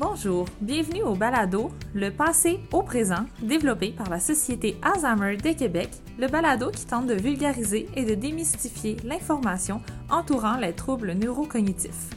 Bonjour, 0.00 0.46
bienvenue 0.60 1.02
au 1.02 1.16
Balado, 1.16 1.72
le 1.92 2.10
passé 2.10 2.60
au 2.72 2.84
présent, 2.84 3.26
développé 3.42 3.90
par 3.90 4.08
la 4.08 4.20
Société 4.20 4.76
Alzheimer 4.80 5.36
de 5.36 5.58
Québec, 5.58 5.88
le 6.20 6.28
balado 6.28 6.70
qui 6.70 6.86
tente 6.86 7.08
de 7.08 7.14
vulgariser 7.14 7.88
et 7.96 8.04
de 8.04 8.14
démystifier 8.14 8.96
l'information 9.02 9.82
entourant 10.08 10.56
les 10.56 10.72
troubles 10.72 11.14
neurocognitifs. 11.14 12.10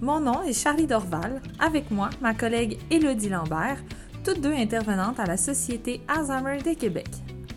Mon 0.00 0.18
nom 0.18 0.42
est 0.42 0.60
Charlie 0.60 0.88
Dorval, 0.88 1.40
avec 1.60 1.92
moi 1.92 2.10
ma 2.20 2.34
collègue 2.34 2.80
Élodie 2.90 3.28
Lambert, 3.28 3.78
toutes 4.24 4.40
deux 4.40 4.54
intervenantes 4.54 5.20
à 5.20 5.26
la 5.26 5.36
Société 5.36 6.00
Alzheimer 6.08 6.58
de 6.58 6.74
Québec. 6.74 7.06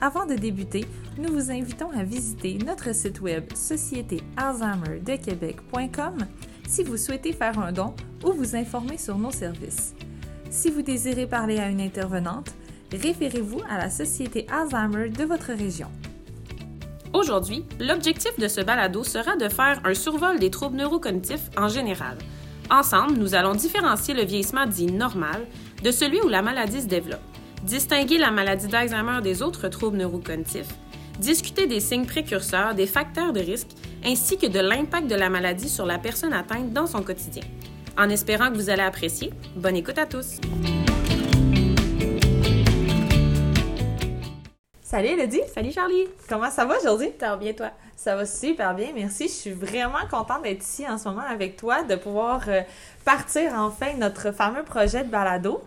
Avant 0.02 0.28
de 0.28 0.36
débuter, 0.36 0.86
nous 1.18 1.34
vous 1.34 1.50
invitons 1.50 1.90
à 1.98 2.04
visiter 2.04 2.60
notre 2.64 2.94
site 2.94 3.22
web 3.22 3.52
sociétéalzheimerdequebec.com 3.56 6.28
si 6.68 6.84
vous 6.84 6.98
souhaitez 6.98 7.34
faire 7.34 7.60
un 7.60 7.72
don 7.72 7.94
ou 8.24 8.32
vous 8.32 8.56
informer 8.56 8.98
sur 8.98 9.18
nos 9.18 9.32
services. 9.32 9.94
Si 10.50 10.70
vous 10.70 10.82
désirez 10.82 11.28
parler 11.28 11.60
à 11.60 11.70
une 11.70 11.82
intervenante, 11.82 12.54
référez-vous 12.92 13.62
à 13.70 13.78
la 13.78 13.90
Société 13.90 14.46
Alzheimer 14.52 15.10
de 15.10 15.24
votre 15.24 15.52
région. 15.54 15.88
Aujourd'hui, 17.14 17.64
l'objectif 17.80 18.38
de 18.40 18.48
ce 18.48 18.62
balado 18.62 19.04
sera 19.04 19.36
de 19.36 19.48
faire 19.50 19.80
un 19.84 19.94
survol 19.94 20.40
des 20.40 20.50
troubles 20.50 20.78
neurocognitifs 20.78 21.50
en 21.58 21.68
général. 21.68 22.18
Ensemble, 22.72 23.18
nous 23.18 23.36
allons 23.36 23.54
différencier 23.54 24.14
le 24.14 24.24
vieillissement 24.24 24.66
dit 24.66 24.88
normal 24.88 25.46
de 25.84 25.92
celui 25.92 26.22
où 26.22 26.28
la 26.28 26.42
maladie 26.42 26.82
se 26.82 26.88
développe, 26.88 27.20
distinguer 27.64 28.18
la 28.18 28.32
maladie 28.32 28.68
d'Alzheimer 28.68 29.22
des 29.22 29.44
autres 29.44 29.68
troubles 29.68 29.98
neurocognitifs, 29.98 30.74
discuter 31.20 31.68
des 31.68 31.80
signes 31.80 32.06
précurseurs, 32.06 32.74
des 32.74 32.88
facteurs 32.88 33.34
de 33.34 33.42
risque, 33.42 33.70
ainsi 34.06 34.38
que 34.38 34.48
de 34.48 34.60
l'impact 34.60 35.08
de 35.08 35.16
la 35.16 35.30
maladie 35.30 35.70
sur 35.70 35.86
la 35.86 35.98
personne 35.98 36.34
atteinte 36.34 36.74
dans 36.74 36.88
son 36.88 37.04
quotidien. 37.04 37.44
En 37.98 38.10
espérant 38.10 38.50
que 38.50 38.56
vous 38.56 38.70
allez 38.70 38.82
apprécier, 38.82 39.32
bonne 39.56 39.76
écoute 39.76 39.98
à 39.98 40.06
tous! 40.06 40.40
Salut 44.82 45.08
Elodie! 45.08 45.42
Salut 45.54 45.72
Charlie! 45.72 46.08
Comment 46.28 46.52
ça 46.52 46.66
va 46.66 46.78
aujourd'hui? 46.78 47.12
Ça 47.20 47.30
va 47.30 47.38
bien 47.38 47.54
toi? 47.54 47.72
Ça 47.96 48.16
va 48.16 48.26
super 48.26 48.76
bien, 48.76 48.90
merci. 48.94 49.28
Je 49.28 49.34
suis 49.34 49.52
vraiment 49.52 50.06
contente 50.12 50.44
d'être 50.44 50.64
ici 50.64 50.88
en 50.88 50.98
ce 50.98 51.08
moment 51.08 51.24
avec 51.28 51.56
toi, 51.56 51.84
de 51.84 51.96
pouvoir 51.96 52.42
euh, 52.48 52.62
partir 53.06 53.54
enfin 53.56 53.94
notre 53.98 54.32
fameux 54.32 54.64
projet 54.64 55.04
de 55.04 55.10
balado. 55.10 55.64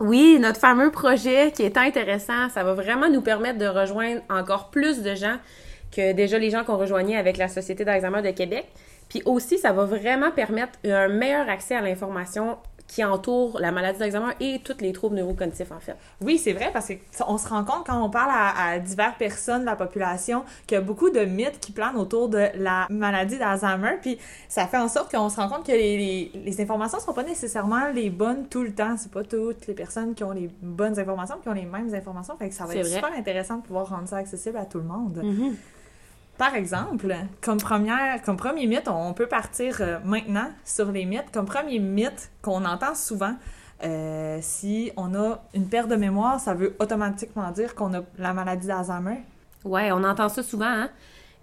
Oui, 0.00 0.38
notre 0.40 0.60
fameux 0.60 0.90
projet 0.90 1.52
qui 1.52 1.62
est 1.62 1.78
intéressant, 1.78 2.50
ça 2.50 2.64
va 2.64 2.74
vraiment 2.74 3.08
nous 3.08 3.22
permettre 3.22 3.58
de 3.58 3.66
rejoindre 3.66 4.20
encore 4.28 4.70
plus 4.70 5.02
de 5.02 5.14
gens 5.14 5.38
que 5.96 6.12
déjà 6.12 6.38
les 6.38 6.50
gens 6.50 6.64
qu'on 6.64 6.76
rejoignait 6.76 7.16
avec 7.16 7.38
la 7.38 7.48
Société 7.48 7.84
d'Alzheimer 7.84 8.22
de 8.22 8.30
Québec. 8.30 8.66
Puis 9.08 9.22
aussi, 9.24 9.56
ça 9.56 9.72
va 9.72 9.84
vraiment 9.84 10.30
permettre 10.32 10.78
un 10.84 11.08
meilleur 11.08 11.48
accès 11.48 11.76
à 11.76 11.80
l'information 11.80 12.56
qui 12.88 13.02
entoure 13.04 13.58
la 13.58 13.72
maladie 13.72 13.98
d'Alzheimer 13.98 14.34
et 14.40 14.60
tous 14.62 14.76
les 14.80 14.92
troubles 14.92 15.16
neurocognitifs, 15.16 15.72
en 15.72 15.80
fait. 15.80 15.96
Oui, 16.20 16.38
c'est 16.38 16.52
vrai, 16.52 16.70
parce 16.72 16.92
qu'on 17.18 17.36
se 17.36 17.48
rend 17.48 17.64
compte 17.64 17.84
quand 17.86 18.00
on 18.00 18.10
parle 18.10 18.30
à, 18.32 18.68
à 18.74 18.78
diverses 18.78 19.16
personnes 19.18 19.62
de 19.62 19.66
la 19.66 19.74
population 19.74 20.44
qu'il 20.68 20.76
y 20.76 20.78
a 20.78 20.80
beaucoup 20.80 21.10
de 21.10 21.20
mythes 21.24 21.58
qui 21.58 21.72
planent 21.72 21.96
autour 21.96 22.28
de 22.28 22.46
la 22.54 22.86
maladie 22.88 23.38
d'Alzheimer, 23.38 23.96
puis 24.00 24.18
ça 24.48 24.66
fait 24.68 24.76
en 24.78 24.88
sorte 24.88 25.10
qu'on 25.10 25.28
se 25.28 25.36
rend 25.36 25.48
compte 25.48 25.66
que 25.66 25.72
les, 25.72 25.96
les, 26.32 26.32
les 26.44 26.60
informations 26.60 26.98
ne 26.98 27.02
sont 27.02 27.12
pas 27.12 27.24
nécessairement 27.24 27.88
les 27.92 28.10
bonnes 28.10 28.46
tout 28.48 28.62
le 28.62 28.72
temps. 28.72 28.96
C'est 28.96 29.10
pas 29.10 29.24
toutes 29.24 29.66
les 29.66 29.74
personnes 29.74 30.14
qui 30.14 30.22
ont 30.22 30.30
les 30.32 30.48
bonnes 30.62 30.98
informations 30.98 31.36
qui 31.42 31.48
ont 31.48 31.54
les 31.54 31.64
mêmes 31.66 31.92
informations, 31.92 32.36
fait 32.36 32.48
que 32.50 32.54
ça 32.54 32.66
va 32.66 32.74
être 32.76 32.86
vrai. 32.86 32.94
super 32.96 33.12
intéressant 33.18 33.56
de 33.56 33.62
pouvoir 33.62 33.88
rendre 33.88 34.08
ça 34.08 34.18
accessible 34.18 34.58
à 34.58 34.64
tout 34.64 34.78
le 34.78 34.84
monde. 34.84 35.22
Mhm. 35.24 35.56
Par 36.38 36.54
exemple, 36.54 37.14
comme, 37.40 37.58
première, 37.58 38.20
comme 38.22 38.36
premier 38.36 38.66
mythe, 38.66 38.88
on 38.88 39.14
peut 39.14 39.26
partir 39.26 39.78
euh, 39.80 39.98
maintenant 40.04 40.50
sur 40.64 40.92
les 40.92 41.06
mythes. 41.06 41.30
Comme 41.32 41.46
premier 41.46 41.78
mythe 41.78 42.30
qu'on 42.42 42.64
entend 42.64 42.94
souvent, 42.94 43.34
euh, 43.84 44.38
si 44.42 44.92
on 44.96 45.14
a 45.14 45.42
une 45.54 45.68
perte 45.68 45.88
de 45.88 45.96
mémoire, 45.96 46.38
ça 46.38 46.54
veut 46.54 46.76
automatiquement 46.78 47.50
dire 47.52 47.74
qu'on 47.74 47.94
a 47.94 48.02
la 48.18 48.34
maladie 48.34 48.66
d'Alzheimer. 48.66 49.22
Ouais, 49.64 49.90
on 49.92 50.04
entend 50.04 50.28
ça 50.28 50.42
souvent. 50.42 50.66
Hein? 50.66 50.90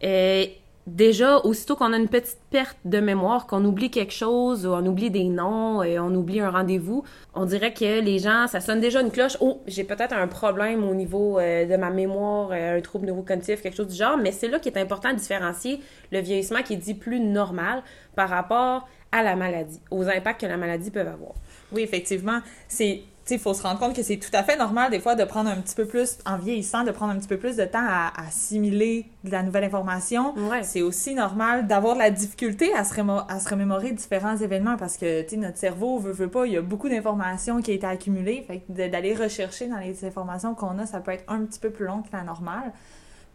Euh, 0.03 0.45
déjà, 0.87 1.39
aussitôt 1.39 1.75
qu'on 1.75 1.93
a 1.93 1.97
une 1.97 2.07
petite 2.07 2.39
perte 2.49 2.77
de 2.85 2.99
mémoire, 2.99 3.47
qu'on 3.47 3.63
oublie 3.65 3.89
quelque 3.89 4.13
chose, 4.13 4.65
on 4.65 4.85
oublie 4.85 5.09
des 5.09 5.25
noms, 5.25 5.81
euh, 5.81 5.99
on 5.99 6.13
oublie 6.13 6.39
un 6.39 6.49
rendez-vous, 6.49 7.03
on 7.33 7.45
dirait 7.45 7.73
que 7.73 8.01
les 8.01 8.19
gens, 8.19 8.47
ça 8.47 8.59
sonne 8.59 8.79
déjà 8.79 9.01
une 9.01 9.11
cloche. 9.11 9.37
Oh, 9.39 9.61
j'ai 9.67 9.83
peut-être 9.83 10.13
un 10.13 10.27
problème 10.27 10.83
au 10.83 10.93
niveau 10.93 11.39
euh, 11.39 11.65
de 11.65 11.75
ma 11.75 11.89
mémoire, 11.89 12.49
euh, 12.51 12.77
un 12.77 12.81
trouble 12.81 13.07
neurocognitif, 13.07 13.61
quelque 13.61 13.77
chose 13.77 13.87
du 13.87 13.95
genre. 13.95 14.17
Mais 14.17 14.31
c'est 14.31 14.47
là 14.47 14.59
qu'il 14.59 14.73
est 14.73 14.79
important 14.79 15.11
de 15.11 15.17
différencier 15.17 15.79
le 16.11 16.19
vieillissement 16.19 16.61
qui 16.61 16.73
est 16.73 16.77
dit 16.77 16.95
plus 16.95 17.19
normal 17.19 17.83
par 18.15 18.29
rapport 18.29 18.87
à 19.11 19.23
la 19.23 19.35
maladie, 19.35 19.79
aux 19.91 20.09
impacts 20.09 20.41
que 20.41 20.47
la 20.47 20.57
maladie 20.57 20.91
peut 20.91 21.01
avoir. 21.01 21.33
Oui, 21.71 21.81
effectivement, 21.81 22.39
c'est 22.67 23.03
il 23.29 23.39
faut 23.39 23.53
se 23.53 23.63
rendre 23.63 23.79
compte 23.79 23.95
que 23.95 24.03
c'est 24.03 24.17
tout 24.17 24.29
à 24.33 24.43
fait 24.43 24.57
normal 24.57 24.91
des 24.91 24.99
fois 24.99 25.15
de 25.15 25.23
prendre 25.23 25.49
un 25.49 25.55
petit 25.55 25.75
peu 25.75 25.85
plus, 25.85 26.17
en 26.25 26.37
vieillissant, 26.37 26.83
de 26.83 26.91
prendre 26.91 27.13
un 27.13 27.17
petit 27.17 27.27
peu 27.27 27.37
plus 27.37 27.55
de 27.55 27.65
temps 27.65 27.85
à, 27.85 28.11
à 28.15 28.27
assimiler 28.27 29.05
de 29.23 29.31
la 29.31 29.43
nouvelle 29.43 29.63
information. 29.63 30.33
Ouais. 30.49 30.63
C'est 30.63 30.81
aussi 30.81 31.15
normal 31.15 31.67
d'avoir 31.67 31.95
de 31.95 31.99
la 31.99 32.09
difficulté 32.09 32.73
à 32.73 32.83
se, 32.83 32.93
à 33.29 33.39
se 33.39 33.49
remémorer 33.49 33.91
différents 33.91 34.37
événements 34.37 34.77
parce 34.77 34.97
que, 34.97 35.21
tu 35.21 35.37
notre 35.37 35.57
cerveau 35.57 35.99
veut, 35.99 36.11
veut 36.11 36.27
pas, 36.27 36.45
il 36.45 36.53
y 36.53 36.57
a 36.57 36.61
beaucoup 36.61 36.89
d'informations 36.89 37.61
qui 37.61 37.71
a 37.71 37.73
été 37.73 37.87
accumulées. 37.87 38.43
Fait 38.45 38.59
que 38.59 38.87
d'aller 38.89 39.15
rechercher 39.15 39.67
dans 39.67 39.77
les 39.77 40.03
informations 40.05 40.53
qu'on 40.55 40.77
a, 40.79 40.85
ça 40.85 40.99
peut 40.99 41.11
être 41.11 41.25
un 41.27 41.45
petit 41.45 41.59
peu 41.59 41.69
plus 41.69 41.85
long 41.85 42.01
que 42.01 42.09
la 42.11 42.23
normale. 42.23 42.73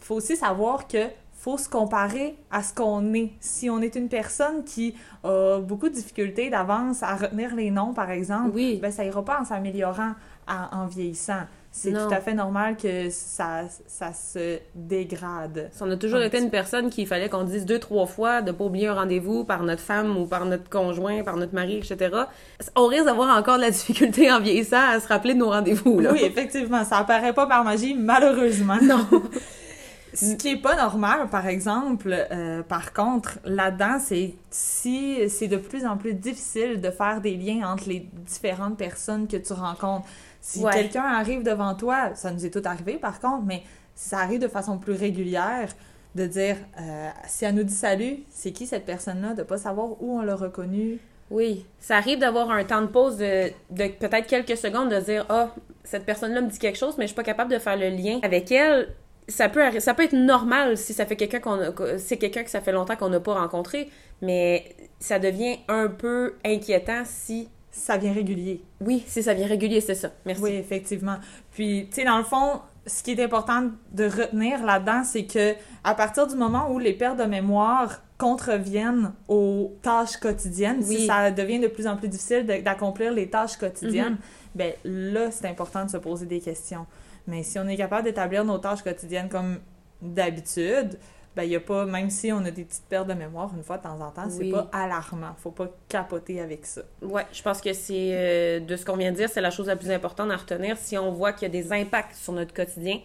Il 0.01 0.05
faut 0.05 0.15
aussi 0.15 0.37
savoir 0.37 0.87
que 0.87 1.07
faut 1.39 1.57
se 1.57 1.69
comparer 1.69 2.37
à 2.51 2.63
ce 2.65 2.75
qu'on 2.75 3.15
est. 3.15 3.31
Si 3.39 3.71
on 3.71 3.81
est 3.81 3.95
une 3.95 4.09
personne 4.09 4.65
qui 4.65 4.95
a 5.23 5.61
beaucoup 5.61 5.89
de 5.89 5.95
difficultés 5.95 6.51
d'avance 6.51 7.05
à 7.05 7.15
retenir 7.15 7.55
les 7.55 7.71
noms, 7.71 7.95
par 7.95 8.11
exemple, 8.11 8.51
Oui. 8.55 8.79
ben 8.83 8.91
ça 8.91 9.05
ira 9.05 9.25
pas 9.25 9.41
en 9.41 9.45
s'améliorant 9.45 10.15
en, 10.49 10.87
vieillissant. 10.87 11.43
C'est 11.71 11.93
tout 11.93 12.13
à 12.13 12.21
fait 12.21 12.35
normal 12.35 12.77
que 12.77 13.11
ça, 13.11 13.65
ça 13.87 14.13
se 14.13 14.59
dégrade. 14.75 15.71
On 15.81 15.91
a 15.91 15.97
toujours 15.97 16.21
été 16.21 16.39
une 16.39 16.51
personne 16.51 16.91
qu'il 16.91 17.07
fallait 17.07 17.29
qu'on 17.29 17.45
dise 17.45 17.67
deux, 17.67 17.79
trois 17.79 18.07
fois 18.07 18.41
de 18.41 18.51
pas 18.51 18.65
oublier 18.65 18.89
un 18.89 18.95
rendez-vous 18.95 19.45
par 19.45 19.63
notre 19.63 19.83
femme 19.83 20.17
ou 20.17 20.27
par 20.27 20.47
notre 20.47 20.69
conjoint, 20.71 21.23
par 21.23 21.37
notre 21.37 21.55
mari, 21.55 21.77
etc. 21.77 22.23
On 22.75 22.87
risque 22.87 23.05
d'avoir 23.05 23.37
encore 23.37 23.57
de 23.57 23.63
la 23.63 23.71
difficulté 23.71 24.33
en 24.33 24.41
vieillissant 24.41 24.89
à 24.91 24.99
se 24.99 25.07
rappeler 25.07 25.35
de 25.35 25.39
nos 25.39 25.51
rendez-vous. 25.51 26.01
Oui, 26.01 26.21
effectivement, 26.23 26.83
ça 26.85 26.99
apparaît 26.99 27.35
pas 27.35 27.47
par 27.47 27.63
magie, 27.63 27.95
malheureusement. 27.95 28.79
Non. 28.83 29.07
Ce 30.21 30.35
qui 30.35 30.49
est 30.49 30.57
pas 30.61 30.77
normal, 30.77 31.29
par 31.31 31.47
exemple, 31.47 32.13
euh, 32.31 32.63
par 32.63 32.93
contre, 32.93 33.39
là-dedans, 33.45 33.99
c'est 34.01 34.35
si 34.51 35.29
c'est 35.29 35.49
de 35.49 35.57
plus 35.57 35.87
en 35.87 35.97
plus 35.97 36.15
difficile 36.15 36.81
de 36.81 36.91
faire 36.91 37.21
des 37.21 37.37
liens 37.37 37.71
entre 37.73 37.89
les 37.89 38.01
différentes 38.27 38.77
personnes 38.77 39.29
que 39.29 39.37
tu 39.37 39.53
rencontres. 39.53 40.07
Si 40.41 40.65
Ouais. 40.65 40.73
quelqu'un 40.73 41.05
arrive 41.05 41.43
devant 41.43 41.75
toi, 41.75 42.15
ça 42.15 42.31
nous 42.31 42.45
est 42.45 42.51
tout 42.51 42.63
arrivé 42.65 42.95
par 42.95 43.21
contre, 43.21 43.45
mais 43.45 43.63
si 43.95 44.09
ça 44.11 44.19
arrive 44.19 44.41
de 44.41 44.49
façon 44.49 44.79
plus 44.79 44.93
régulière, 44.95 45.69
de 46.15 46.27
dire, 46.27 46.57
euh, 46.81 47.09
si 47.27 47.45
elle 47.45 47.55
nous 47.55 47.65
dit 47.65 47.75
salut, 47.75 48.19
c'est 48.31 48.51
qui 48.53 48.67
cette 48.67 48.87
personne-là, 48.87 49.35
de 49.35 49.43
pas 49.43 49.59
savoir 49.59 49.91
où 50.03 50.19
on 50.19 50.23
l'a 50.23 50.35
reconnu. 50.37 50.99
Oui. 51.31 51.67
Ça 51.79 51.97
arrive 51.99 52.19
d'avoir 52.19 52.51
un 52.51 52.65
temps 52.65 52.81
de 52.81 52.87
pause 52.87 53.19
de, 53.19 53.51
de 53.71 53.89
peut-être 53.89 54.27
quelques 54.27 54.57
secondes 54.57 54.89
de 54.91 54.99
dire 55.01 55.27
Ah, 55.29 55.51
cette 55.85 56.07
personne-là 56.07 56.41
me 56.41 56.49
dit 56.49 56.59
quelque 56.59 56.79
chose, 56.79 56.95
mais 56.97 57.05
je 57.05 57.09
suis 57.09 57.17
pas 57.17 57.23
capable 57.23 57.53
de 57.53 57.59
faire 57.59 57.77
le 57.77 57.91
lien 57.91 58.19
avec 58.23 58.51
elle. 58.51 58.89
Ça 59.29 59.49
peut, 59.51 59.61
arri- 59.61 59.81
ça 59.81 59.93
peut 59.95 60.05
être 60.05 60.15
normal 60.17 60.77
si 60.79 60.95
ça 60.95 61.05
fait 61.05 61.17
quelqu'un 61.17 61.41
qu'on 61.41 61.59
c'est 61.99 62.17
quelqu'un 62.17 62.43
que 62.45 62.51
ça 62.51 62.61
fait 62.63 62.73
longtemps 62.73 62.97
qu'on 62.97 63.11
n'a 63.11 63.21
pas 63.21 63.35
rencontré, 63.35 63.91
mais 64.23 64.75
ça 64.99 65.19
devient 65.19 65.59
un 65.69 65.89
peu 65.89 66.35
inquiétant 66.45 67.03
si 67.05 67.49
Ça 67.71 67.97
vient 67.99 68.13
régulier. 68.13 68.63
oui, 68.81 69.05
si 69.07 69.23
ça 69.23 69.35
vient 69.35 69.47
régulier, 69.47 69.81
c'est 69.83 69.95
ça. 69.95 70.11
Merci. 70.25 70.43
Oui, 70.43 70.51
effectivement. 70.53 71.17
Puis, 71.53 71.87
tu 71.91 71.97
sais, 71.97 72.05
dans 72.05 72.17
le 72.19 72.25
fond, 72.25 72.61
ce 72.87 73.03
qui 73.03 73.13
est 73.13 73.23
important 73.23 73.65
de 73.93 74.05
retenir 74.05 74.65
là-dedans, 74.65 75.05
c'est 75.05 75.25
que 75.27 75.55
à 75.85 75.95
partir 75.95 76.27
du 76.27 76.35
moment 76.35 76.73
où 76.73 76.79
les 76.79 76.95
pertes 76.95 77.19
de 77.19 77.25
mémoire 77.25 78.01
contreviennent 78.17 79.13
aux 79.29 79.77
tâches 79.83 80.17
quotidiennes, 80.17 80.79
Oui. 80.89 80.97
si 81.01 81.07
ça 81.07 81.31
devient 81.31 81.61
de 81.61 81.69
plus 81.69 81.87
en 81.87 81.97
plus 81.97 82.09
difficile 82.09 82.47
d'accomplir 82.65 83.13
les 83.13 83.29
tâches 83.29 83.57
quotidiennes, 83.59 84.17
ben 84.55 84.73
là, 84.85 85.31
c'est 85.31 85.47
important 85.47 85.85
de 85.85 85.91
se 85.91 85.99
poser 85.99 86.25
des 86.27 86.41
questions. 86.41 86.87
Mais 87.29 87.43
si 87.45 87.59
on 87.59 87.69
est 87.69 87.77
capable 87.77 88.05
d'établir 88.05 88.45
nos 88.45 88.59
tâches 88.59 88.83
quotidiennes 88.83 89.29
comme 89.29 89.61
d'habitude, 90.03 90.99
ben 91.37 91.43
il 91.45 91.51
y 91.51 91.57
a 91.57 91.61
pas, 91.61 91.85
même 91.85 92.11
si 92.11 92.33
on 92.33 92.39
a 92.45 92.51
des 92.51 92.65
petites 92.65 92.87
pertes 92.89 93.07
de 93.07 93.15
mémoire 93.15 93.51
une 93.57 93.63
fois 93.63 93.79
de 93.79 93.83
temps 93.85 94.01
en 94.01 94.11
temps, 94.11 94.29
c'est 94.29 94.41
Oui. 94.41 94.51
pas 94.51 94.69
alarmant. 94.73 95.35
Faut 95.39 95.51
pas 95.53 95.69
capoter 95.89 96.41
avec 96.41 96.67
ça. 96.67 96.81
Ouais, 97.03 97.27
je 97.33 97.43
pense 97.43 97.61
que 97.61 97.73
c'est 97.73 98.11
euh, 98.13 98.61
de 98.61 98.75
ce 98.77 98.85
qu'on 98.85 98.97
vient 98.97 99.13
de 99.13 99.17
dire, 99.17 99.29
c'est 99.29 99.41
la 99.41 99.51
chose 99.51 99.67
la 99.69 99.77
plus 99.77 99.91
importante 99.91 100.31
à 100.33 100.37
retenir. 100.37 100.77
Si 100.79 100.97
on 100.99 101.13
voit 101.13 101.33
qu'il 101.33 101.43
y 101.43 101.51
a 101.59 101.63
des 101.63 101.73
impacts 101.73 102.17
sur 102.17 102.33
notre 102.33 102.53
quotidien, 102.55 102.99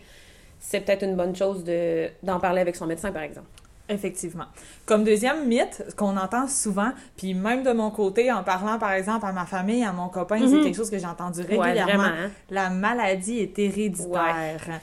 c'est 0.59 0.79
peut-être 0.79 1.03
une 1.03 1.15
bonne 1.15 1.35
chose 1.35 1.63
de 1.63 2.09
d'en 2.23 2.39
parler 2.39 2.61
avec 2.61 2.75
son 2.75 2.87
médecin, 2.87 3.11
par 3.11 3.21
exemple. 3.23 3.47
Effectivement. 3.89 4.45
Comme 4.85 5.03
deuxième 5.03 5.45
mythe 5.45 5.83
qu'on 5.97 6.15
entend 6.15 6.47
souvent, 6.47 6.91
puis 7.17 7.33
même 7.33 7.63
de 7.63 7.71
mon 7.73 7.91
côté, 7.91 8.31
en 8.31 8.43
parlant 8.43 8.79
par 8.79 8.93
exemple 8.93 9.25
à 9.25 9.31
ma 9.33 9.45
famille, 9.45 9.83
à 9.83 9.91
mon 9.91 10.07
copain, 10.07 10.37
c'est 10.39 10.55
Mhm. 10.55 10.63
quelque 10.63 10.75
chose 10.75 10.89
que 10.89 10.97
j'ai 10.97 11.05
entendu 11.05 11.41
régulièrement. 11.41 12.03
hein. 12.03 12.31
La 12.49 12.69
maladie 12.69 13.39
est 13.39 13.59
héréditaire. 13.59 14.79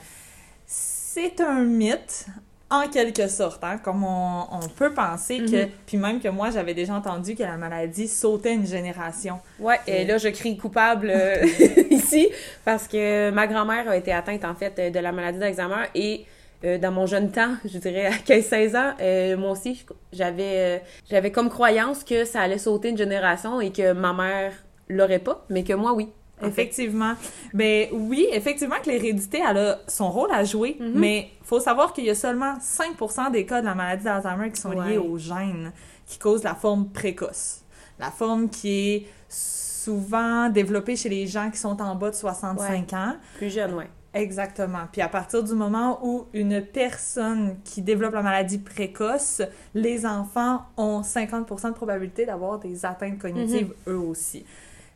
C'est 0.65 1.41
un 1.41 1.63
mythe 1.63 2.27
en 2.69 2.87
quelque 2.87 3.27
sorte, 3.27 3.61
hein, 3.65 3.79
comme 3.83 4.05
on, 4.05 4.43
on 4.49 4.59
peut 4.69 4.93
penser 4.93 5.39
que, 5.39 5.65
Mhm. 5.65 5.69
puis 5.85 5.97
même 5.97 6.21
que 6.21 6.29
moi 6.29 6.51
j'avais 6.51 6.73
déjà 6.73 6.93
entendu 6.93 7.35
que 7.35 7.43
la 7.43 7.57
maladie 7.57 8.07
sautait 8.07 8.53
une 8.53 8.65
génération. 8.65 9.39
Ouais, 9.59 9.77
et 9.87 10.05
là, 10.05 10.17
je 10.17 10.29
crie 10.29 10.57
coupable 10.57 11.11
euh, 11.13 11.43
ici 11.89 12.29
parce 12.63 12.87
que 12.87 13.29
ma 13.31 13.45
grand-mère 13.47 13.89
a 13.89 13.97
été 13.97 14.13
atteinte, 14.13 14.45
en 14.45 14.55
fait, 14.55 14.91
de 14.93 14.99
la 14.99 15.11
maladie 15.11 15.39
d'Alzheimer 15.39 15.87
et 15.95 16.25
euh, 16.63 16.77
dans 16.77 16.91
mon 16.91 17.05
jeune 17.05 17.31
temps, 17.31 17.55
je 17.65 17.77
dirais 17.77 18.05
à 18.05 18.11
15-16 18.11 18.75
ans, 18.77 18.93
euh, 19.01 19.37
moi 19.37 19.51
aussi, 19.51 19.85
j'avais 20.13 20.43
euh, 20.57 20.77
j'avais 21.09 21.31
comme 21.31 21.49
croyance 21.49 22.03
que 22.03 22.25
ça 22.25 22.41
allait 22.41 22.57
sauter 22.57 22.89
une 22.89 22.97
génération 22.97 23.59
et 23.61 23.71
que 23.71 23.93
ma 23.93 24.13
mère 24.13 24.53
l'aurait 24.89 25.19
pas, 25.19 25.45
mais 25.49 25.63
que 25.63 25.73
moi, 25.73 25.93
oui. 25.93 26.09
en 26.39 26.45
fait. 26.45 26.47
Effectivement. 26.49 27.13
Ben 27.53 27.87
oui, 27.91 28.27
effectivement 28.31 28.75
que 28.83 28.89
l'hérédité 28.89 29.41
elle 29.47 29.57
a 29.57 29.79
son 29.87 30.09
rôle 30.09 30.31
à 30.33 30.43
jouer, 30.43 30.75
Mhm. 30.79 30.91
mais 30.95 31.29
faut 31.43 31.59
savoir 31.59 31.93
qu'il 31.93 32.05
y 32.05 32.09
a 32.09 32.15
seulement 32.15 32.55
5% 32.59 33.29
des 33.31 33.45
cas 33.45 33.61
de 33.61 33.65
la 33.67 33.75
maladie 33.75 34.03
d'Alzheimer 34.05 34.51
qui 34.51 34.59
sont 34.59 34.71
liés 34.71 34.97
Ouais. 34.97 35.07
aux 35.07 35.17
gènes 35.17 35.71
qui 36.07 36.17
causent 36.17 36.43
la 36.43 36.55
forme 36.55 36.89
précoce. 36.89 37.61
La 37.99 38.09
forme 38.11 38.49
qui 38.49 38.95
est 38.95 39.07
souvent 39.29 40.49
développée 40.49 40.95
chez 40.95 41.09
les 41.09 41.27
gens 41.27 41.49
qui 41.51 41.57
sont 41.57 41.79
en 41.81 41.95
bas 41.95 42.09
de 42.09 42.15
65 42.15 42.93
ans. 42.93 43.15
Plus 43.37 43.49
jeune, 43.49 43.73
ouais. 43.75 43.89
Exactement. 44.13 44.87
Puis 44.91 45.01
à 45.01 45.07
partir 45.07 45.41
du 45.43 45.53
moment 45.53 45.99
où 46.03 46.25
une 46.33 46.61
personne 46.61 47.57
qui 47.63 47.81
développe 47.81 48.13
la 48.13 48.21
maladie 48.21 48.57
précoce, 48.57 49.41
les 49.73 50.05
enfants 50.05 50.65
ont 50.75 51.01
50% 51.01 51.69
de 51.69 51.73
probabilité 51.73 52.25
d'avoir 52.25 52.59
des 52.59 52.85
atteintes 52.85 53.19
cognitives 53.19 53.73
eux 53.87 53.97
aussi. 53.97 54.45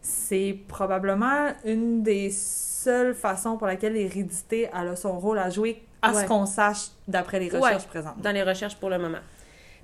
C'est 0.02 0.58
probablement 0.68 1.48
une 1.64 2.04
des 2.04 2.30
seules 2.30 3.16
façons 3.16 3.58
pour 3.58 3.68
laquelle 3.68 3.94
l'hérédité 3.94 4.70
a 4.74 4.96
son 4.96 5.18
rôle 5.18 5.40
à 5.40 5.50
jouer 5.50 5.82
à 6.02 6.14
ce 6.14 6.26
qu'on 6.26 6.46
sache 6.46 6.90
d'après 7.08 7.40
les 7.40 7.50
recherches 7.50 7.88
présentes. 7.88 8.20
dans 8.22 8.32
les 8.32 8.44
recherches 8.44 8.76
pour 8.76 8.90
le 8.90 9.00
moment. 9.00 9.18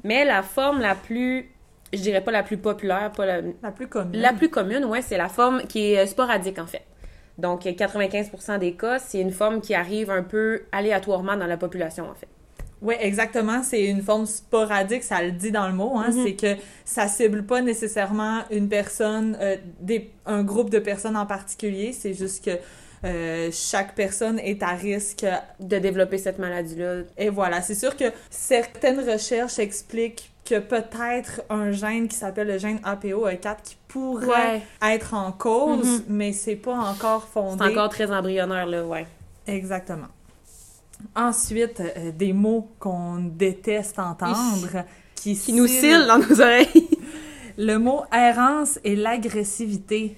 Mais 0.04 0.26
la 0.26 0.44
forme 0.44 0.80
la 0.82 0.94
plus, 0.96 1.50
je 1.94 2.00
dirais 2.00 2.22
pas 2.22 2.32
la 2.32 2.44
plus 2.44 2.58
populaire, 2.58 3.12
pas 3.12 3.26
la, 3.26 3.42
La 3.64 3.72
plus 3.72 3.88
commune. 3.88 4.20
la 4.22 4.34
plus 4.34 4.50
commune, 4.50 4.86
ouais, 4.86 5.02
c'est 5.02 5.18
la 5.18 5.30
forme 5.30 5.64
qui 5.64 5.94
est 5.94 6.00
euh, 6.00 6.06
sporadique 6.06 6.60
en 6.60 6.68
fait. 6.68 6.84
Donc 7.42 7.66
95% 7.66 8.60
des 8.60 8.74
cas, 8.74 9.00
c'est 9.00 9.20
une 9.20 9.32
forme 9.32 9.62
qui 9.62 9.74
arrive 9.74 10.12
un 10.12 10.24
peu 10.24 10.62
aléatoirement 10.72 11.36
dans 11.36 11.48
la 11.48 11.58
population 11.58 12.10
en 12.10 12.14
fait. 12.14 12.28
Oui, 12.82 12.96
exactement. 13.00 13.62
C'est 13.64 13.84
une 13.86 14.02
forme 14.02 14.26
sporadique, 14.26 15.04
ça 15.04 15.22
le 15.22 15.32
dit 15.32 15.52
dans 15.52 15.68
le 15.68 15.74
mot. 15.74 15.98
Hein, 15.98 16.10
Mhm. 16.12 16.24
C'est 16.24 16.34
que 16.34 16.62
ça 16.84 17.08
cible 17.08 17.44
pas 17.46 17.62
nécessairement 17.62 18.40
une 18.50 18.70
personne, 18.70 19.38
euh, 19.40 19.56
des, 19.80 20.12
un 20.26 20.44
groupe 20.44 20.70
de 20.72 20.80
personnes 20.80 21.16
en 21.16 21.28
particulier. 21.28 21.94
C'est 21.94 22.14
juste 22.16 22.44
que 22.46 22.58
euh, 23.04 23.50
chaque 23.52 23.94
personne 23.96 24.40
est 24.40 24.64
à 24.64 24.70
risque. 24.70 25.26
De 25.60 25.78
développer 25.78 26.18
cette 26.18 26.40
maladie-là. 26.40 27.04
Et 27.18 27.30
voilà, 27.30 27.62
c'est 27.62 27.76
sûr 27.76 27.96
que 27.96 28.06
certaines 28.32 29.00
recherches 29.08 29.60
expliquent 29.60 30.31
peut-être 30.60 31.42
un 31.50 31.72
gène 31.72 32.08
qui 32.08 32.16
s'appelle 32.16 32.48
le 32.48 32.58
gène 32.58 32.80
APOE4 32.84 33.58
qui 33.64 33.78
pourrait 33.88 34.62
être 34.82 35.14
en 35.14 35.32
cause, 35.32 35.86
Mhm. 35.86 36.04
mais 36.10 36.34
c'est 36.34 36.56
pas 36.56 36.76
encore 36.76 37.28
fondé. 37.28 37.64
C'est 37.66 37.72
encore 37.72 37.90
très 37.90 38.12
embryonnaire 38.12 38.66
là, 38.66 38.86
ouais. 38.86 39.08
Exactement. 39.48 40.08
Ensuite, 41.16 41.80
euh, 41.80 42.12
des 42.12 42.32
mots 42.34 42.70
qu'on 42.80 43.18
déteste 43.20 43.98
entendre, 44.00 44.86
qui, 45.16 45.36
Qui 45.38 45.54
nous 45.54 45.68
scellent- 45.68 45.80
cille 46.02 46.08
dans 46.08 46.18
nos 46.20 46.42
oreilles. 46.42 46.90
Le 47.58 47.78
mot 47.78 48.02
errance 48.14 48.80
et 48.84 48.96
l'agressivité. 48.96 50.16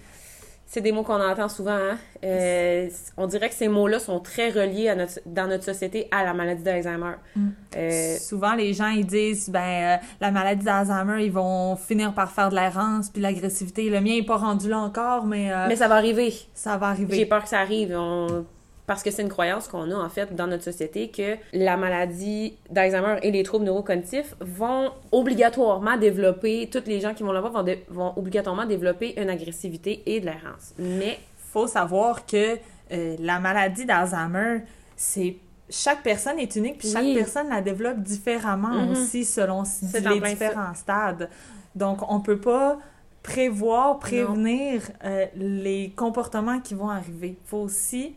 C'est 0.73 0.81
des 0.81 0.91
mots 0.91 1.03
qu'on 1.03 1.21
entend 1.21 1.49
souvent. 1.49 1.77
Hein? 1.77 1.99
Euh, 2.23 2.89
on 3.15 3.27
dirait 3.27 3.47
que 3.49 3.53
ces 3.53 3.67
mots-là 3.67 3.99
sont 3.99 4.19
très 4.19 4.49
reliés 4.49 4.89
à 4.89 4.95
notre, 4.95 5.19
dans 5.27 5.45
notre 5.45 5.63
société 5.63 6.07
à 6.09 6.23
la 6.23 6.33
maladie 6.33 6.63
d'Alzheimer. 6.63 7.11
Mm. 7.35 7.47
Euh, 7.75 8.15
Souvent, 8.17 8.55
les 8.55 8.73
gens, 8.73 8.87
ils 8.87 9.05
disent, 9.05 9.49
ben, 9.51 9.59
euh, 9.61 9.97
la 10.19 10.31
maladie 10.31 10.65
d'Alzheimer, 10.65 11.23
ils 11.25 11.31
vont 11.31 11.75
finir 11.75 12.15
par 12.15 12.31
faire 12.31 12.49
de 12.49 12.55
l'errance 12.55 13.11
puis 13.11 13.21
l'agressivité. 13.21 13.87
Le 13.87 14.01
mien 14.01 14.15
est 14.15 14.25
pas 14.25 14.37
rendu 14.37 14.67
là 14.67 14.79
encore, 14.79 15.27
mais, 15.27 15.53
euh, 15.53 15.67
mais 15.67 15.75
ça 15.75 15.87
va 15.87 15.93
arriver. 15.93 16.33
ça 16.55 16.75
va 16.77 16.95
J'ai 16.95 17.03
arriver. 17.03 17.25
peur 17.27 17.43
que 17.43 17.49
ça 17.49 17.59
arrive. 17.59 17.93
On- 17.95 18.43
Parce 18.85 19.01
que 19.01 19.11
c'est 19.11 19.21
une 19.21 19.29
croyance 19.29 19.69
qu'on 19.69 19.89
a, 19.91 19.95
en 19.95 20.09
fait, 20.09 20.35
dans 20.35 20.47
notre 20.47 20.63
société, 20.63 21.09
que 21.09 21.37
la 21.53 21.77
maladie 21.77 22.57
d'Alzheimer 22.69 23.17
et 23.23 23.31
les 23.31 23.43
troubles 23.43 23.63
neurocognitifs 23.65 24.35
vont 24.41 24.91
obligatoirement 25.13 25.95
développer, 25.95 26.69
toutes 26.69 26.87
les 26.87 26.99
gens 26.99 27.13
qui 27.13 27.23
vont 27.23 27.31
l'avoir 27.31 27.53
vont, 27.53 27.65
vont 27.89 28.13
obligatoirement 28.17 28.65
développer 28.65 29.19
une 29.21 29.29
agressivité 29.29 30.03
et 30.05 30.19
de 30.19 30.25
l'errance. 30.25 30.73
Mais, 30.77 31.17
faut 31.51 31.67
savoir 31.67 32.25
que 32.25 32.57
euh, 32.91 33.15
la 33.19 33.39
maladie 33.39 33.85
d'Alzheimer, 33.85 34.61
c'est 34.97 35.37
chaque 35.69 36.03
personne 36.03 36.37
est 36.39 36.53
unique, 36.57 36.77
puis 36.79 36.89
chaque 36.91 37.03
Oui. 37.03 37.13
personne 37.15 37.47
la 37.49 37.61
développe 37.61 37.99
différemment 37.99 38.69
Mhm. 38.73 38.91
aussi 38.91 39.23
selon 39.23 39.63
les 39.93 40.19
différents 40.19 40.73
stades. 40.75 41.29
Donc, 41.73 41.99
on 42.11 42.19
peut 42.19 42.39
pas 42.39 42.77
prévoir, 43.23 43.99
prévenir 43.99 44.81
euh, 45.05 45.25
les 45.35 45.93
comportements 45.95 46.59
qui 46.59 46.73
vont 46.73 46.89
arriver. 46.89 47.37
Il 47.41 47.47
faut 47.47 47.59
aussi 47.59 48.15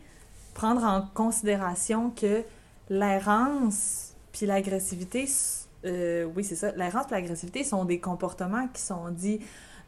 prendre 0.57 0.83
en 0.83 1.03
considération 1.13 2.09
que 2.09 2.41
l'errance 2.89 4.15
puis 4.31 4.47
l'agressivité, 4.47 5.29
euh, 5.85 6.25
oui, 6.35 6.43
c'est 6.43 6.55
ça, 6.55 6.71
l'errance 6.75 7.05
et 7.11 7.13
l'agressivité 7.13 7.63
sont 7.63 7.85
des 7.85 7.99
comportements 7.99 8.67
qui 8.73 8.81
sont 8.81 9.09
dits 9.11 9.39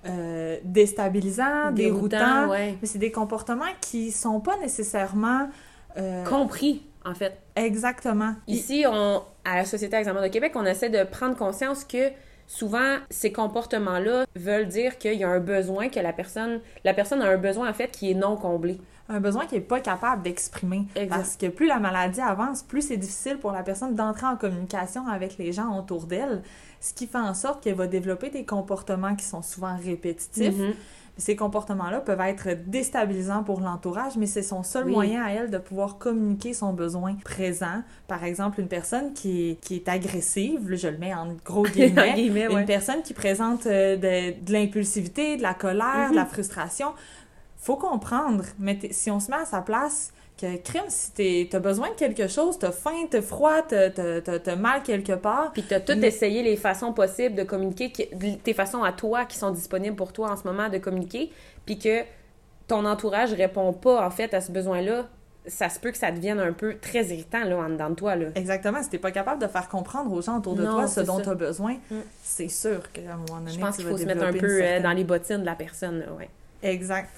euh, 0.05 0.57
déstabilisants, 0.63 1.71
déroutants, 1.71 2.49
ouais. 2.49 2.77
mais 2.79 2.87
c'est 2.87 2.99
des 2.99 3.11
comportements 3.11 3.73
qui 3.81 4.11
sont 4.11 4.39
pas 4.41 4.57
nécessairement 4.57 5.49
euh, 5.97 6.23
Compris, 6.25 6.83
en 7.03 7.15
fait. 7.15 7.41
exactement. 7.55 8.35
Ici, 8.47 8.85
on, 8.87 9.23
à 9.45 9.55
la 9.55 9.65
Société 9.65 9.97
Alzheimer 9.97 10.21
de 10.21 10.31
Québec, 10.31 10.51
on 10.53 10.67
essaie 10.67 10.89
de 10.89 11.03
prendre 11.03 11.35
conscience 11.35 11.83
que 11.83 12.11
souvent, 12.45 12.97
ces 13.09 13.31
comportements-là 13.31 14.25
veulent 14.35 14.67
dire 14.67 14.99
qu'il 14.99 15.15
y 15.15 15.23
a 15.23 15.29
un 15.29 15.39
besoin, 15.39 15.89
que 15.89 15.99
la 15.99 16.13
personne, 16.13 16.61
la 16.83 16.93
personne 16.93 17.23
a 17.23 17.27
un 17.27 17.37
besoin, 17.37 17.67
en 17.67 17.73
fait, 17.73 17.89
qui 17.89 18.11
est 18.11 18.15
non 18.15 18.35
comblé. 18.35 18.79
Un 19.09 19.19
besoin 19.19 19.45
qui 19.47 19.55
est 19.55 19.59
pas 19.61 19.79
capable 19.79 20.21
d'exprimer. 20.21 20.85
Parce 21.09 21.35
que 21.35 21.47
plus 21.47 21.65
la 21.67 21.79
maladie 21.79 22.21
avance, 22.21 22.61
plus 22.63 22.83
c'est 22.83 22.97
difficile 22.97 23.37
pour 23.37 23.51
la 23.51 23.63
personne 23.63 23.95
d'entrer 23.95 24.27
en 24.27 24.35
communication 24.37 25.07
avec 25.07 25.37
les 25.37 25.51
gens 25.51 25.77
autour 25.77 26.05
d'elle, 26.05 26.43
ce 26.79 26.93
qui 26.93 27.07
fait 27.07 27.17
en 27.17 27.33
sorte 27.33 27.63
qu'elle 27.63 27.75
va 27.75 27.87
développer 27.87 28.29
des 28.29 28.45
comportements 28.45 29.15
qui 29.15 29.25
sont 29.25 29.41
souvent 29.41 29.75
répétitifs. 29.83 30.55
Mhm. 30.57 30.73
Ces 31.17 31.35
comportements-là 31.35 31.99
peuvent 31.99 32.21
être 32.21 32.47
déstabilisants 32.65 33.43
pour 33.43 33.59
l'entourage, 33.59 34.15
mais 34.15 34.25
c'est 34.25 34.41
son 34.41 34.63
seul 34.63 34.85
Oui. 34.85 34.93
moyen 34.93 35.21
à 35.21 35.31
elle 35.31 35.49
de 35.49 35.57
pouvoir 35.57 35.97
communiquer 35.97 36.53
son 36.53 36.71
besoin 36.71 37.13
présent. 37.25 37.83
Par 38.07 38.23
exemple, 38.23 38.61
une 38.61 38.69
personne 38.69 39.11
qui 39.11 39.49
est, 39.49 39.55
qui 39.55 39.75
est 39.75 39.89
agressive, 39.89 40.73
je 40.73 40.87
le 40.87 40.97
mets 40.97 41.13
en 41.13 41.33
gros 41.43 41.65
En 41.67 41.69
guillemets, 41.69 42.13
guillemets, 42.13 42.47
ouais. 42.47 42.61
une 42.61 42.65
personne 42.65 43.01
qui 43.03 43.13
présente 43.13 43.65
euh, 43.65 43.97
de, 43.97 44.39
de 44.45 44.53
l'impulsivité, 44.53 45.35
de 45.35 45.41
la 45.41 45.53
colère, 45.53 46.11
de 46.11 46.15
la 46.15 46.25
frustration, 46.25 46.93
faut 47.59 47.75
comprendre. 47.75 48.43
Mais 48.57 48.77
si 48.91 49.11
on 49.11 49.19
se 49.19 49.29
met 49.29 49.37
à 49.37 49.45
sa 49.45 49.61
place, 49.61 50.11
que 50.39 50.55
crime, 50.57 50.85
si 50.87 51.11
t'es- 51.11 51.47
t'as 51.51 51.59
besoin 51.59 51.89
de 51.89 51.95
quelque 51.95 52.27
chose, 52.29 52.57
t'as 52.57 52.71
faim, 52.71 53.05
t'as 53.11 53.21
froid, 53.21 53.61
t'as- 53.67 53.89
t'as 53.89 54.21
t'as- 54.21 54.39
t'as 54.39 54.55
mal 54.55 54.81
quelque 54.83 55.11
part, 55.13 55.51
Puis 55.51 55.63
tu 55.63 55.73
as 55.73 55.81
tout 55.81 55.91
essayé 56.05 56.41
les 56.43 56.55
façons 56.55 56.93
possibles 56.93 57.35
de 57.35 57.43
communiquer, 57.43 57.91
qui- 57.91 58.07
tes 58.37 58.53
façons 58.53 58.81
à 58.83 58.93
toi 58.93 59.25
qui 59.25 59.37
sont 59.37 59.51
disponibles 59.51 59.97
pour 59.97 60.13
toi 60.13 60.31
en 60.31 60.37
ce 60.37 60.45
moment 60.45 60.69
de 60.69 60.77
communiquer, 60.77 61.31
puis 61.65 61.77
que 61.77 62.03
ton 62.67 62.85
entourage 62.85 63.33
répond 63.33 63.73
pas 63.73 64.05
en 64.05 64.09
fait 64.11 64.33
à 64.33 64.39
ce 64.39 64.51
besoin-là, 64.53 65.07
ça 65.45 65.67
se 65.67 65.79
peut 65.79 65.91
que 65.91 65.97
ça 65.97 66.11
devienne 66.11 66.39
un 66.39 66.53
peu 66.53 66.77
très 66.79 67.07
irritant 67.07 67.43
là 67.43 67.57
en 67.57 67.69
dedans 67.69 67.89
de 67.89 67.95
toi 67.95 68.15
là. 68.15 68.27
Exactement. 68.35 68.81
Si 68.81 68.89
t'es 68.89 68.97
pas 68.99 69.11
capable 69.11 69.41
de 69.41 69.47
faire 69.47 69.67
comprendre 69.67 70.13
aux 70.13 70.21
gens 70.21 70.37
autour 70.37 70.55
de 70.55 70.63
Non, 70.63 70.71
toi 70.73 70.87
ce 70.87 71.01
dont 71.01 71.19
tu 71.19 71.27
as 71.29 71.35
besoin, 71.35 71.73
Mm. 71.91 71.95
c'est 72.23 72.47
sûr 72.49 72.91
qu'à 72.93 73.01
un 73.13 73.17
moment 73.17 73.39
donné, 73.39 73.51
Je 73.51 73.59
pense 73.59 73.75
qu'il 73.75 73.85
faut 73.87 73.97
se 73.97 74.05
mettre 74.05 74.23
un 74.23 74.31
peu 74.31 74.45
euh, 74.45 74.57
certaine- 74.59 74.83
dans 74.83 74.91
les 74.93 75.03
bottines 75.03 75.39
de 75.41 75.45
la 75.45 75.55
personne 75.55 75.99
là, 75.99 76.05
ouais. 76.17 76.29
Exact. 76.61 77.09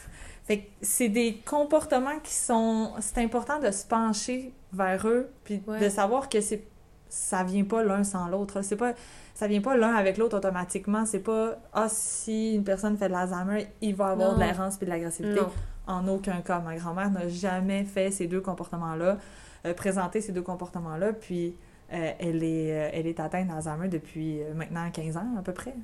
Fait 0.51 0.67
c'est 0.81 1.08
des 1.10 1.36
comportements 1.46 2.20
qui 2.24 2.34
sont... 2.34 2.91
C'est 3.00 3.20
important 3.20 3.60
de 3.60 3.72
se 3.72 3.86
pencher 3.86 4.51
vers 4.74 5.08
eux, 5.08 5.29
puis 5.43 5.62
Ouais. 5.67 5.79
de 5.79 5.88
savoir 5.89 6.27
que 6.29 6.41
c'est 6.41 6.63
ça 7.08 7.43
vient 7.43 7.65
pas 7.65 7.84
l'un 7.84 8.03
sans 8.03 8.27
l'autre. 8.27 8.62
C'est 8.62 8.75
pas... 8.77 8.93
Ça 9.34 9.48
vient 9.48 9.62
pas 9.62 9.75
l'un 9.75 9.93
avec 9.96 10.17
l'autre 10.17 10.38
automatiquement. 10.38 11.05
C'est 11.05 11.20
pas 11.20 11.58
«Ah, 11.74 11.88
si 11.89 12.55
une 12.55 12.63
personne 12.63 12.98
fait 12.98 13.08
de 13.08 13.13
l'Alzheimer, 13.13 13.67
il 13.81 13.96
va 13.96 14.08
avoir 14.10 14.31
Non. 14.31 14.38
de 14.38 14.43
l'errance 14.43 14.77
puis 14.77 14.86
de 14.86 14.91
l'agressivité. 14.91 15.39
Non.» 15.41 15.50
En 15.88 16.08
aucun 16.08 16.41
cas. 16.41 16.60
Ma 16.60 16.75
grand-mère 16.75 17.10
n'a 17.12 17.27
jamais 17.27 17.84
fait 17.86 18.12
ces 18.12 18.27
deux 18.27 18.39
comportements-là, 18.41 19.17
euh, 19.65 19.74
présenté 19.74 20.22
ces 20.22 20.31
deux 20.31 20.41
comportements-là, 20.43 21.13
puis... 21.13 21.55
euh, 21.93 22.12
elle, 22.20 22.43
est, 22.43 22.72
euh, 22.72 22.89
elle 22.93 23.08
est 23.08 23.20
atteinte 23.20 23.48
d'Alzheimer 23.50 23.89
depuis 23.89 24.39
maintenant 24.55 24.89
15 24.91 25.17
ans 25.17 25.27
à 25.38 25.41
peu 25.41 25.51
près. 25.53 25.75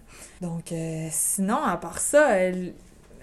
Donc, 0.42 0.74
sinon, 1.12 1.58
à 1.64 1.76
part 1.78 2.00
ça, 2.00 2.38
elle- 2.38 2.74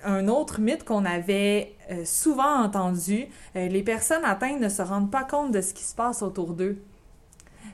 un 0.04 0.28
autre 0.28 0.60
mythe 0.60 0.84
qu'on 0.84 1.04
avait 1.04 1.72
euh, 1.90 2.04
souvent 2.04 2.62
entendu, 2.62 3.26
euh, 3.56 3.68
les 3.68 3.82
personnes 3.82 4.24
atteintes 4.24 4.60
ne 4.60 4.68
se 4.68 4.82
rendent 4.82 5.10
pas 5.10 5.24
compte 5.24 5.52
de 5.52 5.60
ce 5.60 5.74
qui 5.74 5.82
se 5.84 5.94
passe 5.94 6.22
autour 6.22 6.52
d'eux. 6.54 6.78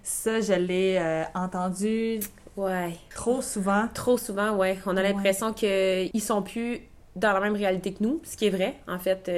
Ça, 0.03 0.41
je 0.41 0.53
l'ai 0.55 0.97
euh, 0.99 1.25
entendu 1.35 2.21
Ouais. 2.57 2.95
trop 3.15 3.43
souvent. 3.43 3.87
Trop 3.95 4.19
souvent, 4.19 4.57
ouais. 4.57 4.79
On 4.87 4.97
a 4.97 5.03
Ouais. 5.03 5.13
l'impression 5.13 5.53
qu'ils 5.53 6.11
sont 6.23 6.43
plus 6.43 6.81
dans 7.17 7.33
la 7.33 7.41
même 7.41 7.55
réalité 7.55 7.93
que 7.93 8.03
nous, 8.03 8.21
ce 8.25 8.37
qui 8.37 8.47
est 8.47 8.51
vrai. 8.51 8.75
En 8.89 8.99
fait, 8.99 9.31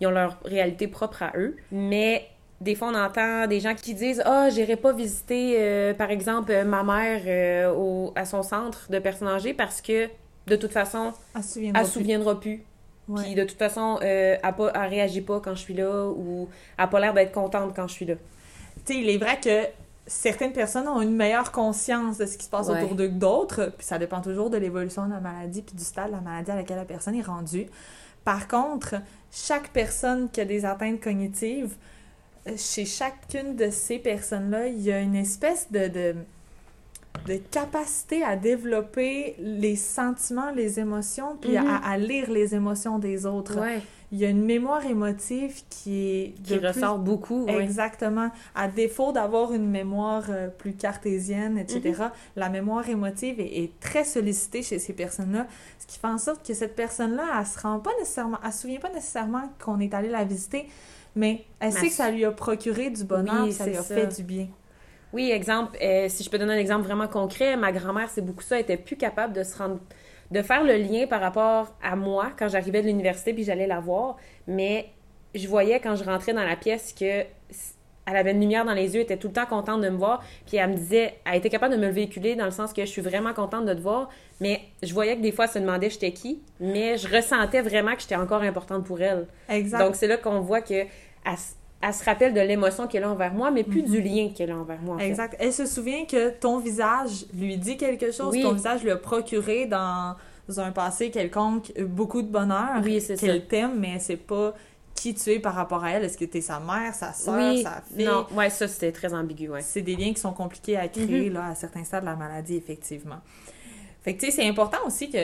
ils 0.00 0.06
ont 0.06 0.10
leur 0.10 0.38
réalité 0.44 0.88
propre 0.88 1.22
à 1.22 1.32
eux. 1.36 1.56
Mais 1.70 2.26
des 2.60 2.74
fois, 2.74 2.88
on 2.88 2.94
entend 2.94 3.46
des 3.46 3.60
gens 3.60 3.74
qui 3.74 3.94
disent 3.94 4.22
Ah, 4.24 4.48
j'irai 4.50 4.76
pas 4.76 4.92
visiter, 4.92 5.56
euh, 5.58 5.94
par 5.94 6.10
exemple, 6.10 6.52
ma 6.64 6.82
mère 6.82 7.22
euh, 7.26 7.74
au, 7.74 8.12
à 8.16 8.24
son 8.24 8.42
centre 8.42 8.90
de 8.90 8.98
personnes 8.98 9.28
âgées 9.28 9.54
parce 9.54 9.80
que, 9.80 10.08
de 10.46 10.56
toute 10.56 10.72
façon, 10.72 11.12
Elle 11.34 11.42
se 11.42 11.52
souviendra 11.54 11.80
elle 11.82 11.86
plus. 11.86 11.92
souviendra 11.92 12.40
plus. 12.40 12.64
Ouais. 13.08 13.22
Puis, 13.22 13.34
de 13.34 13.44
toute 13.44 13.58
façon, 13.58 13.98
euh, 14.02 14.36
elle, 14.42 14.52
pas, 14.54 14.72
elle 14.74 14.90
réagit 14.90 15.20
pas 15.20 15.40
quand 15.40 15.54
je 15.54 15.60
suis 15.60 15.74
là 15.74 16.06
ou 16.08 16.48
elle 16.76 16.84
a 16.84 16.88
pas 16.88 16.98
l'air 17.00 17.14
d'être 17.14 17.32
contente 17.32 17.72
quand 17.74 17.86
je 17.86 17.92
suis 17.92 18.04
là. 18.06 18.14
Tu 18.84 18.94
sais, 18.94 19.00
il 19.00 19.08
est 19.08 19.18
vrai 19.18 19.38
que 19.40 19.64
certaines 20.08 20.52
personnes 20.52 20.86
ont 20.88 21.00
une 21.00 21.14
meilleure 21.14 21.52
conscience 21.52 22.18
de 22.18 22.26
ce 22.26 22.36
qui 22.36 22.44
se 22.44 22.50
passe 22.50 22.68
Ouais. 22.68 22.82
autour 22.82 22.96
d'eux 22.96 23.08
que 23.08 23.14
d'autres, 23.14 23.72
puis 23.76 23.86
ça 23.86 23.98
dépend 23.98 24.20
toujours 24.20 24.50
de 24.50 24.56
l'évolution 24.56 25.06
de 25.06 25.12
la 25.12 25.20
maladie 25.20 25.62
puis 25.62 25.74
du 25.76 25.84
stade 25.84 26.08
de 26.08 26.12
la 26.12 26.20
maladie 26.20 26.50
à 26.50 26.56
laquelle 26.56 26.76
la 26.78 26.84
personne 26.84 27.14
est 27.14 27.22
rendue. 27.22 27.66
Par 28.24 28.48
contre, 28.48 28.96
chaque 29.32 29.68
personne 29.70 30.28
qui 30.30 30.40
a 30.40 30.44
des 30.44 30.64
atteintes 30.64 31.00
cognitives, 31.00 31.74
euh, 32.48 32.52
chez 32.56 32.84
chacune 32.84 33.54
de 33.56 33.70
ces 33.70 33.98
personnes-là, 33.98 34.66
il 34.68 34.80
y 34.80 34.90
a 34.92 34.98
une 35.00 35.14
espèce 35.16 35.70
de, 35.70 35.86
de, 35.88 36.14
de 37.26 37.36
capacité 37.50 38.22
à 38.22 38.36
développer 38.36 39.34
les 39.38 39.76
sentiments, 39.76 40.50
les 40.50 40.78
émotions, 40.80 41.36
puis 41.40 41.56
Mhm. 41.58 41.66
à, 41.66 41.76
à 41.90 41.96
lire 41.98 42.30
les 42.30 42.54
émotions 42.54 42.98
des 42.98 43.26
autres. 43.26 43.58
Ouais. 43.60 43.80
Il 44.12 44.18
y 44.18 44.24
a 44.24 44.28
une 44.28 44.44
mémoire 44.44 44.86
émotive 44.86 45.62
qui 45.68 46.08
est 46.08 46.34
Qui 46.44 46.56
plus 46.58 46.66
ressort 46.68 46.98
beaucoup. 47.00 47.44
ouais. 47.46 47.60
Exactement. 47.64 48.30
À 48.54 48.68
défaut 48.68 49.10
d'avoir 49.10 49.52
une 49.52 49.68
mémoire 49.68 50.22
euh, 50.30 50.46
plus 50.46 50.74
cartésienne, 50.74 51.58
etc., 51.58 51.80
Mm-hmm. 51.98 52.10
la 52.36 52.48
mémoire 52.48 52.88
émotive 52.88 53.40
est, 53.40 53.64
est 53.64 53.80
très 53.80 54.04
sollicitée 54.04 54.62
chez 54.62 54.78
ces 54.78 54.92
personnes-là, 54.92 55.48
ce 55.80 55.86
qui 55.88 55.98
fait 55.98 56.06
en 56.06 56.18
sorte 56.18 56.46
que 56.46 56.54
cette 56.54 56.76
personne-là, 56.76 57.24
elle 57.40 57.46
se 57.46 57.58
rend 57.58 57.80
pas 57.80 57.90
nécessairement, 57.98 58.38
elle 58.44 58.52
se 58.52 58.60
souvient 58.62 58.78
pas 58.78 58.90
nécessairement 58.92 59.50
qu'on 59.64 59.80
est 59.80 59.92
allé 59.92 60.08
la 60.08 60.22
visiter, 60.24 60.68
mais 61.16 61.44
elle 61.58 61.72
sait 61.72 61.88
que 61.88 61.92
ça 61.94 62.08
lui 62.10 62.24
a 62.24 62.30
procuré 62.30 62.90
du 62.90 63.02
bonheur, 63.02 63.44
Oui, 63.44 63.52
ça 63.52 63.66
lui 63.66 63.76
a 63.76 63.82
ça. 63.82 63.94
fait 63.94 64.06
du 64.16 64.22
bien. 64.22 64.46
Oui, 65.12 65.30
exemple, 65.30 65.76
euh, 65.82 66.06
si 66.08 66.24
je 66.24 66.30
peux 66.30 66.38
donner 66.38 66.54
un 66.54 66.58
exemple 66.58 66.84
vraiment 66.84 67.08
concret, 67.08 67.56
ma 67.56 67.72
grand-mère, 67.72 68.08
c'est 68.10 68.22
beaucoup 68.22 68.42
ça, 68.42 68.56
elle 68.56 68.62
était 68.62 68.76
plus 68.76 68.96
capable 68.96 69.32
de 69.32 69.42
se 69.42 69.56
rendre, 69.56 69.78
de 70.30 70.42
faire 70.42 70.62
le 70.62 70.76
lien 70.76 71.06
par 71.06 71.20
rapport 71.20 71.74
à 71.82 71.96
moi 71.96 72.32
quand 72.38 72.48
j'arrivais 72.48 72.82
de 72.82 72.86
l'université 72.88 73.32
puis 73.32 73.44
j'allais 73.44 73.66
la 73.66 73.80
voir, 73.80 74.16
mais 74.46 74.90
je 75.34 75.46
voyais 75.48 75.80
quand 75.80 75.96
je 75.96 76.04
rentrais 76.04 76.32
dans 76.32 76.44
la 76.44 76.56
pièce 76.56 76.92
que 76.92 77.24
elle 78.08 78.16
avait 78.16 78.30
une 78.30 78.40
lumière 78.40 78.64
dans 78.64 78.72
les 78.72 78.94
yeux, 78.94 79.00
elle 79.00 79.02
était 79.02 79.16
tout 79.16 79.26
le 79.26 79.32
temps 79.32 79.46
contente 79.46 79.80
de 79.80 79.88
me 79.88 79.96
voir, 79.96 80.22
puis 80.46 80.58
elle 80.58 80.70
me 80.70 80.76
disait, 80.76 81.16
elle 81.24 81.38
était 81.38 81.50
capable 81.50 81.74
de 81.74 81.80
me 81.80 81.86
le 81.86 81.92
véhiculer 81.92 82.36
dans 82.36 82.44
le 82.44 82.52
sens 82.52 82.72
que 82.72 82.82
je 82.82 82.86
suis 82.86 83.02
vraiment 83.02 83.34
contente 83.34 83.66
de 83.66 83.74
te 83.74 83.80
voir, 83.80 84.10
mais 84.40 84.60
je 84.80 84.94
voyais 84.94 85.16
que 85.16 85.22
des 85.22 85.32
fois 85.32 85.46
elle 85.46 85.50
se 85.50 85.58
demandait 85.58 85.90
j'étais 85.90 86.12
qui, 86.12 86.40
mais 86.60 86.98
je 86.98 87.12
ressentais 87.12 87.62
vraiment 87.62 87.94
que 87.96 88.02
j'étais 88.02 88.14
encore 88.14 88.42
importante 88.42 88.84
pour 88.84 89.00
elle. 89.00 89.26
Exact. 89.48 89.78
Donc 89.78 89.96
c'est 89.96 90.06
là 90.06 90.18
qu'on 90.18 90.40
voit 90.40 90.60
que 90.60 90.74
elle, 90.74 91.34
elle 91.82 91.92
se 91.94 92.04
rappelle 92.04 92.32
de 92.34 92.40
l'émotion 92.40 92.86
qu'elle 92.86 93.04
a 93.04 93.10
envers 93.10 93.32
moi, 93.34 93.50
mais 93.50 93.62
plus 93.64 93.82
Mhm. 93.82 93.90
du 93.90 94.00
lien 94.02 94.28
qu'elle 94.34 94.50
a 94.50 94.56
envers 94.56 94.80
moi. 94.80 94.96
en 94.96 94.98
fait. 94.98 95.08
Exact. 95.08 95.36
Elle 95.38 95.52
se 95.52 95.66
souvient 95.66 96.04
que 96.06 96.30
ton 96.30 96.58
visage 96.58 97.26
lui 97.34 97.56
dit 97.58 97.76
quelque 97.76 98.10
chose, 98.10 98.30
Oui. 98.32 98.42
ton 98.42 98.52
visage 98.52 98.82
lui 98.82 98.90
a 98.90 98.96
procuré 98.96 99.66
dans 99.66 100.16
un 100.56 100.70
passé 100.72 101.10
quelconque 101.10 101.72
beaucoup 101.80 102.22
de 102.22 102.28
bonheur, 102.28 102.80
Oui, 102.82 103.00
c'est 103.00 103.16
ça. 103.16 103.26
qu'elle 103.26 103.46
t'aime, 103.46 103.78
mais 103.78 103.98
c'est 103.98 104.16
pas 104.16 104.54
qui 104.94 105.14
tu 105.14 105.30
es 105.30 105.38
par 105.38 105.54
rapport 105.54 105.84
à 105.84 105.90
elle. 105.90 106.04
Est-ce 106.04 106.16
que 106.16 106.24
tu 106.24 106.38
es 106.38 106.40
sa 106.40 106.58
mère, 106.58 106.94
sa 106.94 107.12
soeur, 107.12 107.52
Oui, 107.52 107.62
sa 107.62 107.82
fille? 107.94 108.06
non, 108.06 108.26
ouais, 108.34 108.48
ça 108.48 108.66
c'était 108.66 108.92
très 108.92 109.12
ambigu, 109.12 109.48
ouais. 109.50 109.60
C'est 109.60 109.82
des 109.82 109.94
liens 109.94 110.14
qui 110.14 110.20
sont 110.20 110.32
compliqués 110.32 110.76
à 110.78 110.88
créer 110.88 111.28
Mhm. 111.28 111.34
là, 111.34 111.46
à 111.48 111.54
certains 111.54 111.84
stades 111.84 112.04
de 112.04 112.08
la 112.08 112.16
maladie, 112.16 112.56
effectivement. 112.56 113.18
Fait 114.02 114.14
que, 114.14 114.20
tu 114.20 114.26
sais, 114.26 114.32
c'est 114.40 114.48
important 114.48 114.78
aussi 114.86 115.10
que 115.10 115.18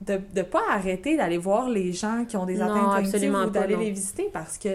de 0.00 0.18
ne 0.34 0.42
pas 0.42 0.62
arrêter 0.70 1.16
d'aller 1.16 1.38
voir 1.38 1.68
les 1.68 1.92
gens 1.92 2.24
qui 2.26 2.36
ont 2.36 2.46
des 2.46 2.56
Non, 2.56 2.64
atteintes 2.64 2.90
cognitives 2.94 3.14
absolument 3.14 3.44
ou 3.44 3.50
d'aller 3.50 3.74
non. 3.74 3.80
les 3.80 3.90
visiter 3.90 4.28
parce 4.32 4.58
que, 4.58 4.70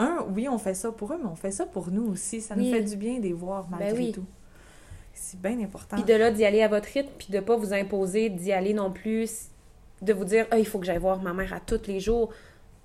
un, 0.00 0.24
oui, 0.34 0.48
on 0.48 0.58
fait 0.58 0.74
ça 0.74 0.90
pour 0.90 1.12
eux, 1.12 1.18
mais 1.22 1.28
on 1.28 1.36
fait 1.36 1.50
ça 1.50 1.66
pour 1.66 1.90
nous 1.90 2.10
aussi. 2.10 2.40
Ça 2.40 2.56
nous 2.56 2.70
fait 2.70 2.82
du 2.82 2.96
bien 2.96 3.18
de 3.18 3.24
les 3.24 3.32
voir 3.32 3.68
malgré 3.70 3.92
Ben 3.92 3.98
oui. 3.98 4.12
tout. 4.12 4.24
C'est 5.12 5.40
bien 5.40 5.60
important. 5.60 5.96
Puis 5.96 6.04
de 6.04 6.14
là, 6.14 6.30
d'y 6.30 6.44
aller 6.44 6.62
à 6.62 6.68
votre 6.68 6.88
rythme, 6.88 7.10
puis 7.18 7.28
de 7.30 7.40
pas 7.40 7.56
vous 7.56 7.74
imposer 7.74 8.30
d'y 8.30 8.52
aller 8.52 8.72
non 8.72 8.90
plus, 8.90 9.48
de 10.00 10.12
vous 10.12 10.24
dire, 10.24 10.46
ah, 10.50 10.58
il 10.58 10.66
faut 10.66 10.78
que 10.78 10.86
j'aille 10.86 10.98
voir 10.98 11.20
ma 11.20 11.32
mère 11.32 11.52
à 11.52 11.60
tous 11.60 11.86
les 11.86 12.00
jours. 12.00 12.30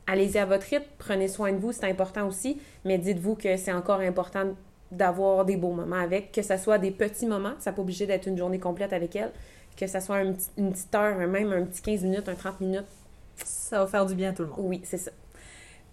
Allez-y 0.08 0.38
à 0.38 0.46
votre 0.46 0.68
rythme, 0.68 0.86
prenez 0.98 1.28
soin 1.28 1.52
de 1.52 1.58
vous, 1.58 1.72
c'est 1.72 1.90
important 1.90 2.28
aussi, 2.28 2.60
mais 2.84 2.98
dites-vous 2.98 3.36
que 3.36 3.58
c'est 3.58 3.72
encore 3.72 4.02
important 4.02 4.54
d'avoir 4.92 5.46
des 5.46 5.58
beaux 5.58 5.72
moments 5.72 5.96
avec, 5.96 6.32
que 6.32 6.42
ça 6.42 6.58
soit 6.58 6.78
des 6.78 6.92
petits 6.92 7.26
moments, 7.26 7.54
ça 7.60 7.72
n'est 7.72 7.76
pas 7.76 7.82
obligé 7.82 8.06
d'être 8.06 8.28
une 8.28 8.38
journée 8.38 8.60
complète 8.60 8.94
avec 8.94 9.16
elle, 9.16 9.32
que 9.76 9.88
ça 9.88 10.02
soit 10.02 10.22
une 10.22 10.36
petite 10.36 10.94
heure, 10.94 11.18
même 11.28 11.52
un 11.52 11.64
petit 11.64 11.82
15 11.82 12.04
minutes, 12.04 12.30
un 12.30 12.36
30 12.36 12.62
minutes. 12.62 12.86
Ça 13.44 13.80
va 13.80 13.88
faire 13.88 14.06
du 14.06 14.14
bien 14.16 14.30
à 14.30 14.34
tout 14.34 14.44
le 14.44 14.50
monde. 14.50 14.60
Oui, 14.60 14.82
c'est 14.84 14.98
ça. 14.98 15.12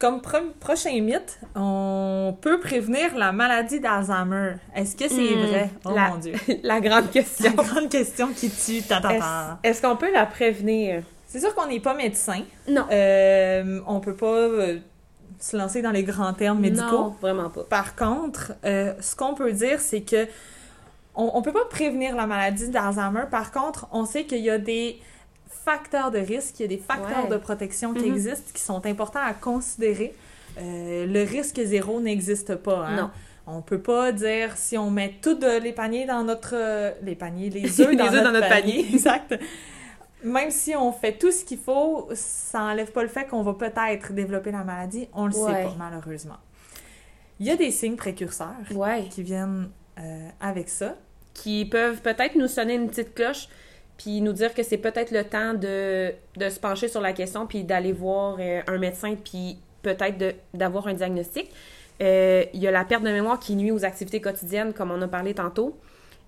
Comme 0.03 0.21
pro- 0.21 0.51
prochain 0.59 1.01
mythe, 1.01 1.39
on 1.55 2.37
peut 2.41 2.59
prévenir 2.59 3.17
la 3.17 3.31
maladie 3.31 3.79
d'Alzheimer. 3.79 4.55
Est-ce 4.75 4.97
que 4.97 5.09
c'est 5.09 5.15
Hmm, 5.37 5.47
vrai? 5.47 5.71
Oh 5.85 5.91
la- 5.95 6.09
mon 6.09 6.17
Dieu. 6.17 6.33
La 6.65 6.81
grande 6.81 7.09
question. 7.13 7.53
la 7.57 7.63
grande 7.63 7.89
question 7.89 8.27
qui 8.35 8.51
tue. 8.51 8.83
Est-ce 9.63 9.81
qu'on 9.81 9.95
peut 9.95 10.13
la 10.13 10.27
prévenir? 10.27 11.05
C'est 11.29 11.39
sûr 11.39 11.55
qu'on 11.55 11.69
n'est 11.69 11.79
pas 11.79 11.95
médecin. 11.95 12.41
Non. 12.69 12.85
Euh, 12.91 13.81
on 13.87 14.01
peut 14.01 14.17
pas 14.17 14.27
euh, 14.27 14.79
se 15.39 15.57
lancer 15.57 15.83
dans 15.83 15.93
les 15.93 16.03
grands 16.03 16.33
termes 16.33 16.59
médicaux. 16.59 16.91
Non, 16.91 17.17
vraiment 17.23 17.49
pas. 17.49 17.63
Par 17.63 17.95
contre, 17.95 18.55
euh, 18.65 18.95
ce 19.01 19.15
qu'on 19.15 19.35
peut 19.35 19.53
dire, 19.53 19.79
c'est 19.81 20.01
que 20.01 20.27
on, 21.15 21.31
on 21.35 21.43
peut 21.43 21.53
pas 21.53 21.67
prévenir 21.71 22.17
la 22.17 22.27
maladie 22.27 22.71
d'Alzheimer. 22.71 23.27
Par 23.31 23.53
contre, 23.53 23.87
on 23.93 24.05
sait 24.05 24.25
qu'il 24.25 24.41
y 24.41 24.51
a 24.51 24.59
des 24.59 24.99
facteurs 25.65 26.11
de 26.11 26.19
risque, 26.19 26.59
il 26.61 26.63
y 26.63 26.65
a 26.67 26.69
des 26.69 26.79
facteurs 26.79 27.25
Ouais. 27.25 27.31
de 27.31 27.37
protection 27.37 27.95
qui 27.95 28.07
Mhm. 28.09 28.15
existent, 28.15 28.51
qui 28.55 28.61
sont 28.63 28.85
importants 28.87 29.21
à 29.25 29.35
considérer. 29.35 30.15
Euh, 30.59 31.07
le 31.07 31.23
risque 31.23 31.61
zéro 31.63 32.01
n'existe 32.01 32.55
pas. 32.57 32.87
Hein? 32.87 32.97
Non. 32.97 33.11
On 33.47 33.61
peut 33.63 33.81
pas 33.81 34.13
dire 34.13 34.57
si 34.57 34.79
on 34.79 34.91
met 34.91 35.15
tous 35.21 35.39
les 35.41 35.73
paniers 35.73 36.07
dans 36.07 36.23
notre... 36.23 36.55
euh, 36.55 36.93
les 37.03 37.15
paniers, 37.17 37.51
les 37.51 37.65
œufs 37.81 37.97
dans, 37.97 38.07
dans 38.11 38.33
notre 38.33 38.49
panier. 38.49 38.83
panier. 38.83 38.87
exact. 38.95 39.35
Même 40.25 40.51
si 40.53 40.77
on 40.77 40.93
fait 40.93 41.15
tout 41.19 41.33
ce 41.33 41.45
qu'il 41.45 41.59
faut, 41.59 42.09
ça 42.15 42.61
enlève 42.63 42.93
pas 42.93 43.03
le 43.03 43.09
fait 43.09 43.27
qu'on 43.27 43.43
va 43.43 43.55
peut-être 43.55 44.13
développer 44.13 44.53
la 44.53 44.63
maladie. 44.63 45.09
On 45.13 45.27
le 45.27 45.33
sait 45.33 45.41
pas, 45.65 45.75
malheureusement. 45.77 46.37
Il 47.41 47.47
y 47.47 47.51
a 47.51 47.57
des 47.57 47.73
signes 47.73 47.97
précurseurs 47.97 48.55
Ouais. 48.73 49.07
qui 49.11 49.23
viennent 49.25 49.69
euh, 49.99 50.29
avec 50.41 50.69
ça. 50.69 50.95
qui 51.35 51.65
peuvent 51.65 52.03
peut-être 52.03 52.37
nous 52.37 52.47
sonner 52.47 52.75
une 52.75 52.89
petite 52.89 53.15
cloche, 53.15 53.49
puis 53.97 54.21
nous 54.21 54.33
dire 54.33 54.55
que 54.55 54.63
c'est 54.63 54.79
peut-être 54.79 55.11
le 55.11 55.25
temps 55.25 55.55
de, 55.55 56.13
de 56.37 56.49
se 56.49 56.59
pencher 56.59 56.89
sur 56.89 57.01
la 57.01 57.13
question, 57.13 57.47
puis 57.47 57.65
d'aller 57.65 57.93
voir 57.93 58.37
euh, 58.41 58.61
un 58.67 58.79
médecin, 58.79 59.15
puis 59.15 59.59
peut-être 59.83 60.37
d'avoir 60.55 60.87
un 60.87 60.95
diagnostic. 60.95 61.51
Euh, 62.01 62.45
Il 62.53 62.61
y 62.61 62.67
a 62.67 62.71
la 62.71 62.85
perte 62.85 63.03
de 63.03 63.11
mémoire 63.11 63.39
qui 63.39 63.55
nuit 63.55 63.71
aux 63.71 63.85
activités 63.85 64.21
quotidiennes, 64.21 64.73
comme 64.73 64.91
on 64.91 65.01
a 65.03 65.09
parlé 65.09 65.35
tantôt. 65.35 65.79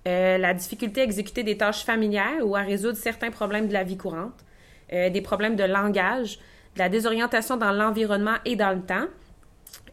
Euh, 0.07 0.37
la 0.39 0.53
difficulté 0.53 1.01
à 1.01 1.05
exécuter 1.05 1.43
des 1.43 1.57
tâches 1.57 1.85
familières 1.85 2.47
ou 2.47 2.55
à 2.55 2.61
résoudre 2.61 2.97
certains 2.97 3.31
problèmes 3.31 3.69
de 3.69 3.73
la 3.73 3.85
vie 3.85 3.97
courante. 3.97 4.45
Des 4.91 5.23
problèmes 5.23 5.57
de 5.57 5.65
langage, 5.65 6.39
de 6.75 6.79
la 6.79 6.89
désorientation 6.89 7.57
dans 7.57 7.73
l'environnement 7.73 8.37
et 8.45 8.55
dans 8.55 8.71
le 8.71 8.83
temps. 8.83 9.07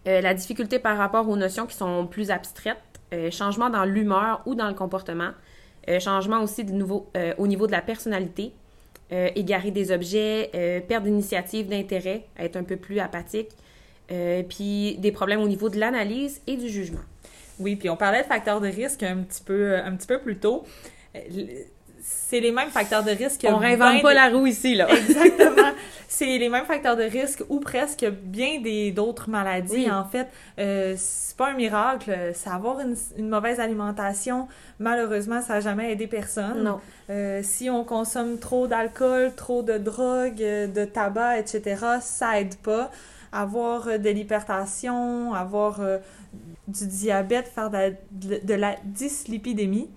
La 0.05 0.33
difficulté 0.35 0.77
par 0.77 0.95
rapport 0.95 1.27
aux 1.27 1.37
notions 1.37 1.65
qui 1.65 1.75
sont 1.75 2.05
plus 2.05 2.29
abstraites, 2.29 2.77
changement 3.31 3.71
dans 3.71 3.85
l'humeur 3.85 4.43
ou 4.45 4.53
dans 4.53 4.67
le 4.67 4.75
comportement, 4.75 5.31
euh, 5.89 5.99
changement 5.99 6.41
aussi 6.41 6.63
de 6.63 6.71
nouveau, 6.71 7.09
euh, 7.17 7.33
au 7.37 7.47
niveau 7.47 7.67
de 7.67 7.71
la 7.71 7.81
personnalité, 7.81 8.51
euh, 9.11 9.29
égarer 9.35 9.71
des 9.71 9.91
objets, 9.91 10.49
perte 10.87 11.03
d'initiative, 11.03 11.67
d'intérêt, 11.67 12.25
être 12.37 12.55
un 12.55 12.63
peu 12.63 12.77
plus 12.77 12.99
apathique, 12.99 13.49
puis 14.49 14.97
des 14.97 15.11
problèmes 15.13 15.41
au 15.41 15.47
niveau 15.47 15.69
de 15.69 15.79
l'analyse 15.79 16.41
et 16.45 16.57
du 16.57 16.67
jugement. 16.67 16.99
Oui, 17.59 17.75
puis 17.75 17.89
on 17.89 17.95
parlait 17.95 18.23
de 18.23 18.27
facteurs 18.27 18.59
de 18.59 18.67
risque 18.67 19.03
un 19.03 19.17
petit 19.17 19.41
peu, 19.41 19.77
un 19.77 19.95
petit 19.95 20.07
peu 20.07 20.19
plus 20.19 20.37
tôt. 20.37 20.63
C'est 22.03 22.39
les 22.39 22.51
mêmes 22.51 22.69
facteurs 22.69 23.03
de 23.03 23.11
risque. 23.11 23.41
que 23.41 23.47
On 23.47 23.57
réinvente 23.57 24.01
pas 24.01 24.13
la 24.13 24.29
roue 24.29 24.47
ici, 24.47 24.75
là. 24.75 24.87
Exactement. 24.93 25.71
C'est 26.07 26.37
les 26.37 26.49
mêmes 26.49 26.65
facteurs 26.65 26.97
de 26.97 27.03
risque 27.03 27.43
ou 27.49 27.59
presque 27.59 28.05
bien 28.23 28.59
des 28.59 28.91
d'autres 28.91 29.29
maladies. 29.29 29.85
Oui. 29.85 29.91
En 29.91 30.03
fait, 30.05 30.27
euh, 30.59 30.93
c'est 30.97 31.37
pas 31.37 31.49
un 31.51 31.53
miracle. 31.53 32.13
C'est 32.33 32.49
avoir 32.49 32.79
une, 32.81 32.95
une 33.17 33.29
mauvaise 33.29 33.59
alimentation. 33.59 34.47
Malheureusement, 34.79 35.41
ça 35.41 35.53
n'a 35.55 35.59
jamais 35.61 35.91
aidé 35.93 36.07
personne. 36.07 36.63
Non. 36.63 36.79
Euh, 37.09 37.39
si 37.43 37.69
on 37.69 37.83
consomme 37.83 38.39
trop 38.39 38.67
d'alcool, 38.67 39.31
trop 39.35 39.61
de 39.63 39.77
drogue, 39.77 40.41
euh, 40.41 40.67
de 40.67 40.83
tabac, 40.85 41.37
etc., 41.39 41.75
ça 42.01 42.39
aide 42.41 42.55
pas. 42.57 42.91
Avoir 43.31 43.87
euh, 43.87 43.97
de 43.97 44.09
l'hypertension, 44.09 45.33
avoir 45.33 45.79
euh, 45.79 45.97
du 46.67 46.87
diabète, 46.87 47.47
faire 47.47 47.69
de 47.69 47.77
la, 47.77 47.89
de- 47.91 48.41
de 48.45 48.53
la 48.53 48.75
dyslipidémie, 48.83 49.89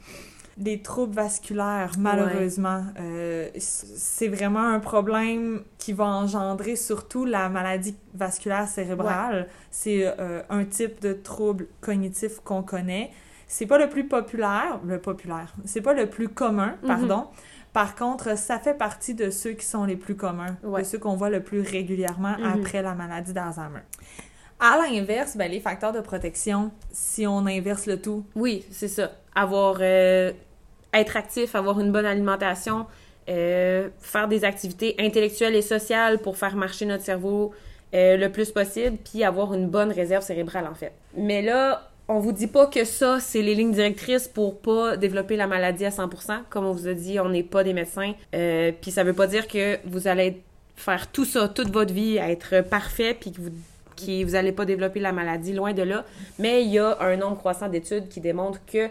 des 0.56 0.82
troubles 0.82 1.14
vasculaires, 1.14 1.92
malheureusement. 1.99 2.84
Euh, 3.00 3.49
c'est 3.58 4.28
vraiment 4.28 4.62
un 4.62 4.80
problème 4.80 5.62
qui 5.78 5.92
va 5.92 6.04
engendrer 6.04 6.76
surtout 6.76 7.25
la 7.25 7.49
maladie 7.49 7.96
vasculaire 8.14 8.68
cérébrale. 8.68 9.49
C'est 9.70 10.04
euh, 10.20 10.42
un 10.50 10.64
type 10.64 11.00
de 11.00 11.12
trouble 11.12 11.66
cognitif 11.80 12.40
qu'on 12.44 12.62
connaît. 12.62 13.11
C'est 13.49 13.66
pas 13.66 13.78
le 13.78 13.88
plus 13.88 14.06
populaire, 14.08 14.80
le 14.87 14.99
populaire, 15.00 15.52
c'est 15.64 15.82
pas 15.82 15.92
le 15.94 16.08
plus 16.08 16.28
commun, 16.28 16.75
Mhm. 16.82 16.88
pardon. 16.88 17.26
Par 17.73 17.94
contre, 17.96 18.38
ça 18.38 18.58
fait 18.61 18.75
partie 18.75 19.14
de 19.14 19.30
ceux 19.30 19.52
qui 19.52 19.66
sont 19.66 19.84
les 19.84 19.96
plus 19.96 20.14
communs, 20.16 20.56
Ouais. 20.62 20.82
de 20.82 20.87
ceux 20.87 20.99
qu'on 20.99 21.16
voit 21.16 21.30
le 21.30 21.42
plus 21.42 21.61
régulièrement 21.61 22.37
Mhm. 22.38 22.44
après 22.61 22.82
la 22.82 22.94
maladie 22.94 23.32
d'Alzheimer. 23.32 23.80
À 24.61 24.78
l'inverse, 24.78 25.37
ben, 25.37 25.50
les 25.50 25.61
facteurs 25.61 25.92
de 25.92 26.00
protection, 26.00 26.70
si 26.92 27.26
on 27.26 27.44
inverse 27.46 27.87
le 27.87 28.00
tout. 28.00 28.25
Oui, 28.37 28.64
c'est 28.70 28.88
ça. 28.88 29.11
Avoir 29.34 29.78
euh, 29.80 30.32
être 30.92 31.16
actif, 31.16 31.54
avoir 31.54 31.80
une 31.80 31.92
bonne 31.92 32.06
alimentation, 32.06 32.86
euh, 33.28 33.88
faire 34.00 34.28
des 34.28 34.44
activités 34.44 34.94
intellectuelles 34.98 35.54
et 35.54 35.62
sociales 35.62 36.18
pour 36.18 36.36
faire 36.36 36.56
marcher 36.56 36.86
notre 36.86 37.04
cerveau 37.04 37.52
euh, 37.94 38.16
le 38.16 38.30
plus 38.30 38.50
possible, 38.50 38.96
puis 38.96 39.24
avoir 39.24 39.54
une 39.54 39.68
bonne 39.68 39.92
réserve 39.92 40.24
cérébrale 40.24 40.66
en 40.66 40.74
fait. 40.74 40.92
Mais 41.16 41.42
là, 41.42 41.90
on 42.08 42.18
vous 42.18 42.32
dit 42.32 42.48
pas 42.48 42.66
que 42.66 42.84
ça, 42.84 43.18
c'est 43.18 43.40
les 43.40 43.54
lignes 43.54 43.72
directrices 43.72 44.28
pour 44.28 44.60
pas 44.60 44.96
développer 44.96 45.36
la 45.36 45.46
maladie 45.46 45.86
à 45.86 45.90
100%. 45.90 46.40
Comme 46.50 46.66
on 46.66 46.72
vous 46.72 46.86
a 46.86 46.94
dit, 46.94 47.18
on 47.18 47.30
n'est 47.30 47.42
pas 47.42 47.64
des 47.64 47.72
médecins. 47.72 48.12
Puis 48.30 48.90
ça 48.90 49.04
veut 49.04 49.14
pas 49.14 49.26
dire 49.26 49.48
que 49.48 49.78
vous 49.86 50.06
allez 50.06 50.42
faire 50.76 51.10
tout 51.10 51.24
ça 51.24 51.48
toute 51.48 51.70
votre 51.70 51.94
vie, 51.94 52.16
être 52.18 52.60
parfait, 52.68 53.16
puis 53.18 53.32
que 53.32 53.40
vous 53.40 53.50
qui 53.94 54.24
vous 54.24 54.34
allez 54.34 54.52
pas 54.52 54.64
développer 54.64 55.00
la 55.00 55.12
maladie, 55.12 55.52
loin 55.52 55.72
de 55.72 55.82
là. 55.82 56.04
Mais 56.38 56.62
il 56.62 56.70
y 56.70 56.78
a 56.78 56.96
un 57.00 57.16
nombre 57.16 57.38
croissant 57.38 57.68
d'études 57.68 58.08
qui 58.08 58.20
démontrent 58.20 58.60
que 58.66 58.88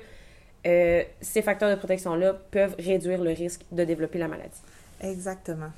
euh, 0.65 1.03
ces 1.21 1.41
facteurs 1.41 1.69
de 1.69 1.75
protection-là 1.75 2.33
peuvent 2.51 2.75
réduire 2.79 3.23
le 3.23 3.31
risque 3.31 3.61
de 3.71 3.83
développer 3.83 4.19
la 4.19 4.27
maladie. 4.27 4.61
Exactement. 5.01 5.71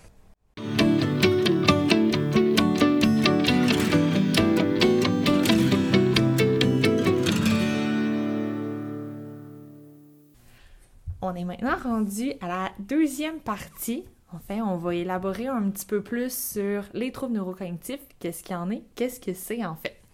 On 11.22 11.34
est 11.34 11.44
maintenant 11.44 11.76
rendu 11.84 12.34
à 12.40 12.48
la 12.48 12.72
deuxième 12.78 13.40
partie. 13.40 14.06
Enfin, 14.32 14.62
on 14.64 14.78
va 14.78 14.94
élaborer 14.94 15.48
un 15.48 15.70
petit 15.72 15.86
peu 15.86 16.04
plus 16.04 16.32
sur 16.32 16.84
les 16.94 17.12
troubles 17.12 17.34
neurocognitifs, 17.34 18.02
qu'est-ce 18.20 18.44
qu'il 18.44 18.54
y 18.54 18.58
en 18.58 18.70
est, 18.70 18.84
qu'est-ce 18.96 19.20
que 19.20 19.34
c'est 19.34 19.66
en 19.66 19.76
fait? 19.76 20.05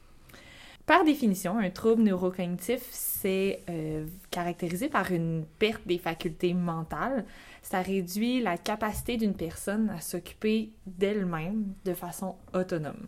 Par 0.91 1.05
définition, 1.05 1.57
un 1.57 1.69
trouble 1.69 2.03
neurocognitif, 2.03 2.81
c'est 2.91 3.61
euh, 3.69 4.05
caractérisé 4.29 4.89
par 4.89 5.09
une 5.13 5.45
perte 5.57 5.87
des 5.87 5.97
facultés 5.97 6.53
mentales. 6.53 7.23
Ça 7.61 7.81
réduit 7.81 8.41
la 8.41 8.57
capacité 8.57 9.15
d'une 9.15 9.33
personne 9.33 9.89
à 9.89 10.01
s'occuper 10.01 10.73
d'elle-même 10.85 11.63
de 11.85 11.93
façon 11.93 12.35
autonome. 12.53 13.07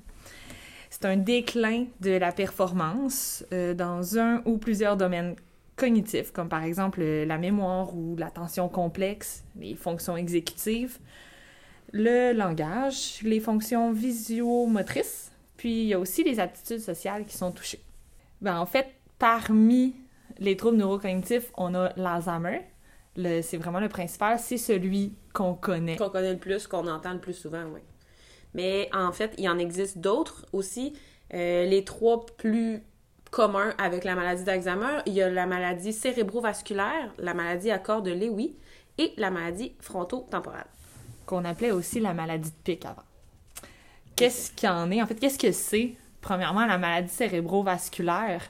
C'est 0.90 1.04
un 1.04 1.18
déclin 1.18 1.88
de 2.00 2.12
la 2.12 2.32
performance 2.32 3.44
euh, 3.52 3.74
dans 3.74 4.18
un 4.18 4.42
ou 4.46 4.58
plusieurs 4.60 4.96
domaines 4.96 5.36
cognitifs, 5.76 6.32
comme 6.32 6.48
par 6.48 6.64
exemple 6.64 7.04
la 7.04 7.38
mémoire 7.38 7.94
ou 7.94 8.16
l'attention 8.16 8.70
complexe, 8.70 9.44
les 9.60 9.76
fonctions 9.76 10.16
exécutives, 10.16 11.00
le 11.92 12.32
langage, 12.32 13.20
les 13.24 13.42
fonctions 13.42 13.92
visio-motrices, 13.92 15.33
puis 15.58 15.84
il 15.84 15.88
y 15.88 15.94
a 15.94 16.00
aussi 16.00 16.24
les 16.24 16.40
aptitudes 16.40 16.80
sociales 16.80 17.26
qui 17.26 17.38
sont 17.38 17.52
touchées. 17.52 17.84
Ben, 18.42 18.58
en 18.60 18.66
fait, 18.66 18.88
parmi 19.20 19.96
les 20.40 20.58
troubles 20.58 20.78
neurocognitifs, 20.78 21.52
on 21.56 21.76
a 21.76 21.94
l'Alzheimer. 21.96 22.62
C'est 23.16 23.58
vraiment 23.58 23.80
le 23.80 23.90
principal, 23.90 24.40
c'est 24.40 24.58
celui 24.58 25.14
qu'on 25.34 25.54
connaît. 25.54 25.98
Qu'on 25.98 26.10
connaît 26.10 26.34
le 26.34 26.40
plus, 26.40 26.68
qu'on 26.68 26.88
entend 26.88 27.14
le 27.14 27.20
plus 27.20 27.34
souvent, 27.34 27.64
oui. 27.74 27.82
Mais 28.54 28.90
en 28.94 29.12
fait, 29.12 29.34
il 29.38 29.44
y 29.44 29.50
en 29.50 29.60
existe 29.60 30.00
d'autres 30.00 30.46
aussi. 30.52 30.94
Euh, 31.34 31.66
les 31.66 31.84
trois 31.84 32.26
plus 32.38 32.84
communs 33.32 33.74
avec 33.78 34.04
la 34.04 34.16
maladie 34.16 34.44
d'Alzheimer, 34.44 35.00
il 35.06 35.14
y 35.14 35.22
a 35.22 35.30
la 35.30 35.46
maladie 35.46 35.94
cérébrovasculaire, 35.94 37.14
la 37.18 37.34
maladie 37.34 37.72
à 37.72 37.80
corps 37.80 38.02
de 38.02 38.12
Lewy 38.12 38.56
et 38.98 39.14
la 39.18 39.32
maladie 39.32 39.76
frontotemporale. 39.80 40.68
Qu'on 41.26 41.46
appelait 41.46 41.72
aussi 41.72 42.00
la 42.00 42.14
maladie 42.14 42.52
de 42.52 42.56
pic 42.64 42.86
avant. 42.86 43.02
Qu'est-ce 44.16 44.52
qu'il 44.52 44.70
en 44.70 44.92
est? 44.92 45.02
En 45.02 45.08
fait, 45.08 45.16
qu'est-ce 45.16 45.40
que 45.40 45.52
c'est? 45.52 45.96
Premièrement, 46.22 46.66
la 46.66 46.78
maladie 46.78 47.10
cérébrovasculaire. 47.10 48.50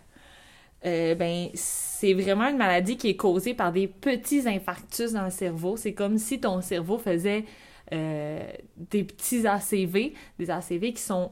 Euh, 0.86 1.16
ben, 1.16 1.50
c'est 1.54 2.14
vraiment 2.14 2.50
une 2.50 2.58
maladie 2.58 2.98
qui 2.98 3.10
est 3.10 3.16
causée 3.16 3.54
par 3.54 3.72
des 3.72 3.88
petits 3.88 4.48
infarctus 4.48 5.14
dans 5.14 5.24
le 5.24 5.32
cerveau. 5.32 5.78
C'est 5.78 5.94
comme 5.94 6.18
si 6.18 6.42
ton 6.42 6.62
cerveau 6.62 6.98
faisait 6.98 7.46
euh, 7.94 8.46
des 8.76 9.04
petits 9.04 9.48
ACV, 9.48 10.14
des 10.38 10.50
ACV 10.50 10.94
qui 10.94 11.02
sont 11.02 11.32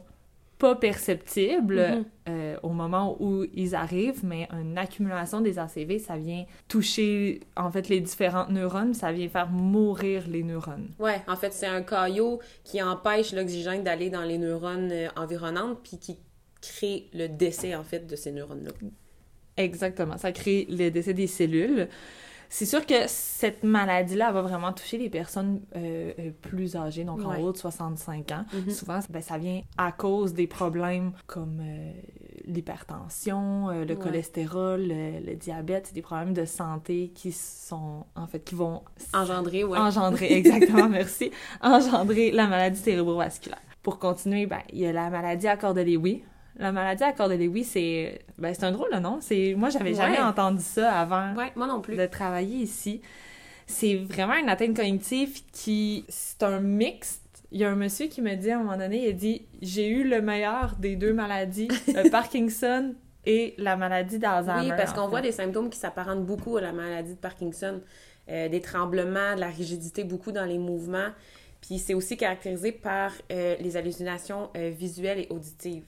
pas 0.61 0.75
perceptibles 0.75 1.79
mm-hmm. 1.79 2.05
euh, 2.29 2.55
au 2.61 2.69
moment 2.69 3.17
où 3.19 3.43
ils 3.55 3.73
arrivent, 3.73 4.23
mais 4.23 4.47
une 4.51 4.77
accumulation 4.77 5.41
des 5.41 5.57
ACV, 5.57 5.97
ça 5.97 6.17
vient 6.17 6.45
toucher 6.67 7.39
en 7.57 7.71
fait 7.71 7.89
les 7.89 7.99
différentes 7.99 8.49
neurones, 8.49 8.93
ça 8.93 9.11
vient 9.11 9.27
faire 9.27 9.49
mourir 9.49 10.27
les 10.27 10.43
neurones. 10.43 10.91
Ouais, 10.99 11.19
en 11.27 11.35
fait, 11.35 11.51
c'est 11.51 11.65
un 11.65 11.81
caillot 11.81 12.39
qui 12.63 12.79
empêche 12.79 13.33
l'oxygène 13.33 13.83
d'aller 13.83 14.11
dans 14.11 14.21
les 14.21 14.37
neurones 14.37 14.91
euh, 14.91 15.07
environnantes 15.15 15.79
puis 15.81 15.97
qui 15.97 16.19
crée 16.61 17.09
le 17.15 17.25
décès 17.27 17.73
en 17.73 17.83
fait 17.83 18.05
de 18.05 18.15
ces 18.15 18.31
neurones-là. 18.31 18.71
Exactement, 19.57 20.17
ça 20.17 20.31
crée 20.31 20.67
le 20.69 20.89
décès 20.91 21.15
des 21.15 21.25
cellules. 21.25 21.87
C'est 22.53 22.65
sûr 22.65 22.85
que 22.85 23.07
cette 23.07 23.63
maladie-là 23.63 24.33
va 24.33 24.41
vraiment 24.41 24.73
toucher 24.73 24.97
les 24.97 25.09
personnes 25.09 25.61
euh, 25.77 26.11
euh, 26.19 26.31
plus 26.41 26.75
âgées, 26.75 27.05
donc 27.05 27.23
en 27.23 27.39
haut 27.39 27.53
de 27.53 27.57
65 27.57 28.31
ans. 28.33 28.43
Mm-hmm. 28.53 28.71
Souvent, 28.71 28.99
ben, 29.09 29.21
ça 29.21 29.37
vient 29.37 29.61
à 29.77 29.93
cause 29.93 30.33
des 30.33 30.47
problèmes 30.47 31.13
comme 31.27 31.61
euh, 31.61 31.91
l'hypertension, 32.43 33.69
le 33.69 33.95
cholestérol, 33.95 34.81
le, 34.85 35.35
diabète. 35.35 35.87
C'est 35.87 35.95
des 35.95 36.01
problèmes 36.01 36.33
de 36.33 36.43
santé 36.43 37.13
qui 37.15 37.31
sont, 37.31 38.05
en 38.17 38.27
fait, 38.27 38.43
qui 38.43 38.55
vont... 38.55 38.81
Engendrer. 39.13 39.63
Engendrer, 39.63 40.33
exactement, 40.33 40.89
merci. 40.89 41.31
Engendrer 41.61 42.31
la 42.31 42.47
maladie 42.47 42.81
cérébrovasculaire. 42.81 43.61
Pour 43.81 43.97
continuer, 43.97 44.45
ben, 44.45 44.59
il 44.73 44.79
y 44.79 44.85
a 44.85 44.91
la 44.91 45.09
maladie 45.09 45.47
à 45.47 45.55
corps 45.55 45.73
de 45.73 45.81
Lewy, 45.81 46.21
la 46.57 46.71
maladie 46.71 47.03
à 47.03 47.11
de 47.11 47.33
Lewy, 47.35 47.63
c'est 47.63 48.21
ben, 48.37 48.53
c'est 48.53 48.65
un 48.65 48.71
drôle. 48.71 48.89
C'est 49.21 49.53
moi 49.55 49.69
j'avais 49.69 49.93
jamais 49.93 50.19
entendu 50.19 50.61
ça 50.61 50.99
avant. 50.99 51.33
moi 51.55 51.67
non 51.67 51.81
plus. 51.81 51.95
De 51.95 52.05
travailler 52.05 52.57
ici. 52.57 53.01
C'est 53.67 53.95
vraiment 53.95 54.35
une 54.35 54.49
atteinte 54.49 54.75
cognitive 54.75 55.41
qui 55.53 56.05
c'est 56.09 56.43
un 56.43 56.59
mix. 56.59 57.21
Il 57.53 57.59
y 57.59 57.65
a 57.65 57.69
un 57.69 57.75
monsieur 57.75 58.07
qui 58.07 58.21
me 58.21 58.35
dit 58.35 58.51
à 58.51 58.59
un 58.59 58.63
moment 58.63 58.77
donné, 58.77 59.05
il 59.05 59.09
a 59.09 59.13
dit 59.13 59.45
j'ai 59.61 59.87
eu 59.87 60.03
le 60.07 60.21
meilleur 60.21 60.75
des 60.77 60.95
deux 60.95 61.13
maladies, 61.13 61.67
le 61.87 62.09
Parkinson 62.09 62.95
et 63.25 63.53
la 63.57 63.75
maladie 63.75 64.19
d'Alzheimer. 64.19 64.71
Oui, 64.71 64.73
parce 64.75 64.93
qu'on 64.93 65.07
voit 65.07 65.21
des 65.21 65.31
symptômes 65.31 65.69
qui 65.69 65.77
s'apparentent 65.77 66.25
beaucoup 66.25 66.57
à 66.57 66.61
la 66.61 66.71
maladie 66.71 67.13
de 67.13 67.19
Parkinson, 67.19 67.81
euh, 68.29 68.49
des 68.49 68.61
tremblements, 68.61 69.35
de 69.35 69.41
la 69.41 69.47
rigidité 69.47 70.03
beaucoup 70.03 70.31
dans 70.31 70.45
les 70.45 70.57
mouvements. 70.57 71.09
Puis 71.61 71.77
c'est 71.77 71.93
aussi 71.93 72.17
caractérisé 72.17 72.71
par 72.71 73.11
euh, 73.31 73.55
les 73.59 73.77
hallucinations 73.77 74.49
euh, 74.57 74.71
visuelles 74.75 75.19
et 75.19 75.27
auditives. 75.29 75.85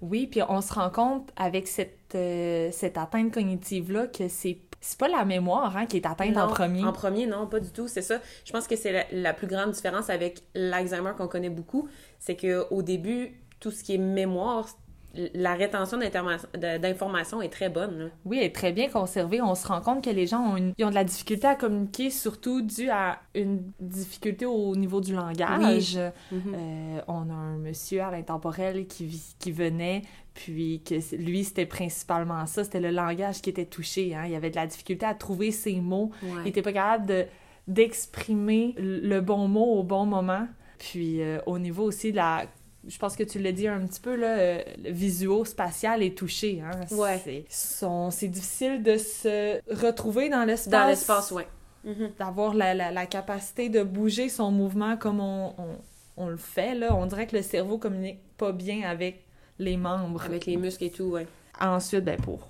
Oui, 0.00 0.26
puis 0.26 0.42
on 0.48 0.60
se 0.60 0.72
rend 0.72 0.90
compte 0.90 1.30
avec 1.36 1.68
cette, 1.68 2.14
euh, 2.14 2.70
cette 2.72 2.98
atteinte 2.98 3.32
cognitive-là 3.32 4.06
que 4.06 4.28
c'est 4.28 4.58
c'est 4.82 4.98
pas 4.98 5.08
la 5.08 5.24
mémoire 5.26 5.76
hein, 5.76 5.84
qui 5.84 5.98
est 5.98 6.06
atteinte 6.06 6.36
en 6.38 6.48
premier. 6.48 6.82
En 6.84 6.92
premier, 6.92 7.26
non, 7.26 7.46
pas 7.46 7.60
du 7.60 7.70
tout. 7.70 7.86
C'est 7.86 8.02
ça. 8.02 8.18
Je 8.44 8.52
pense 8.52 8.66
que 8.66 8.76
c'est 8.76 9.06
la, 9.12 9.34
plus 9.34 9.46
grande 9.46 9.72
différence 9.72 10.08
avec 10.08 10.42
l'Alzheimer 10.54 11.12
qu'on 11.18 11.28
connaît 11.28 11.50
beaucoup. 11.50 11.88
C'est 12.18 12.36
qu'au 12.36 12.82
début, 12.82 13.38
tout 13.60 13.70
ce 13.70 13.84
qui 13.84 13.94
est 13.94 13.98
mémoire, 13.98 14.68
la 15.14 15.54
rétention 15.54 15.98
d'informations 15.98 17.42
est 17.42 17.48
très 17.48 17.68
bonne. 17.68 18.10
Oui, 18.24 18.38
elle 18.38 18.44
est 18.44 18.54
très 18.54 18.72
bien 18.72 18.88
conservée. 18.88 19.42
On 19.42 19.54
se 19.54 19.66
rend 19.66 19.80
compte 19.80 20.04
que 20.04 20.10
les 20.10 20.26
gens 20.26 20.56
ont, 20.56 20.56
ont 20.56 20.90
de 20.90 20.94
la 20.94 21.04
difficulté 21.04 21.46
à 21.46 21.56
communiquer, 21.56 22.10
surtout 22.10 22.62
dû 22.62 22.90
à 22.90 23.20
une 23.34 23.62
difficulté 23.80 24.46
au 24.46 24.76
niveau 24.76 25.00
du 25.00 25.14
langage. 25.14 25.96
Euh, 25.96 26.10
mm-hmm. 26.32 27.02
on 27.08 27.28
a 27.28 27.34
un 27.34 27.56
monsieur 27.58 28.02
à 28.02 28.10
l'intemporel 28.10 28.86
qui, 28.86 29.20
qui 29.38 29.50
venait, 29.50 30.02
puis 30.34 30.82
que 30.84 30.94
lui, 31.16 31.44
c'était 31.44 31.66
principalement 31.66 32.46
ça, 32.46 32.62
c'était 32.62 32.80
le 32.80 32.90
langage 32.90 33.42
qui 33.42 33.50
était 33.50 33.66
touché. 33.66 34.14
Hein. 34.14 34.22
Il 34.26 34.32
y 34.32 34.36
avait 34.36 34.50
de 34.50 34.56
la 34.56 34.66
difficulté 34.66 35.06
à 35.06 35.14
trouver 35.14 35.50
ses 35.50 35.80
mots. 35.80 36.12
Il 36.22 36.42
n'était 36.44 36.62
pas 36.62 36.72
capable 36.72 37.26
d'exprimer 37.66 38.74
le 38.78 39.20
bon 39.20 39.48
mot 39.48 39.78
au 39.78 39.82
bon 39.82 40.06
moment. 40.06 40.46
Puis 40.78 41.20
euh, 41.20 41.38
au 41.44 41.58
niveau 41.58 41.84
aussi 41.84 42.10
de 42.10 42.16
la 42.16 42.46
je 42.90 42.98
pense 42.98 43.14
que 43.14 43.22
tu 43.22 43.38
l'as 43.38 43.52
dit 43.52 43.68
un 43.68 43.86
petit 43.86 44.00
peu, 44.00 44.16
là, 44.16 44.38
euh, 44.38 44.62
le 44.82 44.90
visuo-spatial 44.90 46.02
est 46.02 46.18
touché. 46.18 46.60
Hein? 46.60 46.72
Ouais. 46.90 47.44
C'est 47.48 48.28
difficile 48.28 48.82
de 48.82 48.96
se 48.96 49.60
retrouver 49.72 50.28
dans 50.28 50.44
l'espace. 50.44 50.72
Dans 50.72 50.86
l'espace, 50.86 51.30
oui. 51.30 51.42
Mm-hmm. 51.86 52.16
D'avoir 52.18 52.52
la, 52.52 52.74
la, 52.74 52.90
la, 52.90 53.06
capacité 53.06 53.68
de 53.68 53.82
bouger 53.84 54.28
son 54.28 54.50
mouvement 54.50 54.96
comme 54.96 55.20
on, 55.20 55.54
on, 55.56 55.76
on, 56.16 56.28
le 56.28 56.36
fait. 56.36 56.74
Là. 56.74 56.94
On 56.94 57.06
dirait 57.06 57.28
que 57.28 57.36
le 57.36 57.42
cerveau 57.42 57.78
communique 57.78 58.18
pas 58.36 58.52
bien 58.52 58.82
avec 58.82 59.24
les 59.58 59.76
membres. 59.76 60.22
Avec 60.24 60.46
les 60.46 60.56
muscles 60.56 60.84
et 60.84 60.90
tout, 60.90 61.12
oui. 61.14 61.22
Ensuite, 61.60 62.04
ben, 62.04 62.20
pour 62.20 62.48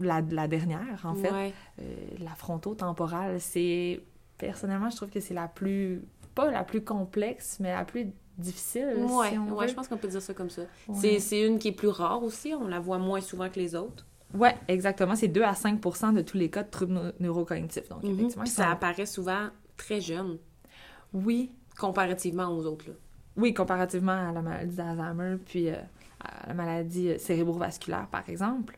la, 0.00 0.20
la 0.20 0.48
dernière, 0.48 1.00
en 1.04 1.14
fait, 1.14 1.30
euh, 1.30 1.82
la 2.18 2.34
frontotemporale, 2.34 3.40
c'est... 3.40 4.00
Personnellement, 4.36 4.90
je 4.90 4.96
trouve 4.96 5.10
que 5.10 5.20
c'est 5.20 5.32
la 5.32 5.48
plus... 5.48 6.02
Pas 6.34 6.50
la 6.50 6.64
plus 6.64 6.82
complexe, 6.82 7.58
mais 7.60 7.72
la 7.72 7.86
plus 7.86 8.08
difficile. 8.38 8.96
Ouais, 8.98 9.68
je 9.68 9.74
pense 9.74 9.88
qu'on 9.88 9.96
peut 9.96 10.08
dire 10.08 10.22
ça 10.22 10.34
comme 10.34 10.50
ça. 10.50 10.62
C'est 10.94 11.40
une 11.40 11.58
qui 11.58 11.68
est 11.68 11.72
plus 11.72 11.88
rare 11.88 12.22
aussi, 12.22 12.54
on 12.54 12.66
la 12.66 12.80
voit 12.80 12.98
moins 12.98 13.20
souvent 13.20 13.48
que 13.48 13.58
les 13.58 13.74
autres. 13.74 14.06
Oui, 14.34 14.48
exactement. 14.68 15.14
C'est 15.14 15.28
2 15.28 15.42
à 15.42 15.52
5% 15.52 16.12
de 16.12 16.20
tous 16.20 16.36
les 16.36 16.50
cas 16.50 16.62
de 16.62 16.70
troubles 16.70 17.14
neurocognitifs. 17.20 17.88
Donc, 17.88 18.02
mhm. 18.02 18.32
Puis 18.32 18.50
ça 18.50 18.70
apparaît 18.70 19.06
souvent 19.06 19.48
très 19.76 20.00
jeune. 20.00 20.38
Oui. 21.12 21.52
Comparativement 21.78 22.48
aux 22.48 22.64
autres. 22.66 22.88
Là. 22.88 22.94
Oui, 23.36 23.52
comparativement 23.52 24.28
à 24.28 24.32
la 24.32 24.40
maladie 24.40 24.76
d'Alzheimer, 24.76 25.36
puis 25.44 25.68
euh, 25.68 25.76
la 26.46 26.54
maladie 26.54 27.18
cérébrovasculaire, 27.18 28.08
par 28.10 28.28
exemple, 28.28 28.76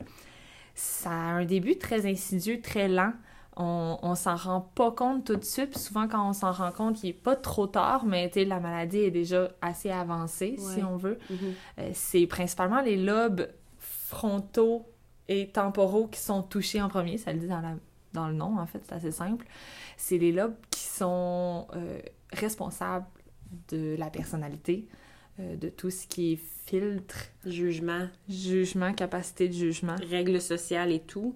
ça 0.74 1.10
a 1.10 1.14
un 1.14 1.44
début 1.44 1.78
très 1.78 2.06
insidieux, 2.06 2.60
très 2.60 2.88
lent. 2.88 3.12
On, 3.60 3.98
on 4.02 4.14
s'en 4.14 4.36
rend 4.36 4.60
pas 4.60 4.92
compte 4.92 5.24
tout 5.26 5.36
de 5.36 5.44
suite. 5.44 5.70
Puis 5.70 5.80
souvent, 5.80 6.06
quand 6.06 6.28
on 6.28 6.32
s'en 6.32 6.52
rend 6.52 6.70
compte, 6.70 7.02
il 7.02 7.08
est 7.10 7.12
pas 7.12 7.34
trop 7.36 7.66
tard, 7.66 8.04
mais 8.06 8.30
la 8.34 8.60
maladie 8.60 8.98
est 8.98 9.10
déjà 9.10 9.50
assez 9.60 9.90
avancée, 9.90 10.56
si 10.58 10.82
on 10.84 10.96
veut. 10.96 11.18
Mhm. 11.28 11.36
Euh, 11.80 11.90
c'est 11.92 12.26
principalement 12.26 12.80
les 12.80 12.96
lobes 12.96 13.48
frontaux 13.78 14.86
et 15.28 15.48
temporaux 15.48 16.06
qui 16.06 16.20
sont 16.20 16.42
touchés 16.42 16.80
en 16.80 16.88
premier. 16.88 17.18
Ça 17.18 17.32
le 17.32 17.38
dit 17.40 17.48
dans, 17.48 17.60
la, 17.60 17.74
dans 18.12 18.28
le 18.28 18.34
nom, 18.34 18.58
en 18.58 18.66
fait, 18.66 18.80
c'est 18.86 18.94
assez 18.94 19.10
simple. 19.10 19.44
C'est 19.96 20.18
les 20.18 20.32
lobes 20.32 20.54
qui 20.70 20.84
sont 20.84 21.66
euh, 21.74 22.00
responsables 22.32 23.06
de 23.70 23.96
la 23.98 24.08
personnalité, 24.10 24.88
euh, 25.40 25.56
de 25.56 25.68
tout 25.68 25.90
ce 25.90 26.06
qui 26.06 26.34
est 26.34 26.40
filtre, 26.66 27.16
Jugement, 27.46 28.08
jugement, 28.28 28.92
capacité 28.92 29.48
de 29.48 29.54
jugement. 29.54 29.96
règles 30.10 30.40
sociales 30.40 30.92
et 30.92 31.00
tout. 31.00 31.34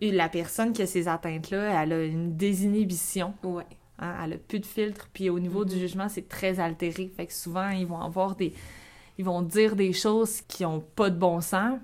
La 0.00 0.28
personne 0.28 0.72
qui 0.72 0.82
a 0.82 0.86
ces 0.86 1.08
atteintes-là, 1.08 1.82
elle 1.82 1.92
a 1.92 2.02
une 2.04 2.36
désinhibition. 2.36 3.34
Ouais. 3.42 3.64
hein, 3.98 4.14
elle 4.24 4.34
a 4.34 4.36
plus 4.36 4.60
de 4.60 4.66
filtre. 4.66 5.08
Puis 5.12 5.30
au 5.30 5.38
niveau 5.40 5.64
du 5.64 5.74
Mhm. 5.76 5.80
jugement, 5.80 6.08
c'est 6.10 6.28
très 6.28 6.60
altéré. 6.60 7.10
Fait 7.16 7.26
que 7.26 7.32
souvent, 7.32 7.70
ils 7.70 7.86
vont 7.86 8.00
avoir 8.00 8.36
des... 8.36 8.52
Ils 9.18 9.24
vont 9.24 9.40
dire 9.40 9.74
des 9.76 9.94
choses 9.94 10.42
qui 10.42 10.66
ont 10.66 10.80
pas 10.80 11.08
de 11.08 11.16
bon 11.18 11.40
sens. 11.40 11.78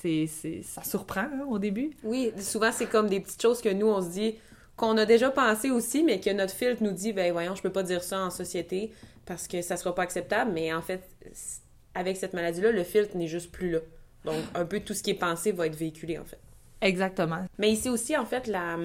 C'est... 0.00 0.26
c'est- 0.26 0.62
Ça 0.64 0.82
surprend, 0.82 1.20
hein, 1.20 1.46
au 1.48 1.58
début. 1.60 1.90
Oui, 2.02 2.32
souvent, 2.40 2.72
c'est 2.72 2.86
comme 2.86 3.08
des 3.08 3.20
petites 3.20 3.40
choses 3.40 3.60
que 3.62 3.68
nous, 3.68 3.86
on 3.86 4.02
se 4.02 4.08
dit, 4.10 4.34
qu'on 4.76 4.96
a 4.96 5.04
déjà 5.06 5.30
pensé 5.30 5.70
aussi, 5.70 6.02
mais 6.02 6.18
que 6.18 6.30
notre 6.30 6.54
filtre 6.54 6.82
nous 6.82 6.90
dit, 6.90 7.12
ben 7.12 7.30
voyons, 7.32 7.54
je 7.54 7.62
peux 7.62 7.70
pas 7.70 7.84
dire 7.84 8.02
ça 8.02 8.18
en 8.24 8.30
société 8.30 8.90
parce 9.24 9.46
que 9.46 9.62
ça 9.62 9.76
sera 9.76 9.94
pas 9.94 10.02
acceptable. 10.02 10.50
Mais 10.52 10.72
en 10.74 10.82
fait, 10.82 11.08
avec 11.94 12.16
cette 12.16 12.32
maladie-là, 12.32 12.72
le 12.72 12.82
filtre 12.82 13.16
n'est 13.16 13.28
juste 13.28 13.52
plus 13.52 13.70
là. 13.70 13.78
Donc, 14.24 14.34
un 14.56 14.64
peu 14.64 14.80
tout 14.80 14.94
ce 14.94 15.04
qui 15.04 15.10
est 15.10 15.14
pensé 15.14 15.52
va 15.52 15.68
être 15.68 15.76
véhiculé, 15.76 16.18
en 16.18 16.24
fait. 16.24 16.40
Exactement. 16.82 17.46
Mais 17.58 17.70
ici 17.72 17.88
aussi, 17.88 18.16
en 18.16 18.26
fait, 18.26 18.46
la, 18.46 18.76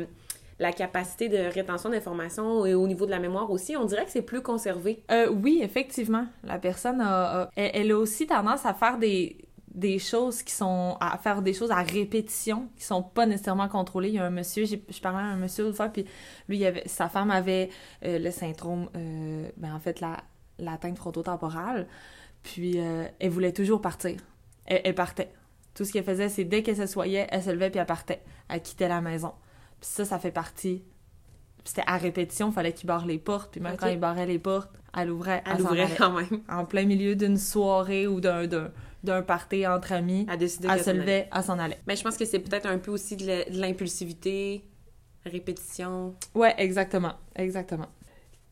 la 0.60 0.72
capacité 0.72 1.28
de 1.30 1.38
rétention 1.54 1.90
d'informations 1.90 2.66
et 2.66 2.74
au 2.74 2.88
niveau 2.88 3.06
de 3.06 3.12
la 3.12 3.20
mémoire 3.20 3.52
aussi, 3.52 3.76
on 3.76 3.86
dirait 3.86 4.06
que 4.06 4.12
c'est 4.12 4.22
plus 4.22 4.42
conservé. 4.42 5.04
Euh, 5.12 5.30
oui, 5.30 5.60
effectivement. 5.62 6.26
La 6.44 6.58
personne 6.60 7.02
a, 7.02 7.42
a- 7.44 7.50
elle, 7.56 7.72
elle 7.74 7.92
a 7.92 7.98
aussi 7.98 8.26
tendance 8.28 8.66
à 8.66 8.74
faire 8.74 8.98
des, 8.98 9.38
des 9.74 10.00
choses 10.00 10.42
qui 10.44 10.54
sont 10.54 10.98
à 11.00 11.18
faire 11.18 11.42
des 11.42 11.54
choses 11.54 11.72
à 11.72 11.82
répétition 11.84 12.70
qui 12.78 12.84
sont 12.86 13.04
pas 13.04 13.26
nécessairement 13.26 13.68
contrôlées. 13.68 14.10
Il 14.10 14.16
y 14.16 14.20
a 14.20 14.26
un 14.26 14.30
monsieur, 14.32 14.66
je 14.66 15.02
parlais 15.02 15.20
à 15.20 15.32
un 15.32 15.38
monsieur 15.38 15.64
l'autre 15.66 15.78
fois, 15.78 15.90
puis 15.90 16.06
lui, 16.48 16.58
il 16.58 16.66
avait, 16.66 16.84
sa 16.88 17.10
femme 17.10 17.30
avait 17.32 17.70
euh, 18.06 18.18
le 18.20 18.32
syndrome, 18.32 18.90
euh, 18.96 19.50
ben 19.58 19.74
en 19.76 19.80
fait, 19.80 20.00
la 20.02 20.18
l'atteinte 20.60 20.98
frontotemporale, 20.98 21.86
puis 22.42 22.80
euh, 22.80 23.04
elle 23.20 23.30
voulait 23.30 23.52
toujours 23.52 23.80
partir. 23.80 24.18
Elle, 24.66 24.82
elle 24.86 24.96
partait. 24.96 25.30
Tout 25.78 25.86
ce 25.86 25.94
qu'elle 25.94 26.04
faisait, 26.04 26.28
c'est 26.28 26.44
dès 26.44 26.64
qu'elle 26.64 26.76
s'assoyait, 26.78 27.28
elle 27.30 27.44
se 27.44 27.52
levait 27.52 27.70
puis 27.70 27.80
elle 27.80 27.86
partait. 27.86 28.24
Elle 28.50 28.64
quittait 28.64 28.88
la 28.88 29.00
maison. 29.00 29.32
Puis 29.80 29.90
ça, 29.92 30.06
ça 30.06 30.18
fait 30.18 30.32
partie. 30.32 30.84
C'était 31.64 31.84
à 31.86 31.98
répétition, 31.98 32.50
il 32.50 32.54
fallait 32.54 32.74
qu'il 32.74 32.88
barre 32.88 33.06
les 33.06 33.20
portes, 33.20 33.52
puis 33.52 33.62
même 33.62 33.74
Ok. 33.74 33.82
quand 33.82 33.88
il 33.90 34.00
barrait 34.00 34.26
les 34.26 34.40
portes, 34.40 34.72
elle 34.98 35.12
ouvrait, 35.12 35.44
Elle 35.46 35.58
s'en 35.58 35.66
ouvrait 35.66 35.88
quand 35.96 36.12
même. 36.14 36.42
en 36.50 36.66
plein 36.66 36.86
milieu 36.86 37.16
d'une 37.16 37.38
soirée 37.38 38.08
ou 38.08 38.20
d'un 38.20 38.48
d'un 39.04 39.22
party 39.22 39.68
entre 39.68 39.92
amis. 39.94 40.26
Elle 40.32 40.42
Elle 40.42 40.50
se 40.84 40.90
levait, 40.90 41.30
elle 41.32 41.44
s'en 41.44 41.60
allait. 41.60 41.80
Mais 41.86 41.96
je 41.96 42.04
pense 42.04 42.18
que 42.18 42.26
c'est 42.26 42.40
peut-être 42.40 42.66
un 42.66 42.80
peu 42.80 42.90
aussi 42.90 43.16
de 43.16 43.44
l'impulsivité, 43.52 44.64
répétition. 45.26 46.16
Ouais, 46.34 46.56
exactement, 46.58 47.14
exactement. 47.36 47.88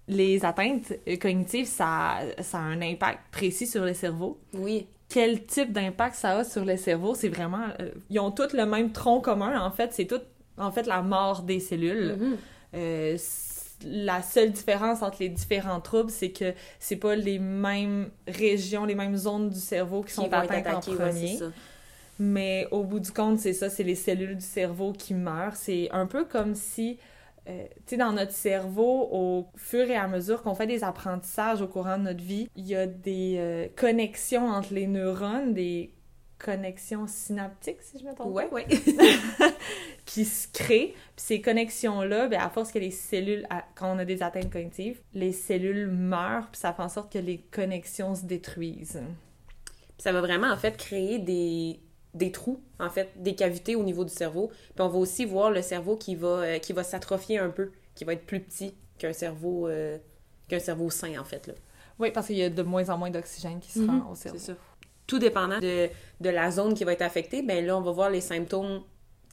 Les 0.08 0.46
atteintes 0.46 0.94
cognitives, 1.20 1.66
ça, 1.66 2.20
ça 2.42 2.60
a 2.60 2.62
un 2.62 2.82
impact 2.82 3.20
précis 3.32 3.66
sur 3.66 3.84
le 3.84 3.94
cerveau. 3.94 4.40
Oui. 4.54 4.88
Quel 5.10 5.46
type 5.46 5.72
d'impact 5.72 6.15
ça 6.15 6.39
a 6.39 6.44
sur 6.44 6.65
le 6.65 6.78
cerveau? 6.78 7.15
C'est 7.15 7.30
vraiment... 7.30 7.68
euh, 7.80 7.91
ils 8.10 8.20
ont 8.20 8.32
tous 8.32 8.54
le 8.54 8.65
même 8.65 8.91
tronc 8.91 9.22
commun, 9.22 9.60
en 9.62 9.72
fait. 9.72 9.94
C'est 9.94 10.06
tout, 10.06 10.22
en 10.58 10.72
fait, 10.72 10.88
la 10.88 11.02
mort 11.02 11.44
des 11.44 11.60
cellules. 11.60 12.15
Mhm. 12.20 12.38
Euh, 12.76 13.18
la 13.84 14.22
seule 14.22 14.52
différence 14.52 15.02
entre 15.02 15.18
les 15.20 15.30
différents 15.30 15.82
troubles, 15.82 16.10
c'est 16.10 16.32
que 16.32 16.54
c'est 16.80 16.96
pas 16.96 17.15
les 17.15 17.39
mêmes 17.39 18.10
régions, 18.28 18.86
les 18.86 18.96
mêmes 18.96 19.18
zones 19.18 19.50
du 19.50 19.60
cerveau 19.60 20.02
qui, 20.02 20.08
Qui 20.08 20.13
sont 20.13 20.34
atteintes 20.34 20.68
en 20.68 20.91
ouais, 20.91 20.96
premier. 20.96 21.39
Mais 22.18 22.68
au 22.72 22.84
bout 22.84 23.00
du 23.00 23.12
compte, 23.12 23.39
c'est 23.39 23.54
ça, 23.54 23.70
c'est 23.70 23.84
les 23.84 23.96
cellules 23.96 24.38
du 24.38 24.46
cerveau 24.46 24.94
qui 24.94 25.13
meurent. 25.13 25.56
C'est 25.56 25.89
un 25.91 26.06
peu 26.06 26.24
comme 26.26 26.56
si, 26.56 26.98
euh, 27.48 27.66
tu 27.86 27.92
sais, 27.92 27.98
dans 27.98 28.12
notre 28.12 28.32
cerveau, 28.32 29.08
au 29.12 29.48
fur 29.56 29.90
et 29.90 29.96
à 29.96 30.08
mesure 30.08 30.42
qu'on 30.42 30.56
fait 30.56 30.68
des 30.68 30.84
apprentissages 30.84 31.62
au 31.62 31.68
courant 31.68 31.98
de 31.98 32.04
notre 32.04 32.24
vie, 32.24 32.50
il 32.56 32.66
y 32.68 32.76
a 32.76 32.88
des 32.88 33.36
euh, 33.38 33.68
connexions 33.76 34.48
entre 34.48 34.74
les 34.74 34.88
neurones, 34.88 35.54
des 35.54 35.92
connexions 36.40 37.08
synaptiques, 37.08 37.82
si 37.82 38.00
je 38.00 38.04
me 38.06 38.14
trompe 38.14 38.36
pas, 38.36 38.48
ouais. 38.48 38.66
qui 40.06 40.26
se 40.26 40.48
créent. 40.52 40.94
Puis 41.16 41.26
ces 41.26 41.42
connexions-là, 41.42 42.28
ben, 42.28 42.40
à 42.42 42.50
force 42.50 42.72
que 42.72 42.80
les 42.80 42.92
cellules, 42.92 43.46
à- 43.50 43.64
quand 43.76 43.96
on 43.96 44.00
a 44.00 44.06
des 44.06 44.22
atteintes 44.22 44.52
cognitives, 44.52 45.00
les 45.14 45.32
cellules 45.32 45.88
meurent, 45.88 46.50
puis 46.52 46.60
ça 46.60 46.74
fait 46.74 46.82
en 46.84 46.90
sorte 46.90 47.12
que 47.12 47.20
les 47.20 47.38
connexions 47.52 48.16
se 48.16 48.26
détruisent. 48.26 49.02
ça 49.98 50.12
va 50.12 50.22
vraiment, 50.22 50.52
en 50.52 50.58
fait, 50.58 50.78
créer 50.78 51.20
des, 51.20 51.80
des 52.15 52.32
trous, 52.32 52.60
en 52.80 52.89
fait, 52.89 53.12
des 53.17 53.36
cavités 53.36 53.75
au 53.75 53.84
niveau 53.84 54.04
du 54.04 54.13
cerveau. 54.13 54.47
Puis 54.47 54.82
on 54.82 54.88
va 54.88 54.97
aussi 54.97 55.25
voir 55.25 55.51
le 55.51 55.62
cerveau 55.62 55.95
qui 55.97 56.15
va, 56.15 56.28
euh, 56.28 56.58
qui 56.60 56.73
va 56.73 56.84
s'atrophier 56.84 57.38
un 57.38 57.49
peu, 57.49 57.71
qui 57.93 58.04
va 58.06 58.13
être 58.13 58.25
plus 58.25 58.39
petit 58.39 58.73
qu'un 58.97 59.13
cerveau, 59.13 59.67
euh, 59.67 59.97
qu'un 60.47 60.60
cerveau 60.60 60.89
sain, 60.89 61.19
en 61.19 61.23
fait, 61.25 61.45
là. 61.47 61.54
Oui, 61.99 62.12
parce 62.12 62.28
qu'il 62.28 62.38
y 62.38 62.43
a 62.43 62.49
de 62.49 62.63
moins 62.63 62.89
en 62.89 62.97
moins 62.97 63.10
d'oxygène 63.12 63.60
qui 63.60 63.71
se 63.71 63.80
Mhm, 63.80 64.01
rend 64.01 64.12
au 64.12 64.15
cerveau. 64.15 64.38
C'est 64.39 64.54
ça. 64.54 64.58
Tout 65.08 65.19
dépendant 65.19 65.60
de, 65.60 65.88
de 66.19 66.30
la 66.30 66.49
zone 66.51 66.73
qui 66.73 66.84
va 66.84 66.93
être 66.93 67.04
affectée, 67.04 67.41
ben 67.43 67.63
là, 67.65 67.78
on 67.78 67.82
va 67.82 67.91
voir 67.91 68.10
les 68.10 68.21
symptômes 68.21 68.82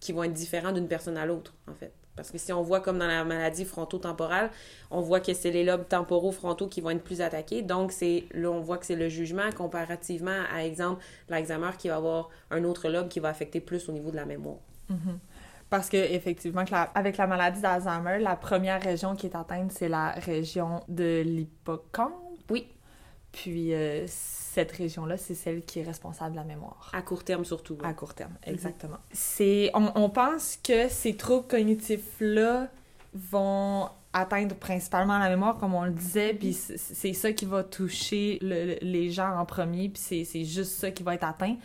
qui 0.00 0.12
vont 0.12 0.24
être 0.24 0.32
différents 0.34 0.72
d'une 0.72 0.88
personne 0.88 1.16
à 1.16 1.24
l'autre, 1.24 1.54
en 1.66 1.74
fait. 1.74 1.92
Parce 2.14 2.30
que 2.30 2.38
si 2.38 2.52
on 2.52 2.62
voit 2.62 2.80
comme 2.80 2.98
dans 2.98 3.06
la 3.06 3.24
maladie 3.24 3.64
frontotemporale, 3.64 4.50
on 4.90 5.00
voit 5.00 5.20
que 5.20 5.32
c'est 5.32 5.50
les 5.50 5.64
lobes 5.64 5.88
temporaux 5.88 6.30
frontaux 6.32 6.68
qui 6.68 6.80
vont 6.82 6.90
être 6.90 7.02
plus 7.02 7.22
attaqués. 7.22 7.62
Donc, 7.62 7.90
c'est 7.90 8.24
là, 8.32 8.50
on 8.50 8.60
voit 8.60 8.76
que 8.76 8.84
c'est 8.84 8.96
le 8.96 9.08
jugement 9.08 9.50
comparativement 9.56 10.42
à, 10.54 10.64
exemple, 10.64 11.02
l'Alzheimer 11.30 11.70
qui 11.78 11.88
va 11.88 11.96
avoir 11.96 12.28
un 12.50 12.64
autre 12.64 12.88
lobe 12.90 13.08
qui 13.08 13.18
va 13.18 13.30
affecter 13.30 13.60
plus 13.60 13.88
au 13.88 13.92
niveau 13.92 14.10
de 14.10 14.16
la 14.16 14.26
mémoire. 14.26 14.58
Parce 15.70 15.88
que 15.88 15.96
effectivement, 15.96 16.66
que 16.66 16.72
la- 16.72 16.90
avec 16.94 17.16
la 17.16 17.26
maladie 17.26 17.62
d'Alzheimer, 17.62 18.18
la 18.18 18.36
première 18.36 18.82
région 18.82 19.16
qui 19.16 19.26
est 19.26 19.34
atteinte, 19.34 19.72
c'est 19.72 19.88
la 19.88 20.10
région 20.10 20.82
de 20.88 21.22
l'hippocampe? 21.22 22.12
Oui. 22.50 22.68
Puis 23.32 23.72
euh, 23.74 24.04
cette 24.06 24.72
région-là, 24.72 25.16
c'est 25.16 25.34
celle 25.34 25.62
qui 25.62 25.78
est 25.80 25.82
responsable 25.84 26.32
de 26.32 26.36
la 26.36 26.44
mémoire. 26.44 26.90
À 26.92 27.00
court 27.02 27.24
terme 27.24 27.44
surtout. 27.44 27.78
À 27.82 27.94
court 27.94 28.14
terme, 28.14 28.34
exactement. 28.44 28.98
C'est, 29.12 29.70
on, 29.74 29.90
on 29.94 30.10
pense 30.10 30.58
que 30.62 30.88
ces 30.88 31.16
troubles 31.16 31.46
cognitifs-là 31.48 32.68
vont 33.14 33.88
atteindre 34.12 34.54
principalement 34.54 35.18
la 35.18 35.30
mémoire, 35.30 35.56
comme 35.56 35.74
on 35.74 35.84
le 35.84 35.92
disait, 35.92 36.34
puis 36.34 36.52
c'est 36.52 37.12
ça 37.14 37.32
qui 37.32 37.46
va 37.46 37.64
toucher 37.64 38.38
le- 38.42 38.66
le- 38.66 38.78
les 38.82 39.10
gens 39.10 39.38
en 39.38 39.46
premier, 39.46 39.88
puis 39.88 40.02
c'est- 40.02 40.24
c'est 40.24 40.44
juste 40.44 40.72
ça 40.72 40.90
qui 40.90 41.02
va 41.02 41.14
être 41.14 41.24
atteint. 41.24 41.56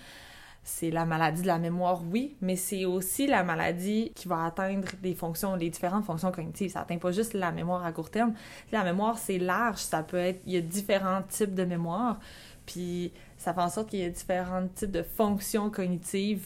C'est 0.69 0.91
la 0.91 1.05
maladie 1.05 1.43
de 1.43 1.47
la 1.47 1.59
mémoire, 1.59 2.01
oui, 2.11 2.35
mais 2.41 2.57
c'est 2.57 2.83
aussi 2.83 3.25
la 3.25 3.41
maladie 3.41 4.11
qui 4.13 4.27
va 4.27 4.43
atteindre 4.43 4.89
les 5.01 5.15
fonctions, 5.15 5.55
les 5.55 5.69
différentes 5.69 6.03
fonctions 6.03 6.29
cognitives. 6.29 6.71
Ça 6.71 6.81
atteint 6.81 6.97
pas 6.97 7.13
juste 7.13 7.33
la 7.33 7.53
mémoire 7.53 7.85
à 7.85 7.93
court 7.93 8.11
terme. 8.11 8.33
La 8.73 8.83
mémoire, 8.83 9.17
c'est 9.17 9.37
large, 9.37 9.77
ça 9.77 10.03
peut 10.03 10.17
être... 10.17 10.41
Il 10.45 10.51
y 10.51 10.57
a 10.57 10.61
différents 10.61 11.21
types 11.21 11.55
de 11.55 11.63
mémoire, 11.63 12.19
puis 12.65 13.13
ça 13.37 13.53
fait 13.53 13.61
en 13.61 13.69
sorte 13.69 13.91
qu'il 13.91 13.99
y 13.99 14.03
a 14.03 14.09
différents 14.09 14.67
types 14.67 14.91
de 14.91 15.03
fonctions 15.03 15.69
cognitives 15.69 16.45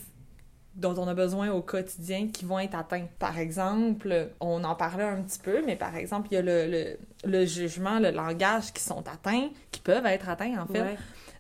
dont 0.76 0.94
on 1.00 1.08
a 1.08 1.16
besoin 1.16 1.50
au 1.50 1.64
quotidien 1.64 2.28
qui 2.28 2.46
vont 2.46 2.60
être 2.60 2.76
atteints. 2.76 3.08
Par 3.18 3.40
exemple, 3.40 4.30
on 4.40 4.64
en 4.64 4.76
parlait 4.76 5.04
un 5.04 5.24
petit 5.24 5.40
peu, 5.40 5.66
mais 5.66 5.76
par 5.76 5.96
exemple, 5.96 6.28
il 6.30 6.36
y 6.36 6.38
a 6.38 6.44
le, 6.44 6.68
le, 6.68 6.98
le 7.26 7.46
jugement, 7.48 7.98
le 7.98 8.12
langage 8.12 8.72
qui 8.72 8.84
sont 8.84 9.04
atteints, 9.08 9.50
qui 9.72 9.82
peuvent 9.82 10.06
être 10.06 10.30
atteints 10.30 10.62
en 10.62 10.68
fait. 10.68 10.96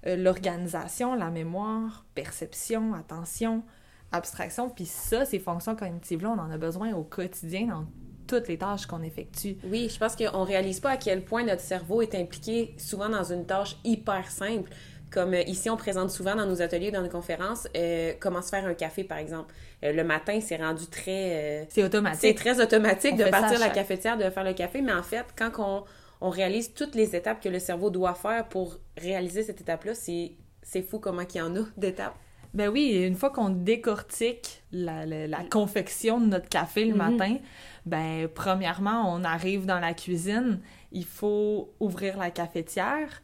Euh, 0.07 0.15
L'organisation, 0.15 1.15
la 1.15 1.29
mémoire, 1.29 2.05
perception, 2.15 2.93
attention, 2.93 3.63
abstraction, 4.11 4.69
puis 4.69 4.85
ça, 4.85 5.25
ces 5.25 5.39
fonctions 5.39 5.75
cognitives-là, 5.75 6.29
on 6.37 6.39
en 6.39 6.51
a 6.51 6.57
besoin 6.57 6.93
au 6.93 7.03
quotidien 7.03 7.67
dans 7.67 7.85
toutes 8.27 8.47
les 8.47 8.57
tâches 8.57 8.85
qu'on 8.85 9.01
effectue. 9.03 9.57
Oui, 9.65 9.89
je 9.93 9.97
pense 9.99 10.15
qu'on 10.15 10.43
réalise 10.43 10.79
pas 10.79 10.91
à 10.91 10.97
quel 10.97 11.23
point 11.23 11.43
notre 11.43 11.61
cerveau 11.61 12.01
est 12.01 12.15
impliqué 12.15 12.73
souvent 12.77 13.09
dans 13.09 13.23
une 13.23 13.45
tâche 13.45 13.75
hyper 13.83 14.29
simple. 14.31 14.69
Comme 15.11 15.33
euh, 15.33 15.41
ici, 15.41 15.69
on 15.69 15.75
présente 15.75 16.09
souvent 16.09 16.35
dans 16.35 16.45
nos 16.45 16.61
ateliers, 16.61 16.89
dans 16.91 17.01
nos 17.01 17.09
conférences, 17.09 17.67
euh, 17.75 18.13
comment 18.21 18.41
se 18.41 18.49
faire 18.49 18.65
un 18.65 18.73
café, 18.73 19.03
par 19.03 19.17
exemple. 19.17 19.53
Euh, 19.83 19.91
le 19.91 20.05
matin, 20.05 20.39
c'est 20.39 20.55
rendu 20.55 20.87
très... 20.87 21.11
euh, 21.11 21.65
C'est 21.67 21.81
c'est 21.81 21.83
automatique. 21.83 22.37
très 22.37 22.61
automatique 22.61 23.15
On 23.15 23.25
de 23.25 23.29
partir 23.29 23.57
à 23.61 23.67
la 23.67 23.69
cafetière, 23.69 24.17
de 24.17 24.29
faire 24.29 24.45
le 24.45 24.53
café, 24.53 24.81
mais 24.81 24.93
en 24.93 25.03
fait, 25.03 25.25
quand 25.37 25.51
on, 25.59 25.83
on 26.21 26.29
réalise 26.29 26.73
toutes 26.73 26.95
les 26.95 27.15
étapes 27.15 27.41
que 27.41 27.49
le 27.49 27.59
cerveau 27.59 27.89
doit 27.89 28.13
faire 28.13 28.47
pour 28.47 28.77
réaliser 28.97 29.43
cette 29.43 29.61
étape-là, 29.61 29.93
c'est 29.95 30.33
c'est 30.63 30.83
fou 30.83 30.99
comment 30.99 31.23
il 31.23 31.37
y 31.37 31.41
en 31.41 31.55
a 31.55 31.63
d'étapes. 31.75 32.15
Ben 32.53 32.69
oui, 32.69 32.91
une 33.05 33.15
fois 33.15 33.29
qu'on 33.31 33.49
décortique 33.49 34.61
la, 34.71 35.05
la- 35.05 35.25
la 35.27 35.43
confection 35.45 36.19
de 36.19 36.25
notre 36.27 36.49
café 36.49 36.85
le 36.85 36.91
Mhm. 36.93 36.97
matin, 36.97 37.37
ben 37.85 38.27
premièrement, 38.27 39.11
on 39.13 39.23
arrive 39.23 39.65
dans 39.65 39.79
la 39.79 39.93
cuisine, 39.93 40.59
il 40.91 41.05
faut 41.05 41.73
ouvrir 41.79 42.17
la 42.17 42.29
cafetière, 42.29 43.23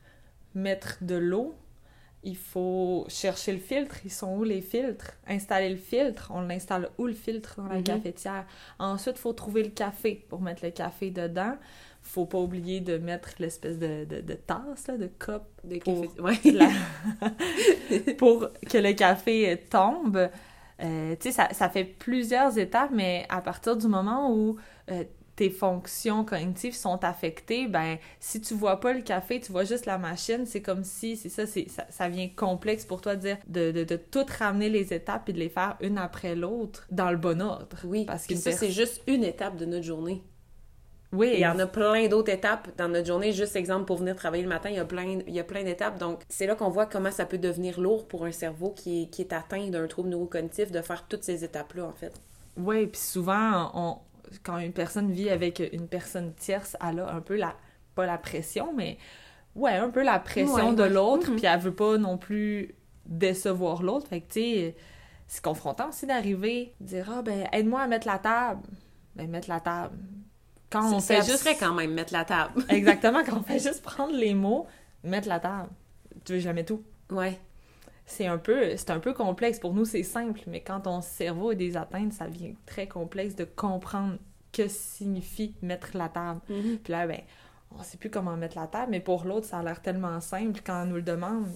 mettre 0.55 0.97
de 1.01 1.15
l'eau, 1.15 1.55
il 2.23 2.35
faut 2.37 3.05
chercher 3.09 3.53
le 3.53 3.59
filtre. 3.59 3.95
Ils 4.03 4.11
sont 4.11 4.35
où 4.35 4.43
les 4.43 4.61
filtres? 4.61 5.11
Installer 5.27 5.69
le 5.69 5.77
filtre. 5.77 6.31
On 6.33 6.41
l'installe 6.41 6.89
où 6.97 7.05
le 7.05 7.13
filtre 7.13 7.57
dans 7.61 7.67
la 7.67 7.75
Mhm. 7.75 7.83
cafetière? 7.83 8.45
Ensuite, 8.79 9.17
il 9.17 9.21
faut 9.21 9.33
trouver 9.33 9.63
le 9.63 9.69
café 9.69 10.25
pour 10.27 10.41
mettre 10.41 10.65
le 10.65 10.71
café 10.71 11.11
dedans. 11.11 11.55
Faut 12.07 12.25
pas 12.25 12.39
oublier 12.39 12.79
de 12.81 12.97
mettre 12.97 13.29
l'espèce 13.39 13.77
de, 13.79 14.05
de, 14.05 14.21
de 14.21 14.33
tasse, 14.33 14.87
là, 14.87 14.97
de 14.97 15.07
cup 15.07 15.43
Des 15.63 15.79
Pour- 15.79 16.01
cafés- 16.01 16.21
Ouais. 16.21 16.51
la- 16.51 16.69
pour 18.17 18.47
que 18.69 18.77
le 18.77 18.93
café 18.93 19.63
tombe. 19.69 20.29
Euh, 20.83 21.15
tu 21.19 21.29
sais, 21.29 21.31
ça, 21.31 21.49
ça 21.53 21.69
fait 21.69 21.83
plusieurs 21.85 22.57
étapes, 22.57 22.91
mais 22.93 23.25
à 23.29 23.41
partir 23.41 23.75
du 23.77 23.87
moment 23.87 24.31
où 24.31 24.57
euh, 24.91 25.03
tes 25.35 25.49
fonctions 25.49 26.23
cognitives 26.23 26.75
sont 26.75 27.03
affectées, 27.03 27.67
ben 27.67 27.97
si 28.19 28.41
tu 28.41 28.53
vois 28.53 28.79
pas 28.79 28.93
le 28.93 29.01
café, 29.01 29.39
tu 29.39 29.51
vois 29.51 29.63
juste 29.63 29.85
la 29.87 29.97
machine, 29.97 30.45
c'est 30.45 30.61
comme 30.61 30.83
si, 30.83 31.17
c'est 31.17 31.29
ça, 31.29 31.45
c'est 31.47 31.67
ça, 31.69 31.85
ça 31.89 32.09
vient 32.09 32.29
complexe 32.29 32.85
pour 32.85 33.01
toi 33.01 33.15
de 33.15 33.21
dire, 33.21 33.37
de, 33.47 33.71
de, 33.71 33.83
de 33.83 33.95
tout 33.95 34.25
ramener 34.39 34.69
les 34.69 34.93
étapes 34.93 35.29
et 35.29 35.33
de 35.33 35.39
les 35.39 35.49
faire 35.49 35.77
une 35.81 35.97
après 35.97 36.35
l'autre 36.35 36.87
dans 36.91 37.09
le 37.11 37.17
bon 37.17 37.41
ordre. 37.41 37.77
Oui, 37.83 38.05
Parce 38.05 38.27
qu'une 38.27 38.37
ça, 38.37 38.51
c'est 38.51 38.71
juste 38.71 39.01
une 39.07 39.23
étape 39.23 39.57
de 39.57 39.65
notre 39.65 39.85
journée. 39.85 40.23
Oui, 41.13 41.31
Il 41.35 41.39
y 41.39 41.47
en 41.47 41.57
a 41.59 41.65
plein 41.65 42.07
d'autres 42.07 42.31
étapes 42.31 42.69
dans 42.77 42.89
notre 42.89 43.07
journée. 43.07 43.31
Juste 43.31 43.55
exemple, 43.55 43.85
pour 43.85 43.97
venir 43.97 44.15
travailler 44.15 44.43
le 44.43 44.49
matin, 44.49 44.69
il 44.69 44.75
y 44.75 44.79
a 44.79 44.85
plein, 44.85 45.19
il 45.25 45.33
y 45.33 45.39
a 45.39 45.43
plein 45.43 45.63
d'étapes. 45.63 45.97
Donc, 45.97 46.23
c'est 46.27 46.45
là 46.47 46.55
qu'on 46.55 46.69
voit 46.69 46.85
comment 46.85 47.11
ça 47.11 47.25
peut 47.25 47.37
devenir 47.37 47.79
lourd 47.79 48.07
pour 48.07 48.25
un 48.25 48.31
cerveau 48.31 48.71
qui 48.71 49.03
est, 49.03 49.07
qui 49.07 49.21
est 49.21 49.31
atteint 49.33 49.69
d'un 49.69 49.87
trouble 49.87 50.09
neurocognitif 50.09 50.71
de 50.71 50.81
faire 50.81 51.07
toutes 51.07 51.23
ces 51.23 51.43
étapes-là, 51.45 51.85
en 51.85 51.93
fait. 51.93 52.13
Oui, 52.57 52.87
puis 52.87 52.99
souvent, 52.99 53.71
on, 53.73 53.97
quand 54.43 54.57
une 54.57 54.73
personne 54.73 55.11
vit 55.11 55.29
avec 55.29 55.61
une 55.71 55.87
personne 55.87 56.33
tierce, 56.33 56.75
elle 56.85 56.99
a 56.99 57.13
un 57.13 57.21
peu 57.21 57.35
la, 57.37 57.55
pas 57.95 58.05
la 58.05 58.17
pression, 58.17 58.73
mais 58.75 58.97
ouais, 59.55 59.73
un 59.75 59.89
peu 59.89 60.03
la 60.03 60.19
pression 60.19 60.71
Ouais, 60.71 60.75
de 60.75 60.83
ouais. 60.83 60.89
l'autre, 60.89 61.31
Mhm. 61.31 61.35
puis 61.37 61.45
elle 61.45 61.59
veut 61.59 61.73
pas 61.75 61.97
non 61.97 62.17
plus 62.17 62.75
décevoir 63.05 63.81
l'autre. 63.81 64.07
Fait 64.07 64.21
que, 64.21 64.33
tu 64.33 64.39
sais, 64.41 64.75
c'est 65.27 65.43
confrontant 65.43 65.89
aussi 65.89 66.05
d'arriver, 66.05 66.73
dire, 66.81 67.09
ah, 67.15 67.21
ben, 67.21 67.47
aide-moi 67.53 67.81
à 67.81 67.87
mettre 67.87 68.07
la 68.07 68.17
table. 68.19 68.61
Ben, 69.15 69.29
mettre 69.29 69.49
la 69.49 69.59
table. 69.61 69.97
Quand 70.69 70.93
on 70.93 70.99
fait 70.99 71.23
juste 71.25 71.47
quand 71.59 71.73
même 71.73 71.93
mettre 71.93 72.13
la 72.13 72.25
table. 72.25 72.63
Exactement, 72.69 73.23
quand 73.25 73.37
on 73.37 73.43
fait 73.43 73.59
juste 73.59 73.81
prendre 73.81 74.13
les 74.13 74.33
mots, 74.33 74.67
mettre 75.03 75.27
la 75.27 75.39
table. 75.39 75.69
Tu 76.25 76.33
veux 76.33 76.39
jamais 76.39 76.65
tout. 76.65 76.83
Ouais. 77.09 77.39
C'est 78.05 78.25
un 78.27 78.37
peu 78.37 78.75
c'est 78.77 78.89
un 78.89 78.99
peu 78.99 79.13
complexe 79.13 79.59
pour 79.59 79.73
nous 79.73 79.83
c'est 79.83 80.03
simple 80.03 80.39
mais 80.47 80.61
quand 80.61 80.79
ton 80.81 81.01
cerveau 81.01 81.49
a 81.49 81.55
des 81.55 81.75
atteintes 81.75 82.13
ça 82.13 82.27
devient 82.27 82.55
très 82.65 82.87
complexe 82.87 83.35
de 83.35 83.43
comprendre 83.43 84.17
que 84.53 84.69
signifie 84.69 85.53
mettre 85.61 85.89
la 85.97 86.07
table 86.07 86.39
Mhm. 86.49 86.77
puis 86.77 86.93
là 86.93 87.05
ben 87.05 87.19
on 87.77 87.83
sait 87.83 87.97
plus 87.97 88.09
comment 88.09 88.37
mettre 88.37 88.57
la 88.57 88.67
table 88.67 88.91
mais 88.91 89.01
pour 89.01 89.25
l'autre 89.25 89.45
ça 89.45 89.57
a 89.59 89.63
l'air 89.63 89.81
tellement 89.81 90.21
simple 90.21 90.61
quand 90.65 90.83
on 90.83 90.85
nous 90.85 90.95
le 90.95 91.01
demande 91.01 91.47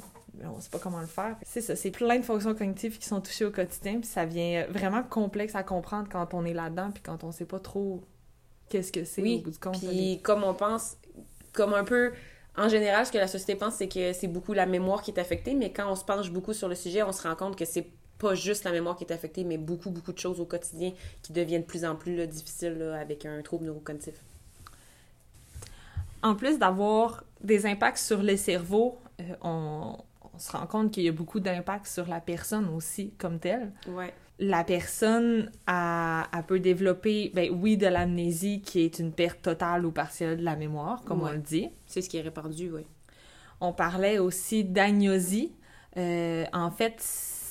on 0.44 0.60
sait 0.60 0.70
pas 0.70 0.80
comment 0.80 1.00
le 1.00 1.06
faire 1.08 1.38
c'est 1.44 1.62
ça 1.62 1.78
c'est 1.78 1.92
plein 1.92 2.18
de 2.20 2.24
fonctions 2.26 2.54
cognitives 2.54 2.98
qui 3.00 3.08
sont 3.08 3.22
touchées 3.22 3.46
au 3.46 3.52
quotidien 3.52 4.00
puis 4.02 4.08
ça 4.10 4.26
vient 4.26 4.66
vraiment 4.70 5.04
complexe 5.04 5.56
à 5.56 5.64
comprendre 5.64 6.10
quand 6.12 6.34
on 6.34 6.44
est 6.44 6.54
là-dedans 6.54 6.92
puis 6.92 7.02
quand 7.02 7.24
on 7.24 7.32
sait 7.32 7.46
pas 7.46 7.60
trop 7.62 8.04
qu'est-ce 8.72 8.92
que 8.92 9.04
c'est 9.04 9.22
Oui, 9.22 9.38
au 9.40 9.44
bout 9.44 9.52
du 9.52 9.60
compte 9.60 9.80
Puis, 9.80 10.20
comme 10.24 10.44
on 10.44 10.54
pense, 10.54 10.98
comme 11.54 11.74
un 11.74 11.84
peu. 11.84 12.12
En 12.58 12.68
général, 12.68 13.06
ce 13.06 13.12
que 13.12 13.18
la 13.18 13.28
société 13.28 13.56
pense, 13.56 13.76
c'est 13.76 13.88
que 13.88 14.14
c'est 14.14 14.28
beaucoup 14.28 14.54
la 14.54 14.66
mémoire 14.66 15.02
qui 15.02 15.12
est 15.12 15.20
affectée, 15.20 15.54
mais 15.54 15.72
quand 15.72 15.90
on 15.90 15.96
se 15.96 16.04
penche 16.04 16.32
beaucoup 16.32 16.54
sur 16.54 16.68
le 16.68 16.76
sujet, 16.76 17.02
on 17.04 17.12
se 17.14 17.24
rend 17.28 17.36
compte 17.36 17.56
que 17.58 17.66
c'est 17.66 17.88
pas 18.18 18.36
juste 18.36 18.66
la 18.66 18.72
mémoire 18.72 18.96
qui 18.98 19.04
est 19.06 19.14
affectée, 19.14 19.44
mais 19.44 19.58
beaucoup, 19.58 19.90
beaucoup 19.90 20.12
de 20.14 20.20
choses 20.20 20.40
au 20.40 20.46
quotidien 20.46 20.92
qui 21.24 21.34
deviennent 21.34 21.62
de 21.62 21.68
plus 21.68 21.86
en 21.86 21.96
plus 21.96 22.16
là, 22.16 22.28
difficiles 22.28 22.78
là, 22.78 23.00
avec 23.00 23.26
un 23.26 23.42
trouble 23.42 23.66
neurocognitif. 23.66 24.16
en 26.24 26.36
plus 26.36 26.60
d'avoir 26.60 27.24
des 27.42 27.66
impacts 27.66 27.98
sur 27.98 28.22
le 28.22 28.38
cerveau, 28.38 29.00
euh, 29.20 29.24
on, 29.42 29.98
on 30.34 30.40
se 30.40 30.52
rend 30.52 30.68
compte 30.68 30.92
qu'il 30.92 31.04
y 31.04 31.10
a 31.10 31.12
beaucoup 31.12 31.40
d'impacts 31.40 31.88
sur 31.88 32.08
la 32.08 32.20
personne 32.20 32.68
aussi 32.70 33.12
comme 33.18 33.40
telle. 33.40 33.72
Ouais. 33.88 34.14
La 34.44 34.64
personne 34.64 35.52
a, 35.68 36.28
elle 36.36 36.44
peut 36.44 36.60
développer, 36.60 37.32
ben 37.36 37.52
oui, 37.52 37.78
de 37.78 37.86
l'amnésie 37.86 38.62
qui 38.62 38.82
est 38.82 38.98
une 38.98 39.12
perte 39.12 39.44
totale 39.44 39.86
ou 39.86 39.92
partielle 39.92 40.38
de 40.38 40.44
la 40.44 40.56
mémoire, 40.56 41.04
comme 41.04 41.22
on 41.22 41.32
le 41.32 41.38
dit. 41.38 41.70
C'est 41.86 42.02
ce 42.02 42.10
qui 42.10 42.18
est 42.18 42.22
répandu, 42.22 42.72
oui. 42.72 42.82
On 43.60 43.72
parlait 43.72 44.18
aussi 44.18 44.64
d'agnosie. 44.64 45.54
Euh, 45.96 46.46
en 46.54 46.72
fait, 46.72 47.04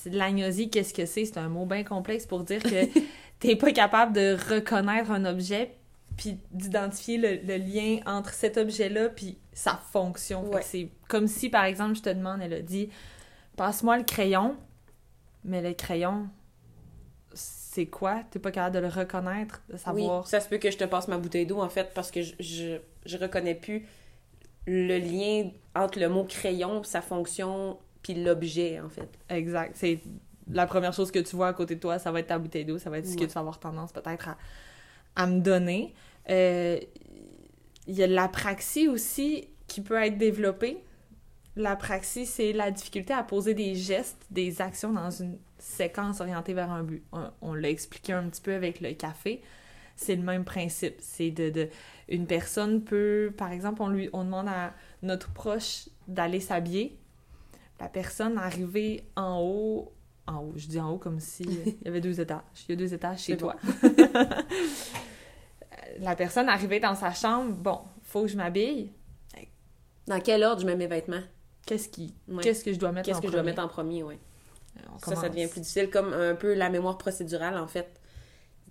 l'agnosie, 0.06 0.68
qu'est-ce 0.68 0.92
que 0.92 1.06
c'est? 1.06 1.24
C'est 1.24 1.38
un 1.38 1.48
mot 1.48 1.64
bien 1.64 1.84
complexe 1.84 2.26
pour 2.26 2.42
dire 2.42 2.60
que 2.60 2.88
t'es 3.38 3.54
pas 3.54 3.70
capable 3.70 4.12
de 4.12 4.36
reconnaître 4.52 5.12
un 5.12 5.24
objet 5.24 5.76
puis 6.16 6.38
d'identifier 6.50 7.18
le, 7.18 7.36
le 7.46 7.56
lien 7.56 8.00
entre 8.04 8.34
cet 8.34 8.56
objet-là 8.56 9.10
puis 9.10 9.38
sa 9.52 9.80
fonction. 9.92 10.50
Ouais. 10.50 10.62
C'est 10.62 10.88
comme 11.08 11.28
si, 11.28 11.48
par 11.48 11.64
exemple, 11.64 11.94
je 11.94 12.02
te 12.02 12.10
demande, 12.10 12.40
elle 12.42 12.54
a 12.54 12.62
dit 12.62 12.90
«Passe-moi 13.56 13.96
le 13.96 14.04
crayon», 14.04 14.56
mais 15.44 15.62
le 15.62 15.72
crayon, 15.72 16.28
c'est 17.72 17.86
quoi? 17.86 18.24
T'es 18.32 18.40
pas 18.40 18.50
capable 18.50 18.74
de 18.74 18.80
le 18.80 18.88
reconnaître, 18.88 19.62
de 19.68 19.76
savoir... 19.76 20.22
Oui, 20.22 20.28
ça 20.28 20.40
se 20.40 20.48
peut 20.48 20.58
que 20.58 20.72
je 20.72 20.76
te 20.76 20.82
passe 20.82 21.06
ma 21.06 21.18
bouteille 21.18 21.46
d'eau, 21.46 21.60
en 21.60 21.68
fait, 21.68 21.92
parce 21.94 22.10
que 22.10 22.20
je, 22.20 22.34
je, 22.40 22.78
je 23.06 23.16
reconnais 23.16 23.54
plus 23.54 23.86
le 24.66 24.98
lien 24.98 25.50
entre 25.76 26.00
le 26.00 26.08
mot 26.08 26.24
crayon, 26.24 26.82
sa 26.82 27.00
fonction, 27.00 27.78
puis 28.02 28.14
l'objet, 28.14 28.80
en 28.80 28.88
fait. 28.88 29.08
Exact. 29.28 29.76
C'est 29.76 30.00
la 30.50 30.66
première 30.66 30.92
chose 30.92 31.12
que 31.12 31.20
tu 31.20 31.36
vois 31.36 31.46
à 31.46 31.52
côté 31.52 31.76
de 31.76 31.80
toi, 31.80 32.00
ça 32.00 32.10
va 32.10 32.18
être 32.18 32.26
ta 32.26 32.40
bouteille 32.40 32.64
d'eau, 32.64 32.78
ça 32.78 32.90
va 32.90 32.98
être 32.98 33.06
ce 33.06 33.16
que 33.16 33.24
tu 33.24 33.30
vas 33.30 33.40
avoir 33.40 33.60
tendance 33.60 33.92
peut-être 33.92 34.30
à, 34.30 34.36
à 35.14 35.28
me 35.28 35.38
donner. 35.38 35.94
Euh, 36.28 36.76
Il 37.86 37.94
y 37.94 38.02
a 38.02 38.08
l'apraxie 38.08 38.88
aussi 38.88 39.46
qui 39.68 39.80
peut 39.80 40.02
être 40.02 40.18
développée. 40.18 40.82
L'apraxie, 41.60 42.24
c'est 42.24 42.52
la 42.54 42.70
difficulté 42.70 43.12
à 43.12 43.22
poser 43.22 43.52
des 43.54 43.74
gestes, 43.74 44.24
des 44.30 44.62
actions 44.62 44.92
dans 44.94 45.10
une 45.10 45.36
séquence 45.58 46.20
orientée 46.22 46.54
vers 46.54 46.70
un 46.70 46.82
but. 46.82 47.02
On, 47.12 47.30
on 47.42 47.52
l'a 47.54 47.68
expliqué 47.68 48.14
un 48.14 48.28
petit 48.30 48.40
peu 48.40 48.54
avec 48.54 48.80
le 48.80 48.94
café. 48.94 49.42
C'est 49.94 50.16
le 50.16 50.22
même 50.22 50.44
principe. 50.44 50.94
C'est 51.00 51.30
de, 51.30 51.50
de- 51.50 51.68
Une 52.08 52.26
personne 52.26 52.82
peut, 52.82 53.32
par 53.36 53.52
exemple, 53.52 53.82
on 53.82 53.88
lui 53.88 54.08
on 54.14 54.24
demande 54.24 54.48
à 54.48 54.72
notre 55.02 55.30
proche 55.32 55.88
d'aller 56.08 56.40
s'habiller. 56.40 56.96
La 57.78 57.88
personne 57.88 58.38
arrivée 58.38 59.04
en 59.16 59.40
haut, 59.42 59.92
en 60.26 60.38
haut, 60.38 60.52
je 60.56 60.66
dis 60.66 60.80
en 60.80 60.92
haut 60.92 60.98
comme 60.98 61.20
si 61.20 61.42
il 61.66 61.76
y 61.84 61.88
avait 61.88 62.00
deux 62.00 62.20
étages. 62.20 62.40
Il 62.68 62.70
y 62.70 62.72
a 62.72 62.76
deux 62.76 62.94
étages 62.94 63.20
chez 63.20 63.36
toi. 63.36 63.56
la 65.98 66.16
personne 66.16 66.48
arrivée 66.48 66.80
dans 66.80 66.94
sa 66.94 67.12
chambre, 67.12 67.52
bon, 67.54 67.80
faut 68.02 68.22
que 68.22 68.28
je 68.28 68.36
m'habille. 68.36 68.92
Dans 70.06 70.20
quel 70.20 70.42
ordre 70.42 70.62
je 70.62 70.66
mets 70.66 70.76
mes 70.76 70.86
vêtements? 70.86 71.22
Qu'est-ce 71.70 71.88
qui, 71.88 72.12
Ouais. 72.28 72.42
qu'est-ce 72.42 72.64
que 72.64 72.72
je 72.72 72.78
dois 72.80 72.90
mettre 72.90 73.06
Qu'est-ce 73.06 73.18
en 73.18 73.20
que 73.20 73.28
je 73.28 73.32
dois 73.32 73.40
premier? 73.42 73.52
mettre 73.52 73.62
en 73.64 73.68
premier, 73.68 74.02
oui. 74.02 74.16
On 74.92 74.98
Ça, 74.98 75.14
ça 75.14 75.28
devient 75.28 75.46
plus 75.46 75.60
difficile, 75.60 75.88
comme 75.88 76.12
un 76.12 76.34
peu 76.34 76.52
la 76.54 76.68
mémoire 76.68 76.98
procédurale, 76.98 77.56
en 77.56 77.68
fait. 77.68 77.86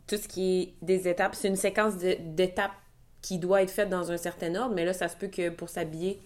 Tout 0.06 0.18
ce 0.18 0.28
qui 0.28 0.62
est 0.62 0.74
des 0.86 1.08
étapes, 1.08 1.34
c'est 1.36 1.48
une 1.48 1.56
séquence 1.56 1.96
d'étapes 1.96 2.74
qui 3.22 3.38
doit 3.38 3.62
être 3.62 3.72
faite 3.72 3.90
dans 3.90 4.12
un 4.12 4.18
certain 4.18 4.54
ordre, 4.56 4.76
mais 4.76 4.84
là, 4.84 4.92
ça 4.92 5.08
se 5.08 5.16
peut 5.16 5.28
que 5.28 5.50
pour 5.50 5.70
s'habiller, 5.70 6.20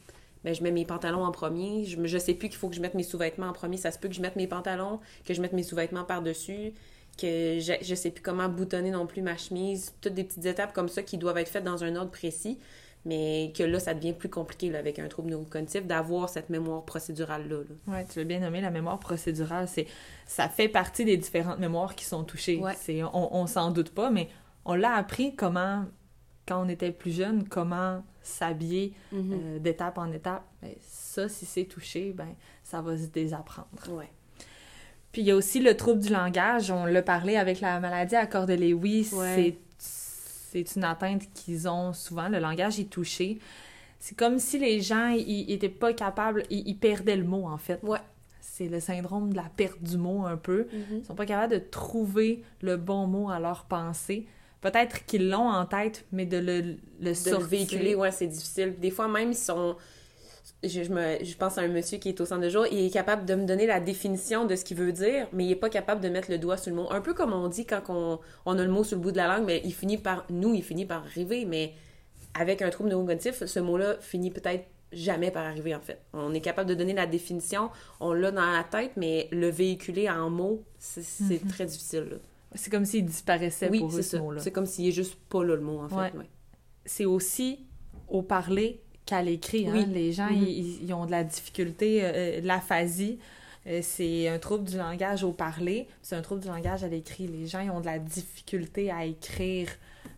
ben, 0.43 0.55
je 0.55 0.63
mets 0.63 0.71
mes 0.71 0.85
pantalons 0.85 1.23
en 1.23 1.31
premier. 1.31 1.85
Je, 1.85 2.03
je 2.03 2.17
sais 2.17 2.33
plus 2.33 2.49
qu'il 2.49 2.57
faut 2.57 2.69
que 2.69 2.75
je 2.75 2.81
mette 2.81 2.95
mes 2.95 3.03
sous-vêtements 3.03 3.47
en 3.47 3.53
premier. 3.53 3.77
Ça 3.77 3.91
se 3.91 3.99
peut 3.99 4.07
que 4.09 4.15
je 4.15 4.21
mette 4.21 4.35
mes 4.35 4.47
pantalons, 4.47 4.99
que 5.25 5.33
je 5.35 5.41
mette 5.41 5.53
mes 5.53 5.63
sous-vêtements 5.63 6.03
par-dessus, 6.05 6.73
que 7.17 7.59
je, 7.59 7.73
je 7.81 7.95
sais 7.95 8.09
plus 8.11 8.23
comment 8.23 8.49
boutonner 8.49 8.89
non 8.91 9.05
plus 9.05 9.21
ma 9.21 9.37
chemise. 9.37 9.93
Toutes 10.01 10.13
des 10.15 10.23
petites 10.23 10.45
étapes 10.45 10.73
comme 10.73 10.89
ça 10.89 11.03
qui 11.03 11.17
doivent 11.17 11.37
être 11.37 11.49
faites 11.49 11.63
dans 11.63 11.83
un 11.83 11.95
ordre 11.95 12.11
précis, 12.11 12.57
mais 13.05 13.51
que 13.55 13.63
là, 13.63 13.79
ça 13.79 13.93
devient 13.93 14.13
plus 14.13 14.29
compliqué 14.29 14.69
là, 14.69 14.79
avec 14.79 14.97
un 14.99 15.07
trouble 15.07 15.29
neurocognitif 15.29 15.85
d'avoir 15.85 16.29
cette 16.29 16.49
mémoire 16.49 16.83
procédurale-là. 16.85 17.57
là. 17.57 17.93
Ouais, 17.93 18.05
tu 18.05 18.19
l'as 18.19 18.25
bien 18.25 18.39
nommé, 18.39 18.61
la 18.61 18.71
mémoire 18.71 18.99
procédurale, 18.99 19.67
c'est 19.67 19.87
ça 20.25 20.47
fait 20.49 20.69
partie 20.69 21.03
des 21.05 21.17
différentes 21.17 21.59
mémoires 21.59 21.95
qui 21.95 22.05
sont 22.05 22.23
touchées. 22.23 22.57
Ouais. 22.59 22.73
C'est 22.77 23.03
on, 23.03 23.35
on 23.35 23.47
s'en 23.47 23.71
doute 23.71 23.89
pas, 23.89 24.09
mais 24.09 24.29
on 24.65 24.75
l'a 24.75 24.93
appris 24.95 25.35
comment 25.35 25.85
quand 26.47 26.65
on 26.65 26.67
était 26.69 26.91
plus 26.91 27.11
jeune, 27.15 27.47
comment 27.47 28.03
s'habiller 28.21 28.93
Mhm. 29.11 29.31
euh, 29.33 29.59
d'étape 29.59 29.97
en 29.97 30.11
étape. 30.11 30.43
Ben, 30.61 30.71
ça, 30.81 31.27
si 31.29 31.45
c'est 31.45 31.65
touché, 31.65 32.11
ben 32.13 32.27
ça 32.63 32.81
va 32.81 32.97
se 32.97 33.05
désapprendre. 33.07 33.67
Ouais. 33.89 34.09
Puis 35.11 35.21
il 35.21 35.27
y 35.27 35.31
a 35.31 35.35
aussi 35.35 35.59
le 35.59 35.75
trouble 35.77 35.99
du 35.99 36.09
langage. 36.09 36.71
On 36.71 36.85
l'a 36.85 37.01
parlé 37.01 37.35
avec 37.35 37.61
la 37.61 37.79
maladie 37.79 38.15
à 38.15 38.25
Cordes-Lewis. 38.25 39.11
Ouais. 39.13 39.35
C'est 39.35 39.57
c'est 40.53 40.75
une 40.75 40.83
atteinte 40.83 41.23
qu'ils 41.33 41.67
ont 41.67 41.93
souvent. 41.93 42.29
Le 42.29 42.39
langage 42.39 42.79
est 42.79 42.89
touché. 42.89 43.39
C'est 43.99 44.15
comme 44.15 44.37
si 44.37 44.59
les 44.59 44.81
gens, 44.81 45.09
ils 45.09 45.51
étaient 45.51 45.69
pas 45.69 45.93
capables, 45.93 46.43
ils, 46.49 46.77
perdaient 46.77 47.15
le 47.15 47.23
mot, 47.23 47.47
en 47.47 47.57
fait. 47.57 47.81
Ouais. 47.83 47.99
C'est 48.41 48.67
le 48.67 48.79
syndrome 48.79 49.31
de 49.31 49.37
la 49.37 49.49
perte 49.55 49.81
du 49.81 49.97
mot, 49.97 50.25
un 50.25 50.37
peu. 50.37 50.67
Mhm. 50.71 50.99
Ils 50.99 51.05
sont 51.05 51.15
pas 51.15 51.25
capables 51.25 51.53
de 51.53 51.59
trouver 51.59 52.43
le 52.61 52.77
bon 52.77 53.07
mot 53.07 53.29
à 53.29 53.39
leur 53.39 53.65
pensée. 53.65 54.27
Peut-être 54.61 55.05
qu'ils 55.05 55.29
l'ont 55.29 55.49
en 55.49 55.65
tête, 55.65 56.05
mais 56.11 56.25
de 56.25 56.37
le, 56.37 56.61
le 56.99 57.09
de 57.09 57.13
sortir... 57.13 57.39
le 57.39 57.45
véhiculer, 57.45 57.95
ouais, 57.95 58.11
c'est 58.11 58.27
difficile. 58.27 58.75
Des 58.79 58.91
fois, 58.91 59.07
même, 59.07 59.31
ils 59.31 59.37
sont. 59.37 59.75
Je, 60.63 60.83
je 60.83 60.89
me, 60.91 61.23
je 61.23 61.35
pense 61.35 61.57
à 61.57 61.61
un 61.61 61.67
monsieur 61.67 61.97
qui 61.97 62.09
est 62.09 62.21
au 62.21 62.25
centre 62.25 62.41
de 62.41 62.49
jour, 62.49 62.65
il 62.71 62.85
est 62.85 62.89
capable 62.89 63.25
de 63.25 63.35
me 63.35 63.45
donner 63.45 63.65
la 63.67 63.79
définition 63.79 64.45
de 64.45 64.55
ce 64.55 64.63
qu'il 64.63 64.77
veut 64.77 64.91
dire, 64.93 65.27
mais 65.33 65.45
il 65.45 65.51
est 65.51 65.55
pas 65.57 65.69
capable 65.69 65.99
de 66.01 66.09
mettre 66.09 66.31
le 66.31 66.37
doigt 66.37 66.57
sur 66.57 66.69
le 66.71 66.77
mot. 66.77 66.87
Un 66.91 67.01
peu 67.01 67.13
comme 67.13 67.33
on 67.33 67.47
dit 67.49 67.65
quand 67.65 67.81
on, 67.89 68.19
on 68.45 68.57
a 68.57 68.63
le 68.63 68.71
mot 68.71 68.83
sur 68.83 68.95
le 68.97 69.03
bout 69.03 69.11
de 69.11 69.17
la 69.17 69.27
langue, 69.27 69.45
mais 69.45 69.61
il 69.65 69.73
finit 69.73 69.97
par. 69.97 70.25
Nous, 70.29 70.53
il 70.53 70.63
finit 70.63 70.85
par 70.85 71.03
arriver, 71.03 71.45
mais 71.45 71.73
avec 72.33 72.61
un 72.61 72.69
trouble 72.69 72.89
neurocognitif, 72.89 73.43
ce 73.45 73.59
mot-là 73.59 73.95
finit 73.99 74.31
peut-être 74.31 74.65
jamais 74.91 75.31
par 75.31 75.45
arriver, 75.45 75.73
en 75.75 75.81
fait. 75.81 75.99
On 76.13 76.33
est 76.33 76.41
capable 76.41 76.69
de 76.69 76.75
donner 76.75 76.93
la 76.93 77.07
définition, 77.07 77.69
on 77.99 78.13
l'a 78.13 78.31
dans 78.31 78.41
la 78.51 78.63
tête, 78.63 78.91
mais 78.95 79.27
le 79.31 79.49
véhiculer 79.49 80.09
en 80.09 80.29
mots, 80.29 80.63
c'est 80.79 81.41
Mhm. 81.43 81.49
très 81.49 81.65
difficile. 81.65 82.19
C'est 82.55 82.69
comme 82.71 82.85
s'il 82.85 83.03
disparaissait 83.05 83.69
Oui, 83.69 83.79
pour 83.79 83.95
eux, 83.97 84.01
ce 84.03 84.17
mot-là. 84.17 84.39
C'est 84.39 84.51
comme 84.51 84.67
s'il 84.67 84.87
est 84.87 84.91
juste 84.91 85.15
pas 85.29 85.43
là, 85.43 85.55
le 85.55 85.61
mot, 85.61 85.79
en 85.79 85.89
fait. 85.89 85.95
Ouais. 85.95 86.13
ouais. 86.19 86.29
c'est 86.85 87.05
aussi 87.05 87.65
au 88.07 88.21
parler 88.21 88.81
qu'à 89.05 89.21
l'écrit. 89.21 89.67
hein. 89.67 89.73
Oui. 89.73 89.85
Les 89.93 90.11
gens, 90.13 90.29
Mhm. 90.29 90.43
ils, 90.43 90.83
ils 90.83 90.93
ont 90.93 91.05
de 91.05 91.11
la 91.11 91.23
difficulté, 91.23 91.99
euh, 92.03 92.41
de 92.41 92.47
l'aphasie. 92.47 93.19
euh, 93.65 93.79
c'est 93.81 94.27
un 94.27 94.39
trouble 94.39 94.65
du 94.65 94.75
langage 94.77 95.23
au 95.23 95.31
parler, 95.31 95.87
c'est 96.01 96.15
un 96.17 96.21
trouble 96.21 96.41
du 96.41 96.49
langage 96.49 96.83
à 96.83 96.87
l'écrit. 96.89 97.27
Les 97.27 97.47
gens, 97.47 97.61
ils 97.61 97.71
ont 97.71 97.79
de 97.79 97.85
la 97.85 97.97
difficulté 97.97 98.91
à 98.91 99.05
écrire, 99.05 99.69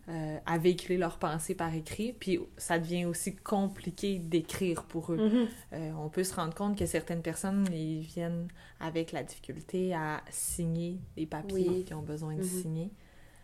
euh, 0.08 0.36
à 0.46 0.58
véhiculer 0.58 0.98
leurs 0.98 1.16
pensées 1.18 1.54
par 1.54 1.72
écrit, 1.72 2.12
puis 2.12 2.40
ça 2.56 2.78
devient 2.80 3.04
aussi 3.04 3.36
compliqué 3.36 4.18
d'écrire 4.18 4.82
pour 4.84 5.12
eux. 5.12 5.16
Mhm. 5.16 5.48
Euh, 5.74 5.90
on 6.04 6.08
peut 6.08 6.24
se 6.24 6.34
rendre 6.34 6.54
compte 6.54 6.76
que 6.76 6.86
certaines 6.86 7.22
personnes, 7.22 7.68
ils 7.72 8.00
viennent 8.00 8.48
avec 8.80 9.12
la 9.12 9.22
difficulté 9.22 9.94
à 9.94 10.22
signer 10.30 10.98
des 11.16 11.26
papiers 11.26 11.68
Oui. 11.68 11.84
qui 11.84 11.94
ont 11.94 12.02
besoin 12.02 12.34
de 12.34 12.42
Mhm. 12.42 12.44
signer. 12.62 12.90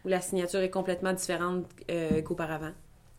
Où 0.05 0.09
la 0.09 0.20
signature 0.20 0.59
est 0.61 0.70
complètement 0.70 1.12
différente 1.12 1.64
euh, 1.92 2.22
qu'auparavant. 2.22 2.72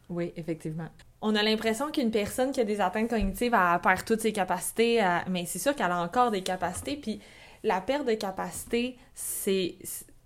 Oui, 0.10 0.34
effectivement. 0.36 0.90
On 1.22 1.36
a 1.36 1.44
l'impression 1.44 1.90
qu'une 1.92 2.12
personne 2.12 2.52
qui 2.52 2.60
a 2.60 2.66
des 2.66 2.82
atteintes 2.82 3.10
cognitives, 3.10 3.54
elle 3.54 3.80
perd 3.82 4.04
toutes 4.06 4.22
ses 4.22 4.34
capacités, 4.34 4.96
elle- 4.96 5.24
mais 5.30 5.46
c'est 5.46 5.60
sûr 5.60 5.76
qu'elle 5.76 5.92
a 5.92 6.02
encore 6.02 6.32
des 6.32 6.42
capacités, 6.42 6.98
puis 6.98 7.20
la 7.64 7.80
perte 7.82 8.06
de 8.06 8.14
capacité, 8.14 8.98
c'est 9.16 9.76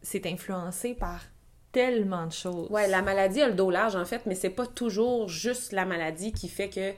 c'est 0.01 0.25
influencé 0.25 0.93
par 0.93 1.21
tellement 1.71 2.25
de 2.27 2.31
choses. 2.31 2.69
Ouais, 2.71 2.87
la 2.87 3.01
maladie 3.01 3.41
a 3.41 3.47
le 3.49 3.53
dos 3.53 3.69
large, 3.69 3.95
en 3.95 4.05
fait, 4.05 4.21
mais 4.25 4.35
c'est 4.35 4.49
pas 4.49 4.65
toujours 4.65 5.27
juste 5.27 5.73
la 5.73 5.85
maladie 5.85 6.31
qui 6.31 6.47
fait 6.47 6.69
que 6.69 6.93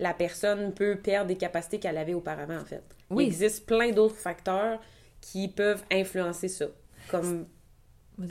la 0.00 0.12
personne 0.12 0.74
peut 0.74 0.96
perdre 0.96 1.28
des 1.28 1.36
capacités 1.36 1.78
qu'elle 1.78 1.96
avait 1.96 2.14
auparavant, 2.14 2.56
en 2.58 2.64
fait. 2.64 2.82
Oui. 3.10 3.24
Il 3.24 3.26
existe 3.28 3.64
plein 3.66 3.90
d'autres 3.92 4.16
facteurs 4.16 4.80
qui 5.20 5.48
peuvent 5.48 5.82
influencer 5.92 6.48
ça. 6.48 6.66
Comme. 7.10 7.46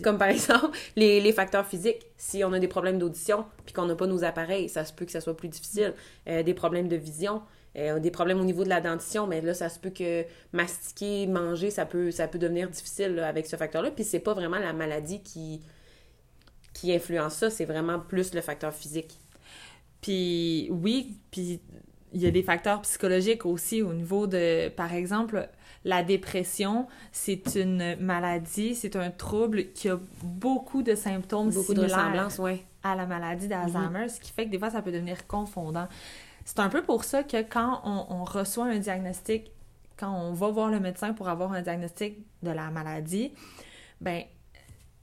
Comme 0.04 0.18
par 0.18 0.28
exemple, 0.30 0.78
les, 0.96 1.22
les 1.22 1.34
facteurs 1.34 1.66
physiques. 1.66 2.06
Si 2.18 2.44
on 2.44 2.54
a 2.54 2.60
des 2.60 2.68
problèmes 2.68 3.00
d'audition, 3.00 3.46
puis 3.66 3.74
qu'on 3.74 3.86
n'a 3.86 3.96
pas 3.96 4.08
nos 4.08 4.24
appareils, 4.24 4.70
ça 4.70 4.86
se 4.86 4.94
peut 4.94 5.06
que 5.06 5.12
ça 5.12 5.22
soit 5.22 5.38
plus 5.38 5.50
difficile. 5.50 5.94
Euh, 6.28 6.44
des 6.44 6.54
problèmes 6.54 6.88
de 6.88 6.96
vision, 6.96 7.42
euh, 7.78 8.00
des 8.00 8.12
problèmes 8.12 8.40
au 8.40 8.46
niveau 8.46 8.64
de 8.64 8.70
la 8.70 8.82
dentition, 8.82 9.28
mais 9.28 9.42
là, 9.42 9.54
ça 9.54 9.70
se 9.70 9.80
peut 9.80 9.92
que 9.92 10.26
mastiquer, 10.54 11.28
manger, 11.28 11.70
ça 11.70 11.86
peut, 11.86 12.12
ça 12.12 12.28
peut 12.28 12.40
devenir 12.40 12.70
difficile 12.70 13.16
là, 13.16 13.28
avec 13.28 13.46
ce 13.46 13.56
facteur-là. 13.56 13.92
Puis 13.92 14.04
c'est 14.04 14.20
pas 14.20 14.34
vraiment 14.34 14.60
la 14.60 14.74
maladie 14.74 15.22
qui, 15.22 15.62
qui 16.74 16.94
influence 16.94 17.36
ça, 17.36 17.50
c'est 17.50 17.66
vraiment 17.66 18.00
plus 18.00 18.34
le 18.34 18.42
facteur 18.42 18.74
physique. 18.74 19.20
Puis 20.02 20.70
oui, 20.72 21.18
puis 21.32 21.60
il 22.14 22.22
y 22.22 22.28
a 22.28 22.32
des 22.32 22.44
facteurs 22.44 22.82
psychologiques 22.82 23.46
aussi 23.46 23.82
au 23.82 23.94
niveau 23.94 24.28
de, 24.28 24.70
par 24.70 24.94
exemple, 24.94 25.50
la 25.86 26.04
dépression, 26.04 26.88
c'est 27.12 27.56
une 27.56 27.96
maladie, 28.00 28.76
c'est 28.76 28.96
un 28.96 29.12
trouble 29.12 29.72
qui 29.74 29.90
a 29.90 30.00
beaucoup 30.24 30.84
de 30.84 30.96
symptômes 30.96 31.50
Beaucoup 31.50 31.74
de 31.74 31.88
similaires. 31.88 31.98
ressemblances, 31.98 32.40
ouais. 32.40 32.64
à 32.84 32.96
la 32.96 33.06
maladie 33.06 33.48
d'Alzheimer, 33.48 34.10
ce 34.10 34.20
qui 34.20 34.32
fait 34.32 34.46
que 34.46 34.52
des 34.52 34.60
fois, 34.60 34.70
ça 34.70 34.82
peut 34.82 34.92
devenir 34.92 35.28
confondant. 35.28 35.88
C'est 36.46 36.60
un 36.60 36.70
peu 36.70 36.82
pour 36.82 37.04
ça 37.04 37.24
que 37.24 37.42
quand 37.42 37.82
on, 37.84 38.06
on 38.10 38.24
reçoit 38.24 38.66
un 38.66 38.80
diagnostic, 38.80 39.52
quand 39.98 40.12
on 40.14 40.34
va 40.34 40.50
voir 40.50 40.70
le 40.70 40.80
médecin 40.80 41.14
pour 41.14 41.28
avoir 41.28 41.54
un 41.54 41.62
diagnostic 41.62 42.18
de 42.44 42.52
la 42.52 42.70
maladie, 42.70 43.34
ben 44.00 44.24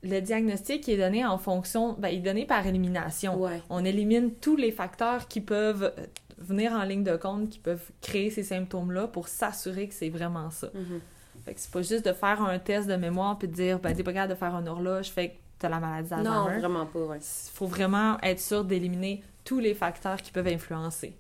le 0.03 0.21
diagnostic 0.21 0.89
est 0.89 0.97
donné 0.99 1.25
en 1.25 1.39
fonction, 1.39 1.95
ben, 1.95 2.09
il 2.09 2.19
est 2.19 2.21
donné 2.21 2.45
par 2.45 2.67
élimination. 2.67 3.41
Ouais. 3.41 3.63
On 3.71 3.85
élimine 3.85 4.35
tous 4.35 4.57
les 4.57 4.71
facteurs 4.71 5.29
qui 5.29 5.41
peuvent 5.41 5.93
euh, 5.99 6.07
venir 6.39 6.73
en 6.73 6.83
ligne 6.83 7.05
de 7.05 7.17
compte, 7.17 7.51
qui 7.51 7.59
peuvent 7.59 7.91
créer 8.01 8.31
ces 8.31 8.43
symptômes-là 8.43 9.09
pour 9.09 9.29
s'assurer 9.29 9.89
que 9.89 9.95
c'est 9.95 10.11
vraiment 10.11 10.51
ça. 10.51 10.69
Mhm. 10.75 11.01
Fait 11.45 11.55
que 11.55 11.61
c'est 11.61 11.71
pas 11.71 11.83
juste 11.83 12.07
de 12.07 12.13
faire 12.13 12.43
un 12.43 12.59
test 12.59 12.89
de 12.89 12.97
mémoire 12.97 13.39
puis 13.39 13.49
de 13.49 13.53
dire, 13.53 13.79
ben, 13.79 13.95
t'es 13.95 14.03
pas 14.03 14.13
capable 14.13 14.33
de 14.33 14.39
faire 14.39 14.55
une 14.55 14.69
horloge, 14.69 15.11
fait 15.11 15.31
que 15.31 15.35
t'as 15.59 15.69
la 15.69 15.81
maladie 15.81 16.09
d'Alzheimer. 16.09 16.35
Non, 16.35 16.59
vraiment 16.59 16.87
pas, 16.87 17.01
ouais. 17.01 17.19
Il 17.19 17.51
faut 17.53 17.67
vraiment 17.67 18.19
être 18.23 18.41
sûr 18.41 18.65
d'éliminer 18.65 19.23
tous 19.45 19.59
les 19.59 19.75
facteurs 19.75 20.21
qui 20.23 20.33
peuvent 20.33 20.47
influencer. 20.47 21.17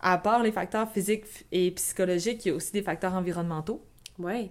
À 0.00 0.18
part 0.18 0.42
les 0.42 0.50
facteurs 0.50 0.90
physiques 0.90 1.46
et 1.52 1.70
psychologiques, 1.70 2.44
il 2.44 2.48
y 2.48 2.50
a 2.52 2.54
aussi 2.54 2.72
des 2.72 2.82
facteurs 2.82 3.14
environnementaux. 3.14 3.84
Ouais. 4.18 4.50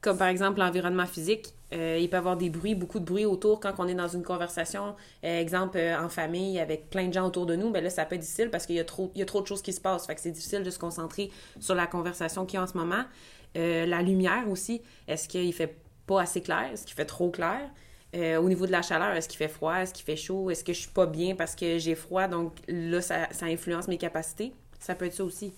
Comme 0.00 0.18
par 0.18 0.28
exemple 0.28 0.58
l'environnement 0.58 1.06
physique, 1.06 1.54
euh, 1.74 1.98
il 2.00 2.08
peut 2.08 2.16
y 2.16 2.18
avoir 2.18 2.36
des 2.36 2.50
bruits, 2.50 2.74
beaucoup 2.74 3.00
de 3.00 3.04
bruit 3.04 3.24
autour 3.24 3.60
quand 3.60 3.74
on 3.78 3.88
est 3.88 3.94
dans 3.94 4.08
une 4.08 4.22
conversation, 4.22 4.94
euh, 5.24 5.40
exemple 5.40 5.78
euh, 5.78 5.98
en 5.98 6.08
famille 6.08 6.58
avec 6.58 6.88
plein 6.90 7.08
de 7.08 7.12
gens 7.12 7.26
autour 7.26 7.46
de 7.46 7.56
nous, 7.56 7.70
ben 7.70 7.82
là 7.82 7.90
ça 7.90 8.04
peut 8.04 8.14
être 8.14 8.20
difficile 8.20 8.50
parce 8.50 8.66
qu'il 8.66 8.76
y 8.76 8.80
a 8.80 8.84
trop, 8.84 9.10
y 9.14 9.22
a 9.22 9.26
trop 9.26 9.40
de 9.40 9.46
choses 9.46 9.62
qui 9.62 9.72
se 9.72 9.80
passent, 9.80 10.06
fait 10.06 10.14
que 10.14 10.20
c'est 10.20 10.30
difficile 10.30 10.62
de 10.62 10.70
se 10.70 10.78
concentrer 10.78 11.30
sur 11.58 11.74
la 11.74 11.86
conversation 11.86 12.46
qu'il 12.46 12.58
y 12.58 12.60
a 12.60 12.62
en 12.62 12.66
ce 12.66 12.76
moment. 12.76 13.04
Euh, 13.56 13.86
la 13.86 14.02
lumière 14.02 14.48
aussi, 14.48 14.82
est-ce 15.08 15.28
qu'il 15.28 15.52
fait 15.52 15.76
pas 16.06 16.22
assez 16.22 16.40
clair, 16.40 16.70
est-ce 16.72 16.84
qu'il 16.84 16.94
fait 16.94 17.06
trop 17.06 17.30
clair? 17.30 17.60
Au 18.16 18.48
niveau 18.48 18.64
de 18.64 18.70
la 18.70 18.82
chaleur, 18.82 19.10
est-ce 19.16 19.28
qu'il 19.28 19.38
fait 19.38 19.48
froid, 19.48 19.74
est-ce 19.74 19.92
qu'il 19.92 20.04
fait 20.04 20.14
chaud, 20.14 20.48
est-ce 20.48 20.62
que 20.62 20.72
je 20.72 20.78
suis 20.78 20.90
pas 20.92 21.06
bien 21.06 21.34
parce 21.34 21.56
que 21.56 21.78
j'ai 21.78 21.96
froid, 21.96 22.28
donc 22.28 22.52
là 22.68 23.00
ça, 23.00 23.26
ça 23.32 23.46
influence 23.46 23.88
mes 23.88 23.98
capacités. 23.98 24.52
Ça 24.78 24.94
peut 24.94 25.06
être 25.06 25.14
ça 25.14 25.24
aussi. 25.24 25.52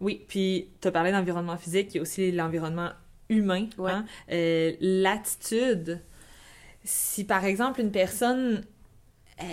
Oui, 0.00 0.24
puis 0.26 0.70
tu 0.80 0.88
as 0.88 0.90
parlé 0.90 1.12
d'environnement 1.12 1.58
physique, 1.58 1.88
il 1.90 1.96
y 1.96 1.98
a 1.98 2.02
aussi 2.02 2.32
l'environnement 2.32 2.88
humain. 3.28 3.68
Ouais. 3.78 3.92
hein. 3.92 4.04
Euh, 4.30 4.72
L'attitude. 4.80 6.00
Si 6.84 7.24
par 7.24 7.44
exemple 7.44 7.80
une 7.80 7.90
personne, 7.92 8.64
euh, 9.40 9.44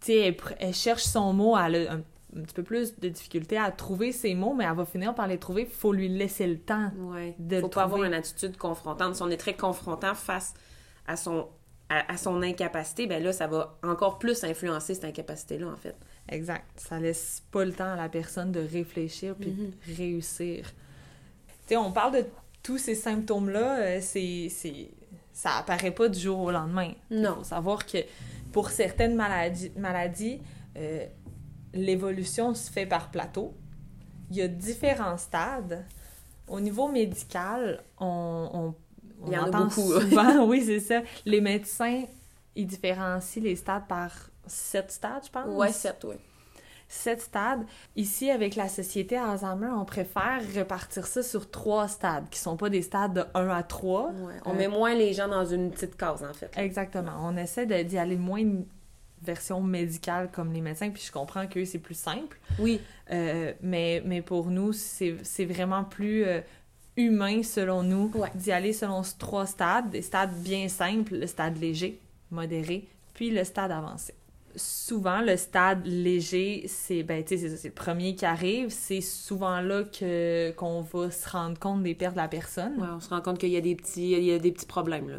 tu 0.00 0.06
sais, 0.12 0.16
elle, 0.18 0.36
elle 0.58 0.74
cherche 0.74 1.02
son 1.04 1.32
mot, 1.34 1.56
elle 1.58 1.86
a 1.88 1.92
un, 1.92 2.02
un 2.36 2.42
petit 2.42 2.54
peu 2.54 2.62
plus 2.62 2.98
de 2.98 3.08
difficulté 3.08 3.58
à 3.58 3.70
trouver 3.70 4.12
ses 4.12 4.34
mots, 4.34 4.54
mais 4.54 4.64
elle 4.64 4.74
va 4.76 4.86
finir 4.86 5.14
par 5.14 5.26
les 5.26 5.38
trouver, 5.38 5.62
il 5.62 5.68
faut 5.68 5.92
lui 5.92 6.08
laisser 6.08 6.46
le 6.46 6.58
temps. 6.58 6.90
Ouais. 6.96 7.34
de 7.38 7.60
Faut 7.60 7.66
le 7.66 7.70
pas 7.70 7.82
avoir 7.82 8.04
une 8.04 8.14
attitude 8.14 8.56
confrontante. 8.56 9.16
Si 9.16 9.22
on 9.22 9.28
est 9.28 9.36
très 9.36 9.54
confrontant 9.54 10.14
face 10.14 10.54
à 11.06 11.16
son, 11.16 11.48
à, 11.90 12.10
à 12.12 12.16
son 12.16 12.40
incapacité, 12.40 13.06
ben 13.06 13.22
là, 13.22 13.32
ça 13.32 13.46
va 13.46 13.78
encore 13.82 14.18
plus 14.18 14.42
influencer 14.44 14.94
cette 14.94 15.04
incapacité-là, 15.04 15.66
en 15.66 15.76
fait. 15.76 15.96
Exact. 16.30 16.64
Ça 16.76 16.98
laisse 17.00 17.42
pas 17.50 17.64
le 17.66 17.72
temps 17.72 17.92
à 17.92 17.96
la 17.96 18.08
personne 18.08 18.52
de 18.52 18.60
réfléchir 18.60 19.34
puis 19.34 19.50
de 19.50 19.72
réussir. 19.96 20.64
Tu 21.66 21.74
sais, 21.74 21.76
on 21.76 21.92
parle 21.92 22.14
de 22.14 22.24
tous 22.62 22.78
ces 22.78 22.94
symptômes-là, 22.94 23.78
euh, 23.80 23.98
c'est, 24.02 24.48
c'est, 24.50 24.90
ça 25.32 25.56
apparaît 25.58 25.90
pas 25.92 26.08
du 26.08 26.18
jour 26.18 26.38
au 26.40 26.50
lendemain. 26.50 26.92
Il 27.10 27.20
Non. 27.20 27.36
faut 27.36 27.44
savoir 27.44 27.86
que 27.86 27.98
pour 28.52 28.70
certaines 28.70 29.14
maladies, 29.14 29.72
maladies 29.76 30.40
euh, 30.76 31.06
l'évolution 31.72 32.54
se 32.54 32.70
fait 32.70 32.86
par 32.86 33.10
plateau. 33.10 33.54
Il 34.30 34.36
y 34.36 34.42
a 34.42 34.48
différents 34.48 35.16
stades. 35.18 35.84
Au 36.48 36.60
niveau 36.60 36.88
médical, 36.88 37.82
on, 37.98 38.48
on, 38.52 38.74
on 39.22 39.26
Il 39.28 39.32
y 39.32 39.38
en 39.38 39.44
a 39.44 39.48
entend 39.48 39.64
beaucoup. 39.66 39.92
souvent, 40.00 40.44
oui, 40.48 40.62
c'est 40.64 40.80
ça. 40.80 41.02
Les 41.24 41.40
médecins, 41.40 42.04
ils 42.56 42.66
différencient 42.66 43.42
les 43.42 43.56
stades 43.56 43.86
par 43.88 44.10
sept 44.46 44.90
stades, 44.90 45.24
je 45.26 45.30
pense. 45.30 45.46
Ouais, 45.46 45.72
c'est 45.72 46.04
ouais. 46.04 46.18
Sept 46.92 47.20
stades. 47.20 47.64
Ici, 47.94 48.30
avec 48.32 48.56
la 48.56 48.68
société 48.68 49.16
Alzheimer, 49.16 49.70
on 49.76 49.84
préfère 49.84 50.40
repartir 50.56 51.06
ça 51.06 51.22
sur 51.22 51.48
trois 51.48 51.86
stades, 51.86 52.28
qui 52.30 52.40
sont 52.40 52.56
pas 52.56 52.68
des 52.68 52.82
stades 52.82 53.14
de 53.14 53.24
1 53.34 53.48
à 53.48 53.62
3. 53.62 54.06
Ouais. 54.08 54.34
On 54.44 54.50
Euh, 54.50 54.54
met 54.54 54.66
moins 54.66 54.92
les 54.96 55.12
gens 55.14 55.28
dans 55.28 55.44
une 55.46 55.70
petite 55.70 55.96
case, 55.96 56.24
en 56.28 56.34
fait. 56.34 56.50
Exactement. 56.56 57.12
On 57.22 57.36
essaie 57.36 57.64
d'y 57.84 57.96
aller 57.96 58.16
moins 58.16 58.40
une 58.40 58.64
version 59.22 59.60
médicale 59.60 60.30
comme 60.32 60.52
les 60.52 60.60
médecins, 60.60 60.90
puis 60.90 61.02
je 61.06 61.12
comprends 61.12 61.46
qu'eux, 61.46 61.64
c'est 61.64 61.78
plus 61.78 61.94
simple. 61.98 62.36
Oui. 62.58 62.80
Euh, 63.12 63.52
mais, 63.62 64.02
mais 64.04 64.20
pour 64.20 64.46
nous, 64.50 64.72
c'est 64.72 65.44
vraiment 65.44 65.84
plus 65.84 66.24
euh, 66.24 66.40
humain, 66.96 67.44
selon 67.44 67.84
nous, 67.84 68.10
Ouais. 68.16 68.30
d'y 68.34 68.50
aller 68.50 68.72
selon 68.72 69.04
ces 69.04 69.16
trois 69.16 69.46
stades. 69.46 69.90
Des 69.90 70.02
stades 70.02 70.34
bien 70.42 70.68
simples, 70.68 71.14
le 71.14 71.28
stade 71.28 71.56
léger, 71.60 72.00
modéré, 72.32 72.88
puis 73.14 73.30
le 73.30 73.44
stade 73.44 73.70
avancé. 73.70 74.12
Souvent, 74.56 75.20
le 75.20 75.36
stade 75.36 75.86
léger, 75.86 76.64
c'est 76.66 77.02
ben, 77.02 77.24
tu 77.24 77.38
sais, 77.38 77.56
c'est 77.56 77.68
le 77.68 77.74
premier 77.74 78.14
qui 78.14 78.26
arrive. 78.26 78.70
C'est 78.70 79.00
souvent 79.00 79.60
là 79.60 79.84
que 79.84 80.50
qu'on 80.52 80.80
va 80.80 81.10
se 81.10 81.28
rendre 81.28 81.58
compte 81.58 81.82
des 81.82 81.94
pertes 81.94 82.14
de 82.14 82.20
la 82.20 82.28
personne. 82.28 82.74
Ouais, 82.78 82.88
on 82.94 83.00
se 83.00 83.08
rend 83.10 83.20
compte 83.20 83.38
qu'il 83.38 83.50
y 83.50 83.56
a 83.56 83.60
des 83.60 83.76
petits, 83.76 84.12
il 84.12 84.24
y 84.24 84.32
a 84.32 84.38
des 84.38 84.52
petits 84.52 84.66
problèmes, 84.66 85.08
là. 85.08 85.18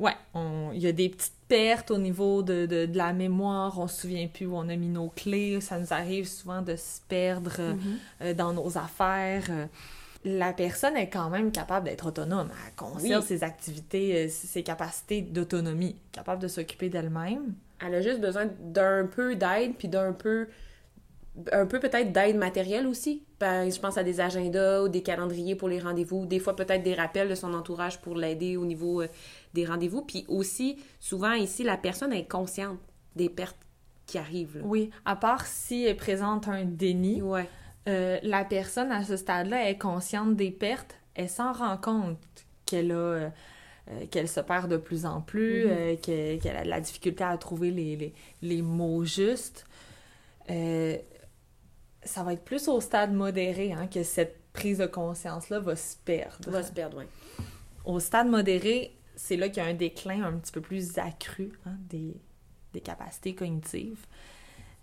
Ouais, 0.00 0.16
on- 0.34 0.70
il 0.74 0.80
y 0.80 0.88
a 0.88 0.92
des 0.92 1.08
petites 1.08 1.34
pertes 1.46 1.92
au 1.92 1.98
niveau 1.98 2.42
de, 2.42 2.66
de, 2.66 2.86
de 2.86 2.96
la 2.98 3.12
mémoire, 3.12 3.78
on 3.78 3.86
se 3.86 4.00
souvient 4.02 4.26
plus 4.26 4.44
où 4.46 4.56
on 4.56 4.68
a 4.68 4.74
mis 4.74 4.88
nos 4.88 5.08
clés, 5.08 5.60
ça 5.60 5.78
nous 5.78 5.92
arrive 5.92 6.26
souvent 6.26 6.62
de 6.62 6.74
se 6.74 7.00
perdre 7.08 7.52
euh, 7.60 7.74
euh, 8.22 8.34
dans 8.34 8.52
nos 8.52 8.76
affaires. 8.76 9.48
La 10.24 10.52
personne 10.52 10.96
est 10.96 11.10
quand 11.10 11.30
même 11.30 11.52
capable 11.52 11.86
d'être 11.86 12.06
autonome, 12.06 12.48
elle 12.66 12.74
conserve 12.74 13.22
Oui. 13.22 13.28
ses 13.28 13.44
activités, 13.44 14.24
euh, 14.24 14.28
ses 14.28 14.64
capacités 14.64 15.20
d'autonomie, 15.22 15.94
capable 16.10 16.42
de 16.42 16.48
s'occuper 16.48 16.88
d'elle-même. 16.88 17.54
Elle 17.84 17.94
a 17.94 18.00
juste 18.00 18.20
besoin 18.20 18.46
d'un 18.60 19.06
peu 19.06 19.36
d'aide, 19.36 19.74
puis 19.76 19.88
d'un 19.88 20.12
peu 20.12 20.48
un 21.50 21.66
peu 21.66 21.80
peut-être 21.80 22.12
d'aide 22.12 22.36
matérielle 22.36 22.86
aussi. 22.86 23.24
Ben, 23.40 23.68
je 23.68 23.80
pense 23.80 23.98
à 23.98 24.04
des 24.04 24.20
agendas 24.20 24.82
ou 24.82 24.88
des 24.88 25.02
calendriers 25.02 25.56
pour 25.56 25.68
les 25.68 25.80
rendez-vous, 25.80 26.26
des 26.26 26.38
fois 26.38 26.54
peut-être 26.54 26.84
des 26.84 26.94
rappels 26.94 27.28
de 27.28 27.34
son 27.34 27.52
entourage 27.54 28.00
pour 28.00 28.14
l'aider 28.14 28.56
au 28.56 28.64
niveau 28.64 29.02
euh, 29.02 29.08
des 29.52 29.66
rendez-vous. 29.66 30.02
Puis 30.02 30.24
aussi, 30.28 30.78
souvent 31.00 31.32
ici, 31.32 31.64
la 31.64 31.76
personne 31.76 32.12
est 32.12 32.30
consciente 32.30 32.78
des 33.16 33.28
pertes 33.28 33.58
qui 34.06 34.16
arrive. 34.18 34.58
là. 34.58 34.62
Oui, 34.64 34.90
à 35.04 35.16
part 35.16 35.44
si 35.46 35.84
elle 35.84 35.96
présente 35.96 36.46
un 36.46 36.64
déni, 36.64 37.20
Ouais. 37.20 37.48
euh, 37.88 38.18
la 38.22 38.44
personne 38.44 38.92
à 38.92 39.02
ce 39.02 39.16
stade-là 39.16 39.68
est 39.68 39.78
consciente 39.78 40.36
des 40.36 40.52
pertes, 40.52 40.94
elle 41.16 41.28
s'en 41.28 41.52
rend 41.52 41.76
compte 41.78 42.18
qu'elle 42.64 42.92
a... 42.92 42.94
euh, 42.94 43.28
euh, 43.90 44.06
qu'elle 44.10 44.28
se 44.28 44.40
perd 44.40 44.70
de 44.70 44.76
plus 44.76 45.04
en 45.06 45.20
plus, 45.20 45.64
euh, 45.66 45.96
que- 45.96 46.36
qu'elle 46.38 46.56
a 46.56 46.64
de 46.64 46.68
la 46.70 46.80
difficulté 46.80 47.22
à 47.24 47.36
trouver 47.38 47.70
les, 47.70 47.96
les, 47.96 48.14
les 48.42 48.62
mots 48.62 49.04
justes. 49.04 49.66
Euh, 50.50 50.96
ça 52.02 52.22
va 52.22 52.32
être 52.34 52.44
plus 52.44 52.68
au 52.68 52.80
stade 52.80 53.12
modéré 53.14 53.72
hein, 53.72 53.86
que 53.86 54.02
cette 54.02 54.36
prise 54.52 54.78
de 54.78 54.86
conscience-là 54.86 55.58
va 55.60 55.74
se 55.76 55.96
perdre. 56.04 56.50
va 56.50 56.62
se 56.62 56.72
perdre, 56.72 56.98
ouais. 56.98 57.08
Au 57.84 57.98
stade 58.00 58.28
modéré, 58.28 58.94
c'est 59.16 59.36
là 59.36 59.48
qu'il 59.48 59.62
y 59.62 59.66
a 59.66 59.68
un 59.68 59.74
déclin 59.74 60.22
un 60.22 60.32
petit 60.38 60.52
peu 60.52 60.60
plus 60.60 60.98
accru 60.98 61.52
hein, 61.66 61.76
des, 61.88 62.14
des 62.72 62.80
capacités 62.80 63.34
cognitives. 63.34 64.04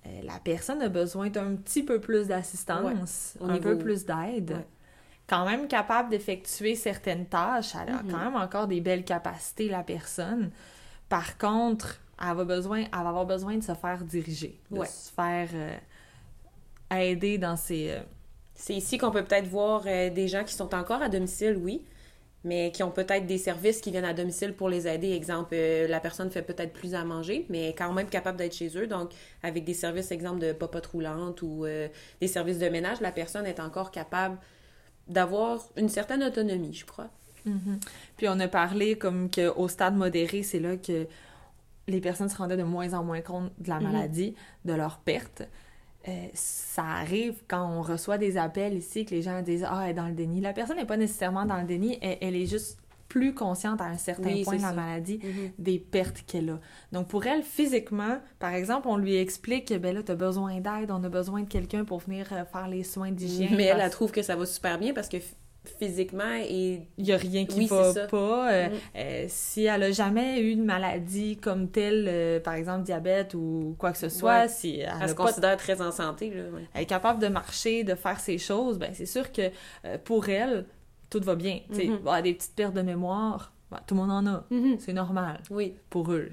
Euh, 0.07 0.21
la 0.23 0.39
personne 0.39 0.81
a 0.81 0.89
besoin 0.89 1.29
d'un 1.29 1.55
petit 1.55 1.83
peu 1.83 1.99
plus 2.01 2.27
d'assistance, 2.27 3.37
Ouais, 3.39 3.47
un 3.49 3.53
niveau- 3.53 3.69
peu 3.69 3.77
plus 3.77 4.05
d'aide. 4.05 4.51
Ouais. 4.51 4.65
Quand 5.31 5.45
même 5.45 5.67
capable 5.69 6.09
d'effectuer 6.09 6.75
certaines 6.75 7.25
tâches, 7.25 7.71
elle 7.81 7.93
a 7.95 8.03
Mhm. 8.03 8.11
quand 8.11 8.17
même 8.17 8.35
encore 8.35 8.67
des 8.67 8.81
belles 8.81 9.05
capacités, 9.05 9.69
la 9.69 9.81
personne. 9.81 10.51
Par 11.07 11.37
contre, 11.37 11.99
elle 12.21 12.35
va, 12.35 12.43
besoin, 12.43 12.79
elle 12.81 12.89
va 12.91 13.09
avoir 13.09 13.25
besoin 13.25 13.55
de 13.55 13.63
se 13.63 13.73
faire 13.73 14.03
diriger, 14.03 14.59
de 14.69 14.79
Ouais. 14.79 14.85
se 14.87 15.09
faire 15.19 15.49
euh, 15.53 15.77
aider 17.11 17.37
dans 17.37 17.55
ses... 17.55 17.91
euh, 17.91 17.99
C'est 18.55 18.75
ici 18.75 18.97
qu'on 18.97 19.09
peut 19.11 19.23
peut-être 19.23 19.47
voir 19.47 19.83
euh, 19.87 20.09
des 20.09 20.27
gens 20.27 20.43
qui 20.43 20.53
sont 20.53 20.75
encore 20.75 21.01
à 21.01 21.09
domicile, 21.09 21.55
oui, 21.57 21.81
mais 22.43 22.71
qui 22.73 22.83
ont 22.83 22.91
peut-être 22.91 23.25
des 23.25 23.37
services 23.37 23.79
qui 23.81 23.89
viennent 23.91 24.05
à 24.05 24.13
domicile 24.13 24.53
pour 24.53 24.67
les 24.69 24.85
aider. 24.87 25.11
Exemple, 25.13 25.53
euh, 25.53 25.87
la 25.87 25.99
personne 26.01 26.29
fait 26.29 26.41
peut-être 26.43 26.73
plus 26.73 26.93
à 26.93 27.03
manger, 27.05 27.45
mais 27.49 27.69
quand 27.77 27.91
même 27.93 28.07
capable 28.09 28.37
d'être 28.37 28.53
chez 28.55 28.77
eux. 28.77 28.85
Donc, 28.87 29.11
avec 29.43 29.63
des 29.63 29.73
services, 29.73 30.11
exemple, 30.11 30.39
de 30.41 30.51
popote 30.51 30.85
roulante 30.87 31.41
ou 31.41 31.65
euh, 31.65 31.87
des 32.19 32.27
services 32.27 32.59
de 32.59 32.67
ménage, 32.69 32.99
la 33.01 33.11
personne 33.13 33.45
est 33.47 33.59
encore 33.61 33.91
capable 33.91 34.37
d'avoir 35.11 35.59
une 35.77 35.89
certaine 35.89 36.23
autonomie, 36.23 36.73
je 36.73 36.85
crois. 36.85 37.09
Mhm. 37.45 37.79
Puis 38.17 38.27
on 38.29 38.39
a 38.39 38.47
parlé 38.47 38.97
comme 38.97 39.29
qu'au 39.29 39.67
stade 39.67 39.95
modéré, 39.95 40.43
c'est 40.43 40.59
là 40.59 40.77
que 40.77 41.07
les 41.87 41.99
personnes 42.01 42.29
se 42.29 42.37
rendaient 42.37 42.57
de 42.57 42.63
moins 42.63 42.93
en 42.93 43.03
moins 43.03 43.21
compte 43.21 43.51
de 43.59 43.69
la 43.69 43.79
Mhm. 43.79 43.91
maladie, 43.91 44.35
de 44.65 44.73
leur 44.73 44.99
perte. 44.99 45.43
Euh, 46.07 46.27
ça 46.33 46.83
arrive 46.83 47.35
quand 47.47 47.63
on 47.69 47.81
reçoit 47.81 48.17
des 48.17 48.37
appels 48.37 48.73
ici 48.75 49.05
que 49.05 49.11
les 49.11 49.21
gens 49.21 49.41
disent 49.41 49.65
Ah, 49.69 49.81
elle 49.83 49.91
est 49.91 49.93
dans 49.93 50.07
le 50.07 50.13
déni. 50.13 50.41
La 50.41 50.53
personne 50.53 50.77
n'est 50.77 50.85
pas 50.85 50.97
nécessairement 50.97 51.45
dans 51.45 51.57
le 51.57 51.65
déni, 51.65 51.97
elle, 52.01 52.17
elle 52.21 52.35
est 52.35 52.47
juste 52.47 52.79
plus 53.11 53.33
consciente 53.33 53.81
à 53.81 53.85
un 53.85 53.97
certain 53.97 54.29
Oui, 54.29 54.43
point 54.45 54.55
de 54.55 54.61
la 54.61 54.69
ça. 54.69 54.73
maladie 54.73 55.19
des 55.59 55.79
pertes 55.79 56.23
qu'elle 56.25 56.49
a. 56.51 56.59
Donc, 56.93 57.09
pour 57.09 57.25
elle, 57.25 57.43
physiquement, 57.43 58.19
par 58.39 58.53
exemple, 58.53 58.87
on 58.87 58.95
lui 58.95 59.17
explique 59.17 59.67
que 59.67 59.77
ben 59.77 59.93
là, 59.93 60.01
tu 60.01 60.13
as 60.13 60.15
besoin 60.15 60.61
d'aide, 60.61 60.91
on 60.91 61.03
a 61.03 61.09
besoin 61.09 61.41
de 61.41 61.49
quelqu'un 61.49 61.83
pour 61.83 61.99
venir 61.99 62.27
euh, 62.31 62.45
faire 62.45 62.69
les 62.69 62.83
soins 62.85 63.11
d'hygiène. 63.11 63.55
Mais 63.57 63.63
elle, 63.65 63.71
parce- 63.73 63.83
elle 63.85 63.91
trouve 63.91 64.11
que 64.13 64.21
ça 64.21 64.37
va 64.37 64.45
super 64.45 64.79
bien 64.79 64.93
parce 64.93 65.09
que 65.09 65.17
physiquement 65.77 66.33
et 66.39 66.87
il 66.97 67.03
n'y 67.03 67.11
a 67.11 67.17
rien 67.17 67.45
qui 67.45 67.59
Oui, 67.59 67.65
va 67.67 67.93
pas. 68.07 68.51
Euh, 68.51 68.69
Mhm. 68.69 68.75
euh, 68.95 69.25
si 69.27 69.65
elle 69.65 69.83
a 69.83 69.91
jamais 69.91 70.41
eu 70.41 70.55
de 70.55 70.63
maladie 70.63 71.37
comme 71.37 71.69
telle, 71.69 72.05
euh, 72.07 72.39
par 72.39 72.55
exemple 72.55 72.83
diabète 72.83 73.33
ou 73.35 73.75
quoi 73.77 73.91
que 73.91 73.97
ce 73.97 74.09
soit, 74.09 74.41
Ouais. 74.43 74.47
si 74.47 74.79
elle, 74.79 75.09
se 75.09 75.13
considère 75.13 75.57
très 75.57 75.81
en 75.81 75.91
santé. 75.91 76.29
Là, 76.31 76.43
ouais. 76.53 76.63
elle 76.73 76.81
est 76.83 76.85
capable 76.87 77.21
de 77.21 77.27
marcher, 77.27 77.83
de 77.83 77.93
faire 77.95 78.19
ses 78.19 78.37
choses, 78.37 78.79
ben 78.79 78.91
c'est 78.93 79.05
sûr 79.05 79.31
que 79.31 79.49
pour 80.05 80.29
elle, 80.29 80.65
tout 81.11 81.21
va 81.21 81.35
bien. 81.35 81.59
Mhm. 81.69 81.99
elle 82.01 82.07
a 82.07 82.21
des 82.23 82.33
petites 82.33 82.55
pertes 82.55 82.73
de 82.73 82.81
mémoire, 82.81 83.53
ben, 83.69 83.79
tout 83.85 83.93
le 83.93 84.01
monde 84.01 84.11
en 84.11 84.25
a. 84.25 84.45
C'est 84.79 84.93
normal 84.93 85.41
Oui. 85.51 85.75
pour 85.91 86.11
eux 86.11 86.31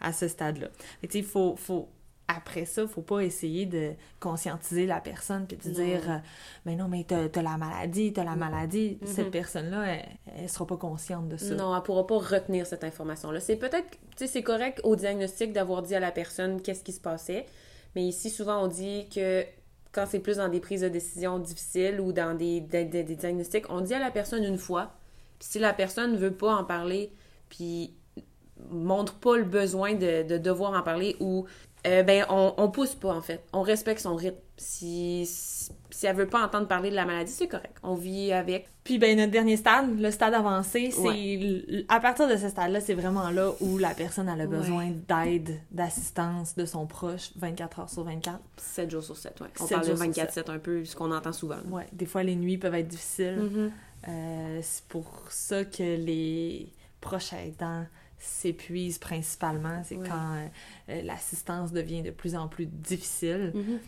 à 0.00 0.12
ce 0.12 0.28
stade-là. 0.28 0.68
Il 1.12 1.24
faut, 1.24 1.56
faut 1.56 1.88
après 2.28 2.64
ça, 2.64 2.86
faut 2.86 3.02
pas 3.02 3.22
essayer 3.22 3.66
de 3.66 3.90
conscientiser 4.20 4.86
la 4.86 5.00
personne 5.00 5.46
puis 5.48 5.56
de 5.56 5.68
Non. 5.68 5.74
dire 5.74 6.08
euh, 6.10 6.18
mais 6.64 6.76
non 6.76 6.86
mais 6.86 7.02
t'as 7.04 7.24
as 7.34 7.42
la 7.42 7.56
maladie, 7.56 8.12
t'as 8.12 8.22
la 8.22 8.36
maladie. 8.36 8.98
Mhm. 9.00 9.06
Cette 9.08 9.30
personne-là, 9.32 9.86
elle, 9.88 10.08
elle 10.38 10.48
sera 10.48 10.64
pas 10.64 10.76
consciente 10.76 11.28
de 11.28 11.36
ça. 11.36 11.54
Non, 11.56 11.74
elle 11.76 11.82
pourra 11.82 12.06
pas 12.06 12.18
retenir 12.18 12.66
cette 12.66 12.84
information-là. 12.84 13.40
C'est 13.40 13.56
peut-être, 13.56 13.90
tu 13.90 13.98
sais, 14.16 14.26
c'est 14.28 14.42
correct 14.44 14.80
au 14.84 14.94
diagnostic 14.94 15.52
d'avoir 15.52 15.82
dit 15.82 15.94
à 15.96 16.00
la 16.00 16.12
personne 16.12 16.62
qu'est-ce 16.62 16.84
qui 16.84 16.92
se 16.92 17.00
passait, 17.00 17.46
mais 17.96 18.04
ici, 18.04 18.30
souvent, 18.30 18.62
on 18.62 18.68
dit 18.68 19.08
que 19.12 19.44
quand 19.92 20.06
c'est 20.08 20.20
plus 20.20 20.36
dans 20.36 20.48
des 20.48 20.60
prises 20.60 20.82
de 20.82 20.88
décision 20.88 21.38
difficiles 21.38 22.00
ou 22.00 22.12
dans 22.12 22.36
des, 22.36 22.60
diagnostics, 22.60 23.64
on 23.70 23.80
dit 23.80 23.94
à 23.94 23.98
la 23.98 24.10
personne 24.10 24.44
une 24.44 24.58
fois, 24.58 24.92
puis 25.38 25.48
si 25.50 25.58
la 25.58 25.72
personne 25.72 26.12
ne 26.12 26.18
veut 26.18 26.34
pas 26.34 26.54
en 26.54 26.64
parler, 26.64 27.12
puis 27.48 27.94
montre 28.70 29.14
pas 29.14 29.36
le 29.36 29.44
besoin 29.44 29.94
de 29.94 30.38
devoir 30.38 30.78
en 30.78 30.82
parler 30.82 31.16
ou 31.18 31.46
euh, 31.86 32.02
ben 32.02 32.26
on, 32.28 32.54
on 32.58 32.70
pousse 32.70 32.94
pas 32.94 33.14
en 33.14 33.22
fait 33.22 33.42
on 33.52 33.62
respecte 33.62 34.00
son 34.00 34.14
rythme 34.16 34.36
si 34.58 35.24
si 35.90 36.06
elle 36.06 36.14
veut 36.16 36.26
pas 36.28 36.44
entendre 36.44 36.68
parler 36.68 36.90
de 36.90 36.94
la 36.94 37.06
maladie 37.06 37.32
c'est 37.32 37.48
correct 37.48 37.76
on 37.82 37.94
vit 37.94 38.32
avec 38.32 38.68
Puis 38.84 38.98
ben 38.98 39.16
notre 39.16 39.30
dernier 39.32 39.56
stade, 39.56 39.98
le 39.98 40.10
stade 40.10 40.34
avancé, 40.34 40.90
c'est 40.90 41.00
Ouais. 41.00 41.84
à 41.88 42.00
partir 42.00 42.28
de 42.28 42.36
ce 42.36 42.48
stade-là, 42.48 42.80
c'est 42.80 42.94
vraiment 42.94 43.30
là 43.30 43.52
où 43.60 43.78
la 43.78 43.94
personne 43.94 44.28
elle 44.28 44.40
a 44.40 44.44
Ouais. 44.44 44.56
besoin 44.58 44.90
d'aide, 45.08 45.58
d'assistance 45.70 46.54
de 46.56 46.64
son 46.66 46.86
proche 46.86 47.30
24 47.36 47.80
heures 47.80 47.90
sur 47.90 48.04
24. 48.04 48.40
7 48.56 48.90
jours 48.90 49.02
sur 49.04 49.16
7 49.16 49.40
ouais. 49.40 49.46
on 49.60 49.66
7 49.66 49.70
parle 49.76 49.82
de 49.88 49.94
jours 49.96 50.14
sur 50.14 50.24
24-7 50.24 50.50
un 50.50 50.58
peu 50.58 50.84
ce 50.84 50.96
qu'on 50.96 51.12
entend 51.12 51.32
souvent 51.32 51.58
Ouais, 51.70 51.86
des 51.92 52.06
fois 52.06 52.22
les 52.22 52.36
nuits 52.36 52.58
peuvent 52.58 52.74
être 52.74 52.88
difficiles. 52.88 53.38
Mhm. 53.40 53.72
Euh, 54.08 54.58
c'est 54.62 54.84
pour 54.84 55.06
ça 55.30 55.64
que 55.64 55.82
les 55.82 56.72
proches 57.00 57.32
aidants 57.34 57.84
s'épuisent 58.20 58.98
principalement. 58.98 59.82
C'est 59.82 59.96
quand 59.96 60.34
euh, 60.34 60.46
euh, 60.90 61.02
l'assistance 61.02 61.72
devient 61.72 62.02
de 62.02 62.10
plus 62.10 62.36
en 62.36 62.46
plus 62.48 62.66
difficile. 62.66 63.50
Mhm. 63.54 63.78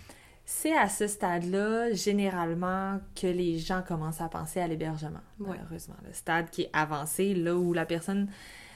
C'est 0.45 0.77
à 0.77 0.89
ce 0.89 1.07
stade-là, 1.07 1.93
généralement, 1.93 2.99
que 3.15 3.29
les 3.29 3.59
gens 3.59 3.83
commencent 3.87 4.21
à 4.21 4.29
penser 4.29 4.59
à 4.61 4.67
l'hébergement, 4.67 5.21
Ouais. 5.39 5.51
malheureusement. 5.57 5.95
Le 6.05 6.13
stade 6.13 6.51
qui 6.51 6.63
est 6.63 6.71
avancé, 6.73 7.35
là 7.35 7.55
où 7.55 7.73
la 7.73 7.87
personne, 7.87 8.29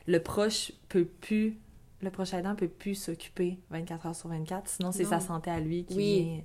le 0.06 0.22
proche 0.22 0.70
peut 0.88 1.06
plus, 1.06 1.58
le 2.02 2.10
proche 2.10 2.34
aidant 2.34 2.54
peut 2.54 2.68
plus 2.68 2.94
s'occuper 2.94 3.58
24 3.70 4.06
heures 4.06 4.14
sur 4.14 4.28
24, 4.28 4.68
sinon 4.68 4.92
c'est 4.92 5.04
sa 5.04 5.18
santé 5.20 5.50
à 5.50 5.58
lui 5.58 5.84
qui 5.84 5.94
Oui. 5.96 6.22
vient... 6.22 6.42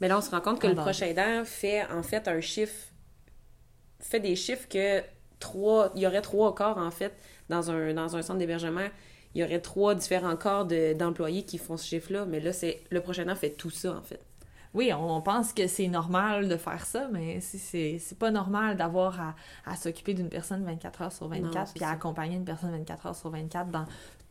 Mais 0.00 0.08
là, 0.08 0.18
on 0.18 0.20
se 0.22 0.30
rend 0.30 0.40
compte 0.40 0.60
que 0.60 0.66
le 0.66 0.74
proche 0.74 1.02
aidant 1.02 1.42
fait 1.44 1.84
en 1.90 2.02
fait 2.02 2.28
un 2.28 2.40
chiffre, 2.40 2.92
fait 3.98 4.20
des 4.20 4.36
chiffres 4.36 4.68
que 4.68 5.02
trois, 5.40 5.90
il 5.94 6.02
y 6.02 6.06
aurait 6.06 6.22
trois 6.22 6.54
corps 6.54 6.78
en 6.78 6.90
fait 6.90 7.12
dans 7.50 7.70
un, 7.70 7.92
dans 7.92 8.16
un 8.16 8.22
centre 8.22 8.38
d'hébergement. 8.38 8.86
Il 9.34 9.40
y 9.40 9.44
aurait 9.44 9.60
trois 9.60 9.94
différents 9.94 10.36
corps 10.36 10.64
de- 10.64 10.94
d'employés 10.94 11.42
qui 11.44 11.58
font 11.58 11.76
ce 11.76 11.86
chiffre-là, 11.86 12.24
mais 12.24 12.40
là, 12.40 12.52
c'est 12.52 12.82
le 12.90 13.00
proche 13.00 13.18
aidant 13.18 13.36
fait 13.36 13.50
tout 13.50 13.70
ça 13.70 13.92
en 13.96 14.02
fait. 14.02 14.20
Oui, 14.72 14.92
on 14.92 15.20
pense 15.20 15.52
que 15.52 15.66
c'est 15.66 15.88
normal 15.88 16.48
de 16.48 16.56
faire 16.56 16.86
ça, 16.86 17.08
mais 17.12 17.40
c'est- 17.40 17.98
pas 18.18 18.30
normal 18.30 18.76
d'avoir 18.76 19.20
à, 19.20 19.34
à 19.66 19.74
s'occuper 19.76 20.14
d'une 20.14 20.28
personne 20.28 20.64
24 20.64 21.02
heures 21.02 21.12
sur 21.12 21.28
24 21.28 21.54
Non, 21.54 21.66
c'est 21.66 21.74
puis 21.74 21.84
à 21.84 21.90
accompagner 21.90 22.36
une 22.36 22.44
personne 22.44 22.70
24 22.70 23.06
heures 23.06 23.16
sur 23.16 23.30
24 23.30 23.68
dans 23.70 23.84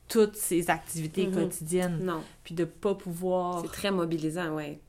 toutes 0.08 0.36
ses 0.38 0.70
activités 0.70 1.28
Mhm. 1.28 1.34
quotidiennes, 1.34 2.00
Non, 2.04 2.24
puis 2.44 2.56
de 2.56 2.64
pas 2.66 2.96
pouvoir... 2.96 3.62
c'est 3.62 3.72
très 3.72 3.92
mobilisant, 3.92 4.56
ouais. 4.56 4.80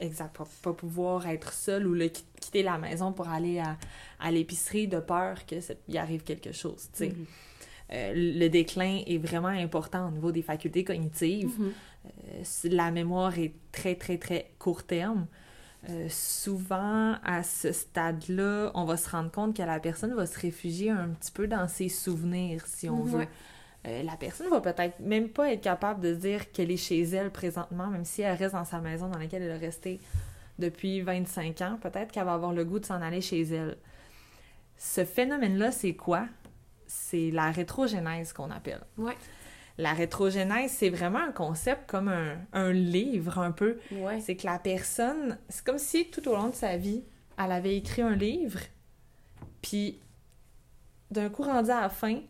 Exact, 0.00 0.34
pas, 0.36 0.46
pas 0.62 0.72
pouvoir 0.72 1.26
être 1.26 1.52
seul 1.52 1.86
ou 1.86 1.92
le, 1.94 2.08
qui- 2.08 2.24
quitter 2.40 2.62
la 2.62 2.78
maison 2.78 3.12
pour 3.12 3.28
aller 3.28 3.58
à, 3.58 3.76
à 4.20 4.30
l'épicerie 4.30 4.86
de 4.88 5.00
peur 5.00 5.44
que 5.46 5.60
ça- 5.60 5.74
arrive 5.96 6.22
quelque 6.24 6.52
chose, 6.52 6.88
tu 6.92 6.98
sais. 6.98 7.08
Mhm. 7.10 7.26
Euh, 7.92 8.12
le 8.14 8.48
déclin 8.48 9.02
est 9.06 9.18
vraiment 9.18 9.48
important 9.48 10.08
au 10.08 10.10
niveau 10.10 10.32
des 10.32 10.42
facultés 10.42 10.84
cognitives. 10.84 11.58
Mhm. 11.58 11.72
Euh, 12.06 12.68
la 12.70 12.90
mémoire 12.90 13.38
est 13.38 13.52
très, 13.72 13.94
très, 13.94 14.18
très 14.18 14.50
court 14.58 14.84
terme. 14.84 15.26
Euh, 15.88 16.06
souvent, 16.10 17.14
à 17.24 17.42
ce 17.42 17.72
stade-là, 17.72 18.70
on 18.74 18.84
va 18.84 18.96
se 18.96 19.08
rendre 19.08 19.30
compte 19.30 19.56
que 19.56 19.62
la 19.62 19.80
personne 19.80 20.14
va 20.14 20.26
se 20.26 20.38
réfugier 20.38 20.90
un 20.90 21.08
petit 21.08 21.32
peu 21.32 21.46
dans 21.46 21.66
ses 21.68 21.88
souvenirs, 21.88 22.66
si 22.66 22.88
on 22.88 23.02
veut. 23.02 23.20
Ouais. 23.20 23.28
Euh, 23.86 24.02
la 24.02 24.16
personne 24.16 24.50
va 24.50 24.60
peut-être 24.60 25.00
même 25.00 25.30
pas 25.30 25.52
être 25.52 25.62
capable 25.62 26.00
de 26.02 26.14
dire 26.14 26.52
qu'elle 26.52 26.70
est 26.70 26.76
chez 26.76 27.00
elle 27.00 27.30
présentement, 27.30 27.86
même 27.86 28.04
si 28.04 28.20
elle 28.20 28.36
reste 28.36 28.54
dans 28.54 28.66
sa 28.66 28.78
maison 28.80 29.08
dans 29.08 29.18
laquelle 29.18 29.42
elle 29.42 29.52
est 29.52 29.66
restée 29.66 30.00
depuis 30.58 31.00
25 31.00 31.60
ans. 31.62 31.78
Peut-être 31.80 32.12
qu'elle 32.12 32.26
va 32.26 32.34
avoir 32.34 32.52
le 32.52 32.64
goût 32.66 32.78
de 32.78 32.84
s'en 32.84 33.00
aller 33.00 33.22
chez 33.22 33.40
elle. 33.40 33.78
Ce 34.76 35.06
phénomène-là, 35.06 35.72
c'est 35.72 35.94
quoi? 35.94 36.26
C'est 36.92 37.30
la 37.30 37.52
rétrogénèse 37.52 38.32
qu'on 38.32 38.50
appelle. 38.50 38.80
Ouais. 38.98 39.16
La 39.78 39.92
rétrogénèse, 39.92 40.72
c'est 40.72 40.90
vraiment 40.90 41.20
un 41.20 41.30
concept 41.30 41.88
comme 41.88 42.08
un, 42.08 42.36
un 42.52 42.72
livre 42.72 43.38
un 43.38 43.52
peu. 43.52 43.78
Ouais. 43.92 44.20
C'est 44.20 44.34
que 44.34 44.44
la 44.44 44.58
personne, 44.58 45.38
c'est 45.48 45.64
comme 45.64 45.78
si 45.78 46.10
tout 46.10 46.28
au 46.28 46.34
long 46.34 46.48
de 46.48 46.54
sa 46.54 46.76
vie, 46.76 47.04
elle 47.38 47.52
avait 47.52 47.76
écrit 47.76 48.02
un 48.02 48.16
livre, 48.16 48.58
puis 49.62 50.00
d'un 51.12 51.28
coup 51.28 51.42
rendu 51.44 51.70
à 51.70 51.82
la 51.82 51.88
fin, 51.88 52.20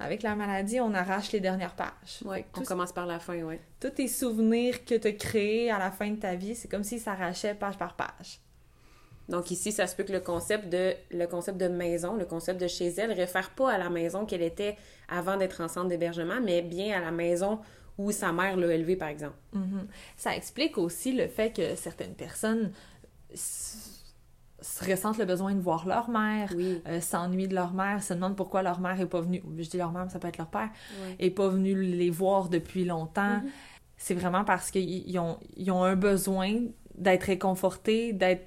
avec 0.00 0.22
la 0.24 0.34
maladie, 0.34 0.80
on 0.80 0.92
arrache 0.92 1.30
les 1.30 1.40
dernières 1.40 1.74
pages. 1.74 2.24
On 2.24 2.62
commence 2.62 2.92
par 2.92 3.06
la 3.06 3.20
fin, 3.20 3.40
ouais. 3.42 3.60
Tous 3.78 3.90
tes 3.90 4.08
souvenirs 4.08 4.84
que 4.84 4.96
tu 4.96 5.06
as 5.06 5.12
créés 5.12 5.70
à 5.70 5.78
la 5.78 5.92
fin 5.92 6.10
de 6.10 6.16
ta 6.16 6.34
vie, 6.34 6.56
c'est 6.56 6.68
comme 6.68 6.82
s'ils 6.82 7.00
s'arrachaient 7.00 7.54
page 7.54 7.78
par 7.78 7.94
page. 7.94 8.40
Donc 9.30 9.50
ici, 9.50 9.72
ça 9.72 9.86
se 9.86 9.94
peut 9.96 10.02
que 10.04 10.12
le 10.12 10.20
concept 10.20 10.68
de 10.68 10.92
le 11.12 11.26
concept 11.26 11.56
de 11.58 11.68
maison, 11.68 12.16
le 12.16 12.24
concept 12.26 12.60
de 12.60 12.66
chez 12.68 12.88
elle, 12.88 13.12
réfère 13.12 13.50
pas 13.50 13.70
à 13.72 13.78
la 13.78 13.88
maison 13.88 14.26
qu'elle 14.26 14.42
était 14.42 14.76
avant 15.08 15.36
d'être 15.36 15.60
en 15.62 15.68
centre 15.68 15.88
d'hébergement, 15.88 16.40
mais 16.42 16.62
bien 16.62 16.96
à 16.98 17.00
la 17.00 17.10
maison 17.12 17.60
où 17.96 18.10
sa 18.12 18.32
mère 18.32 18.56
l'a 18.56 18.74
élevé, 18.74 18.96
par 18.96 19.08
exemple. 19.08 19.36
Mhm. 19.52 19.86
Ça 20.16 20.34
explique 20.34 20.78
aussi 20.78 21.12
le 21.12 21.28
fait 21.28 21.52
que 21.54 21.74
certaines 21.76 22.14
personnes 22.14 22.72
ressentent 24.86 25.18
le 25.18 25.24
besoin 25.24 25.54
de 25.54 25.60
voir 25.60 25.86
leur 25.86 26.10
mère, 26.10 26.52
Oui. 26.56 26.82
euh, 26.86 27.00
s'ennuient 27.00 27.48
de 27.48 27.54
leur 27.54 27.72
mère, 27.72 28.02
se 28.02 28.12
demandent 28.14 28.36
pourquoi 28.36 28.62
leur 28.62 28.80
mère 28.80 29.00
est 29.00 29.06
pas 29.06 29.20
venue, 29.20 29.42
je 29.58 29.68
dis 29.68 29.76
leur 29.78 29.92
mère, 29.92 30.04
mais 30.04 30.10
ça 30.10 30.18
peut 30.18 30.28
être 30.28 30.38
leur 30.38 30.48
père, 30.48 30.68
Ouais. 31.02 31.16
est 31.18 31.30
pas 31.30 31.48
venu 31.48 31.80
les 31.80 32.10
voir 32.10 32.48
depuis 32.48 32.84
longtemps. 32.84 33.36
Mhm. 33.42 33.50
C'est 33.96 34.14
vraiment 34.14 34.44
parce 34.44 34.70
qu'ils 34.70 35.08
ils 35.08 35.18
ont, 35.18 35.38
ils 35.56 35.70
ont 35.70 35.82
un 35.84 35.96
besoin 35.96 36.54
d'être 36.94 37.24
réconfortés, 37.24 38.12
d'être... 38.12 38.46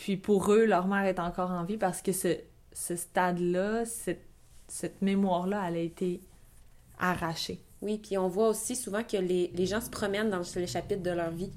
Puis 0.00 0.16
pour 0.16 0.50
eux, 0.50 0.64
leur 0.64 0.86
mère 0.86 1.04
est 1.04 1.18
encore 1.18 1.50
en 1.50 1.62
vie 1.62 1.76
parce 1.76 2.00
que 2.00 2.12
ce, 2.12 2.28
ce 2.72 2.96
stade-là, 2.96 3.84
cette, 3.84 4.24
cette 4.66 5.02
mémoire-là, 5.02 5.62
elle 5.68 5.76
a 5.76 5.80
été 5.80 6.22
arrachée. 6.98 7.60
Oui, 7.82 7.98
puis 7.98 8.16
on 8.16 8.26
voit 8.26 8.48
aussi 8.48 8.76
souvent 8.76 9.02
que 9.02 9.18
les, 9.18 9.52
les 9.54 9.66
gens 9.66 9.82
se 9.82 9.90
promènent 9.90 10.30
dans 10.30 10.38
le 10.38 10.66
chapitre 10.66 11.02
de 11.02 11.10
leur 11.10 11.30
vie. 11.30 11.50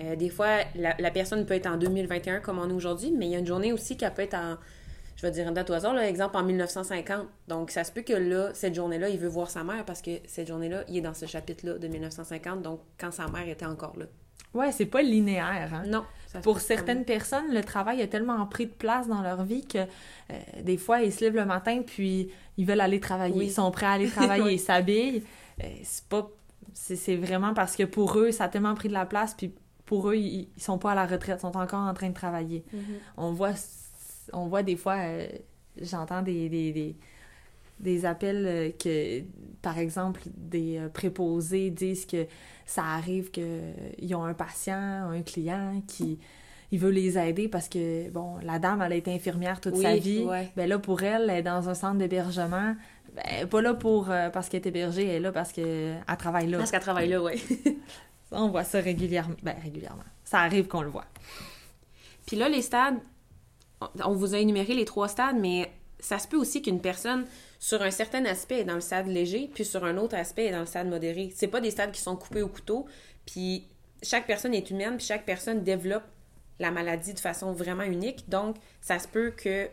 Euh, 0.00 0.16
des 0.16 0.28
fois, 0.28 0.64
la, 0.74 0.96
la 0.98 1.10
personne 1.12 1.46
peut 1.46 1.54
être 1.54 1.68
en 1.68 1.76
2021 1.76 2.40
comme 2.40 2.58
on 2.58 2.68
est 2.68 2.72
aujourd'hui, 2.72 3.12
mais 3.12 3.26
il 3.26 3.30
y 3.30 3.36
a 3.36 3.38
une 3.38 3.46
journée 3.46 3.72
aussi 3.72 3.96
qui 3.96 4.04
peut 4.10 4.22
être 4.22 4.34
en, 4.34 4.56
je 5.14 5.22
vais 5.22 5.30
dire 5.30 5.46
une 5.46 5.54
date 5.54 5.70
au 5.70 5.74
hasard, 5.74 5.94
là, 5.94 6.08
exemple 6.08 6.36
en 6.36 6.42
1950. 6.42 7.28
Donc, 7.46 7.70
ça 7.70 7.84
se 7.84 7.92
peut 7.92 8.02
que 8.02 8.12
là, 8.12 8.52
cette 8.54 8.74
journée-là, 8.74 9.08
il 9.08 9.20
veut 9.20 9.28
voir 9.28 9.50
sa 9.50 9.62
mère 9.62 9.84
parce 9.84 10.02
que 10.02 10.10
cette 10.26 10.48
journée-là, 10.48 10.82
il 10.88 10.96
est 10.96 11.00
dans 11.00 11.14
ce 11.14 11.26
chapitre-là 11.26 11.78
de 11.78 11.86
1950, 11.86 12.60
donc 12.60 12.80
quand 12.98 13.12
sa 13.12 13.28
mère 13.28 13.48
était 13.48 13.66
encore 13.66 13.96
là. 13.96 14.06
Ouais, 14.54 14.72
c'est 14.72 14.86
pas 14.86 15.02
linéaire, 15.02 15.70
hein? 15.74 15.82
Non. 15.86 16.04
Pour 16.42 16.58
certaines 16.58 17.04
personnes, 17.04 17.52
le 17.52 17.62
travail 17.62 18.02
a 18.02 18.08
tellement 18.08 18.44
pris 18.46 18.66
de 18.66 18.72
place 18.72 19.06
dans 19.06 19.22
leur 19.22 19.44
vie 19.44 19.64
que 19.64 19.78
euh, 19.78 19.84
des 20.62 20.76
fois, 20.76 21.00
ils 21.00 21.12
se 21.12 21.20
lèvent 21.20 21.36
le 21.36 21.44
matin 21.44 21.82
puis 21.86 22.28
ils 22.56 22.66
veulent 22.66 22.80
aller 22.80 22.98
travailler. 22.98 23.34
Oui. 23.36 23.46
Ils 23.46 23.52
sont 23.52 23.70
prêts 23.70 23.86
à 23.86 23.92
aller 23.92 24.08
travailler, 24.08 24.42
Oui. 24.46 24.54
ils 24.54 24.58
s'habillent. 24.58 25.22
Euh, 25.62 25.66
c'est 25.84 26.04
pas... 26.06 26.28
C'est 26.72 27.14
vraiment 27.16 27.54
parce 27.54 27.76
que 27.76 27.84
pour 27.84 28.18
eux, 28.18 28.32
ça 28.32 28.44
a 28.44 28.48
tellement 28.48 28.74
pris 28.74 28.88
de 28.88 28.94
la 28.94 29.06
place 29.06 29.34
puis 29.34 29.52
pour 29.86 30.08
eux, 30.10 30.16
ils, 30.16 30.48
ils 30.56 30.62
sont 30.62 30.78
pas 30.78 30.90
à 30.92 30.94
la 30.96 31.06
retraite, 31.06 31.36
ils 31.38 31.42
sont 31.42 31.56
encore 31.56 31.80
en 31.86 31.94
train 31.94 32.08
de 32.08 32.14
travailler. 32.14 32.64
Mhm. 32.72 32.80
On 33.16 33.32
voit, 33.32 33.52
on 34.32 34.46
voit 34.48 34.64
des 34.64 34.76
fois, 34.76 34.96
euh, 34.96 35.28
j'entends 35.80 36.22
des, 36.22 36.48
des, 36.48 36.72
des, 36.72 36.96
des 37.78 38.04
appels 38.06 38.72
que, 38.82 39.20
par 39.62 39.78
exemple, 39.78 40.22
des 40.36 40.80
préposés 40.92 41.70
disent 41.70 42.06
que 42.06 42.26
ça 42.66 42.84
arrive 42.84 43.30
qu'ils 43.30 44.14
ont 44.14 44.24
un 44.24 44.34
patient, 44.34 45.10
un 45.10 45.22
client 45.22 45.82
qui 45.86 46.18
il 46.72 46.80
veut 46.80 46.90
les 46.90 47.16
aider 47.18 47.46
parce 47.46 47.68
que, 47.68 48.10
bon, 48.10 48.36
la 48.42 48.58
dame, 48.58 48.82
elle 48.82 48.92
a 48.92 48.96
été 48.96 49.14
infirmière 49.14 49.60
toute 49.60 49.74
Oui, 49.76 49.82
sa 49.82 49.96
vie. 49.96 50.24
ouais. 50.24 50.50
Ben 50.56 50.68
là, 50.68 50.78
pour 50.78 51.02
elle, 51.02 51.30
elle 51.30 51.36
est 51.38 51.42
dans 51.42 51.68
un 51.68 51.74
centre 51.74 51.98
d'hébergement. 51.98 52.74
Ben, 53.14 53.22
elle 53.26 53.42
est 53.44 53.46
pas 53.46 53.62
là 53.62 53.74
pour, 53.74 54.10
euh, 54.10 54.28
parce 54.30 54.48
qu'elle 54.48 54.62
est 54.62 54.66
hébergée, 54.68 55.04
elle 55.06 55.14
est 55.16 55.20
là 55.20 55.30
parce 55.30 55.52
qu'elle 55.52 56.02
travaille 56.18 56.48
là. 56.48 56.58
Parce 56.58 56.72
qu'elle 56.72 56.80
travaille 56.80 57.08
là, 57.08 57.22
oui. 57.22 57.34
On 58.32 58.48
voit 58.48 58.64
ça 58.64 58.80
régulièrement. 58.80 59.36
Ben, 59.44 59.54
régulièrement. 59.62 60.02
Ça 60.24 60.40
arrive 60.40 60.66
qu'on 60.66 60.82
le 60.82 60.88
voit. 60.88 61.04
Puis 62.26 62.36
là, 62.36 62.48
les 62.48 62.62
stades, 62.62 62.98
on- 63.80 63.88
on 64.10 64.14
vous 64.14 64.34
a 64.34 64.38
énuméré 64.38 64.74
les 64.74 64.84
trois 64.86 65.06
stades, 65.08 65.36
mais 65.38 65.70
ça 66.00 66.18
se 66.18 66.26
peut 66.26 66.38
aussi 66.38 66.60
qu'une 66.62 66.80
personne, 66.80 67.24
sur 67.64 67.80
un 67.80 67.90
certain 67.90 68.26
aspect, 68.26 68.58
est 68.58 68.64
dans 68.64 68.74
le 68.74 68.82
stade 68.82 69.06
léger, 69.06 69.50
puis 69.54 69.64
sur 69.64 69.86
un 69.86 69.96
autre 69.96 70.16
aspect, 70.16 70.44
est 70.44 70.52
dans 70.52 70.60
le 70.60 70.66
stade 70.66 70.86
modéré. 70.86 71.32
C'est 71.34 71.48
pas 71.48 71.62
des 71.62 71.70
stades 71.70 71.92
qui 71.92 72.00
sont 72.02 72.14
coupés 72.14 72.42
au 72.42 72.48
couteau, 72.48 72.84
puis 73.24 73.66
chaque 74.02 74.26
personne 74.26 74.52
est 74.52 74.70
humaine, 74.70 74.98
puis 74.98 75.06
chaque 75.06 75.24
personne 75.24 75.62
développe 75.62 76.02
la 76.58 76.70
maladie 76.70 77.14
de 77.14 77.18
façon 77.18 77.52
vraiment 77.52 77.84
unique. 77.84 78.28
Donc, 78.28 78.56
ça 78.82 78.98
se 78.98 79.08
peut 79.08 79.30
que 79.30 79.70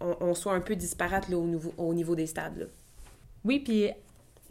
on, 0.00 0.32
soit 0.34 0.54
un 0.54 0.62
peu 0.62 0.74
disparate 0.74 1.28
au, 1.30 1.44
niveau, 1.44 1.74
au 1.76 1.92
niveau 1.92 2.14
des 2.14 2.26
stades. 2.26 2.70
Oui, 3.44 3.60
puis 3.60 3.90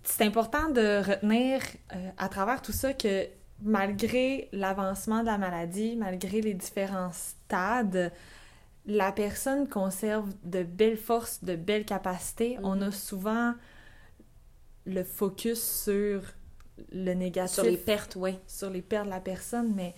c'est 0.04 0.26
important 0.26 0.70
de 0.70 1.00
retenir 1.04 1.64
euh, 1.96 2.10
à 2.20 2.30
travers 2.30 2.62
tout 2.62 2.74
ça 2.74 2.94
que 2.94 3.26
malgré 3.64 4.50
l'avancement 4.52 5.22
de 5.22 5.26
la 5.26 5.40
maladie, 5.40 5.96
malgré 5.96 6.42
les 6.42 6.54
différents 6.54 7.12
stades, 7.12 8.12
la 8.88 9.12
personne 9.12 9.68
conserve 9.68 10.34
de 10.44 10.64
belles 10.64 10.98
forces, 10.98 11.44
de 11.44 11.56
belles 11.56 11.86
capacités. 11.86 12.58
Mhm. 12.58 12.66
On 12.66 12.82
a 12.82 12.92
souvent 12.92 13.54
le 14.86 15.04
focus 15.04 15.62
sur 15.62 16.22
le 16.92 17.14
négatif, 17.14 17.56
Sur 17.56 17.64
les 17.64 17.78
pertes, 17.78 18.16
oui. 18.16 18.40
sur 18.48 18.70
les 18.70 18.82
pertes 18.82 19.06
de 19.06 19.10
la 19.10 19.20
personne, 19.20 19.74
mais 19.76 19.94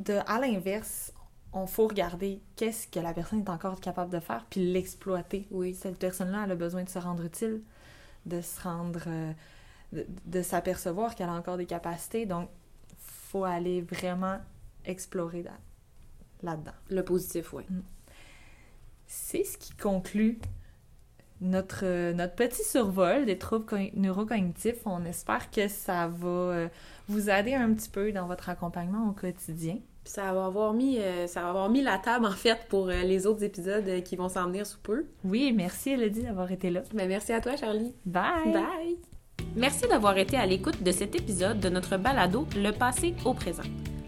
de, 0.00 0.18
à 0.26 0.38
l'inverse, 0.38 1.12
on 1.52 1.66
faut 1.66 1.88
regarder 1.88 2.42
qu'est-ce 2.56 2.86
que 2.86 3.00
la 3.00 3.14
personne 3.14 3.40
est 3.40 3.48
encore 3.48 3.80
capable 3.80 4.12
de 4.12 4.20
faire, 4.20 4.44
puis 4.50 4.70
l'exploiter. 4.70 5.46
Oui. 5.50 5.74
Cette 5.74 5.98
personne-là, 5.98 6.42
elle 6.44 6.52
a 6.52 6.56
besoin 6.56 6.82
de 6.82 6.88
se 6.90 6.98
rendre 6.98 7.24
utile, 7.24 7.62
de 8.26 8.42
se 8.42 8.60
rendre, 8.60 9.04
euh, 9.06 9.32
de, 9.94 10.06
de 10.26 10.42
s'apercevoir 10.42 11.14
qu'elle 11.14 11.30
a 11.30 11.32
encore 11.32 11.56
des 11.56 11.66
capacités, 11.66 12.26
donc 12.26 12.50
faut 12.98 13.44
aller 13.44 13.80
vraiment 13.80 14.38
explorer 14.84 15.42
là-dedans. 16.42 16.72
Le 16.90 17.02
positif, 17.02 17.52
oui. 17.52 17.64
C'est 19.06 19.44
ce 19.44 19.56
qui 19.56 19.72
conclut 19.74 20.38
notre, 21.40 21.80
euh, 21.84 22.12
notre 22.12 22.34
petit 22.34 22.62
survol 22.64 23.24
des 23.24 23.38
troubles 23.38 23.64
co- 23.64 23.76
neurocognitifs. 23.94 24.84
On 24.86 25.04
espère 25.04 25.50
que 25.50 25.68
ça 25.68 26.08
va 26.08 26.28
euh, 26.28 26.68
vous 27.08 27.30
aider 27.30 27.54
un 27.54 27.72
petit 27.72 27.88
peu 27.88 28.12
dans 28.12 28.26
votre 28.26 28.48
accompagnement 28.48 29.08
au 29.08 29.12
quotidien. 29.12 29.78
Puis 30.04 30.12
ça 30.14 30.32
va 30.32 30.46
avoir 30.46 30.72
mis, 30.74 30.98
euh, 30.98 31.26
ça 31.26 31.42
va 31.42 31.50
avoir 31.50 31.68
mis 31.70 31.82
la 31.82 31.98
table, 31.98 32.26
en 32.26 32.32
fait, 32.32 32.58
pour 32.68 32.88
euh, 32.88 33.02
les 33.02 33.26
autres 33.26 33.44
épisodes 33.44 33.86
euh, 33.88 34.00
qui 34.00 34.16
vont 34.16 34.28
s'en 34.28 34.46
venir 34.46 34.66
sous 34.66 34.78
peu. 34.80 35.06
Oui, 35.24 35.52
merci 35.54 35.90
Elodie 35.90 36.22
d'avoir 36.22 36.50
été 36.50 36.70
là. 36.70 36.82
Ben, 36.94 37.08
merci 37.08 37.32
à 37.32 37.40
toi, 37.40 37.56
Charlie. 37.56 37.94
Bye! 38.04 38.52
Bye! 38.52 38.98
Merci 39.56 39.86
d'avoir 39.88 40.18
été 40.18 40.36
à 40.36 40.44
l'écoute 40.46 40.82
de 40.82 40.92
cet 40.92 41.14
épisode 41.14 41.60
de 41.60 41.68
notre 41.68 41.96
balado 41.96 42.46
Le 42.56 42.70
passé 42.72 43.14
au 43.24 43.32
présent. 43.34 43.62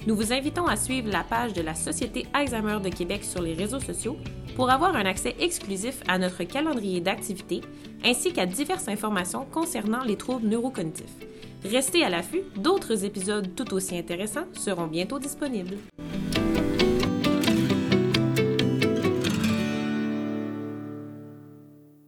Nous 0.07 0.17
vous 0.17 0.33
invitons 0.33 0.67
à 0.67 0.77
suivre 0.77 1.11
la 1.13 1.23
page 1.23 1.53
de 1.53 1.61
la 1.61 1.75
Société 1.75 2.27
Alzheimer 2.33 2.79
de 2.83 2.89
Québec 2.89 3.23
sur 3.23 3.43
les 3.43 3.53
réseaux 3.53 3.81
sociaux 3.81 4.17
pour 4.57 4.71
avoir 4.71 4.97
un 4.97 5.05
accès 5.05 5.37
exclusif 5.39 6.01
à 6.09 6.19
notre 6.19 6.43
calendrier 6.45 7.01
d'activités 7.01 7.61
ainsi 8.03 8.33
qu'à 8.33 8.47
diverses 8.47 8.89
informations 8.89 9.45
concernant 9.45 10.03
les 10.03 10.17
troubles 10.17 10.49
neurocognitifs. 10.49 11.05
Restez 11.65 12.03
à 12.03 12.09
l'affût, 12.09 12.43
d'autres 12.57 13.05
épisodes 13.05 13.55
tout 13.55 13.75
aussi 13.75 13.99
intéressants 13.99 14.47
seront 14.55 14.87
bientôt 14.87 15.19
disponibles. 15.19 15.77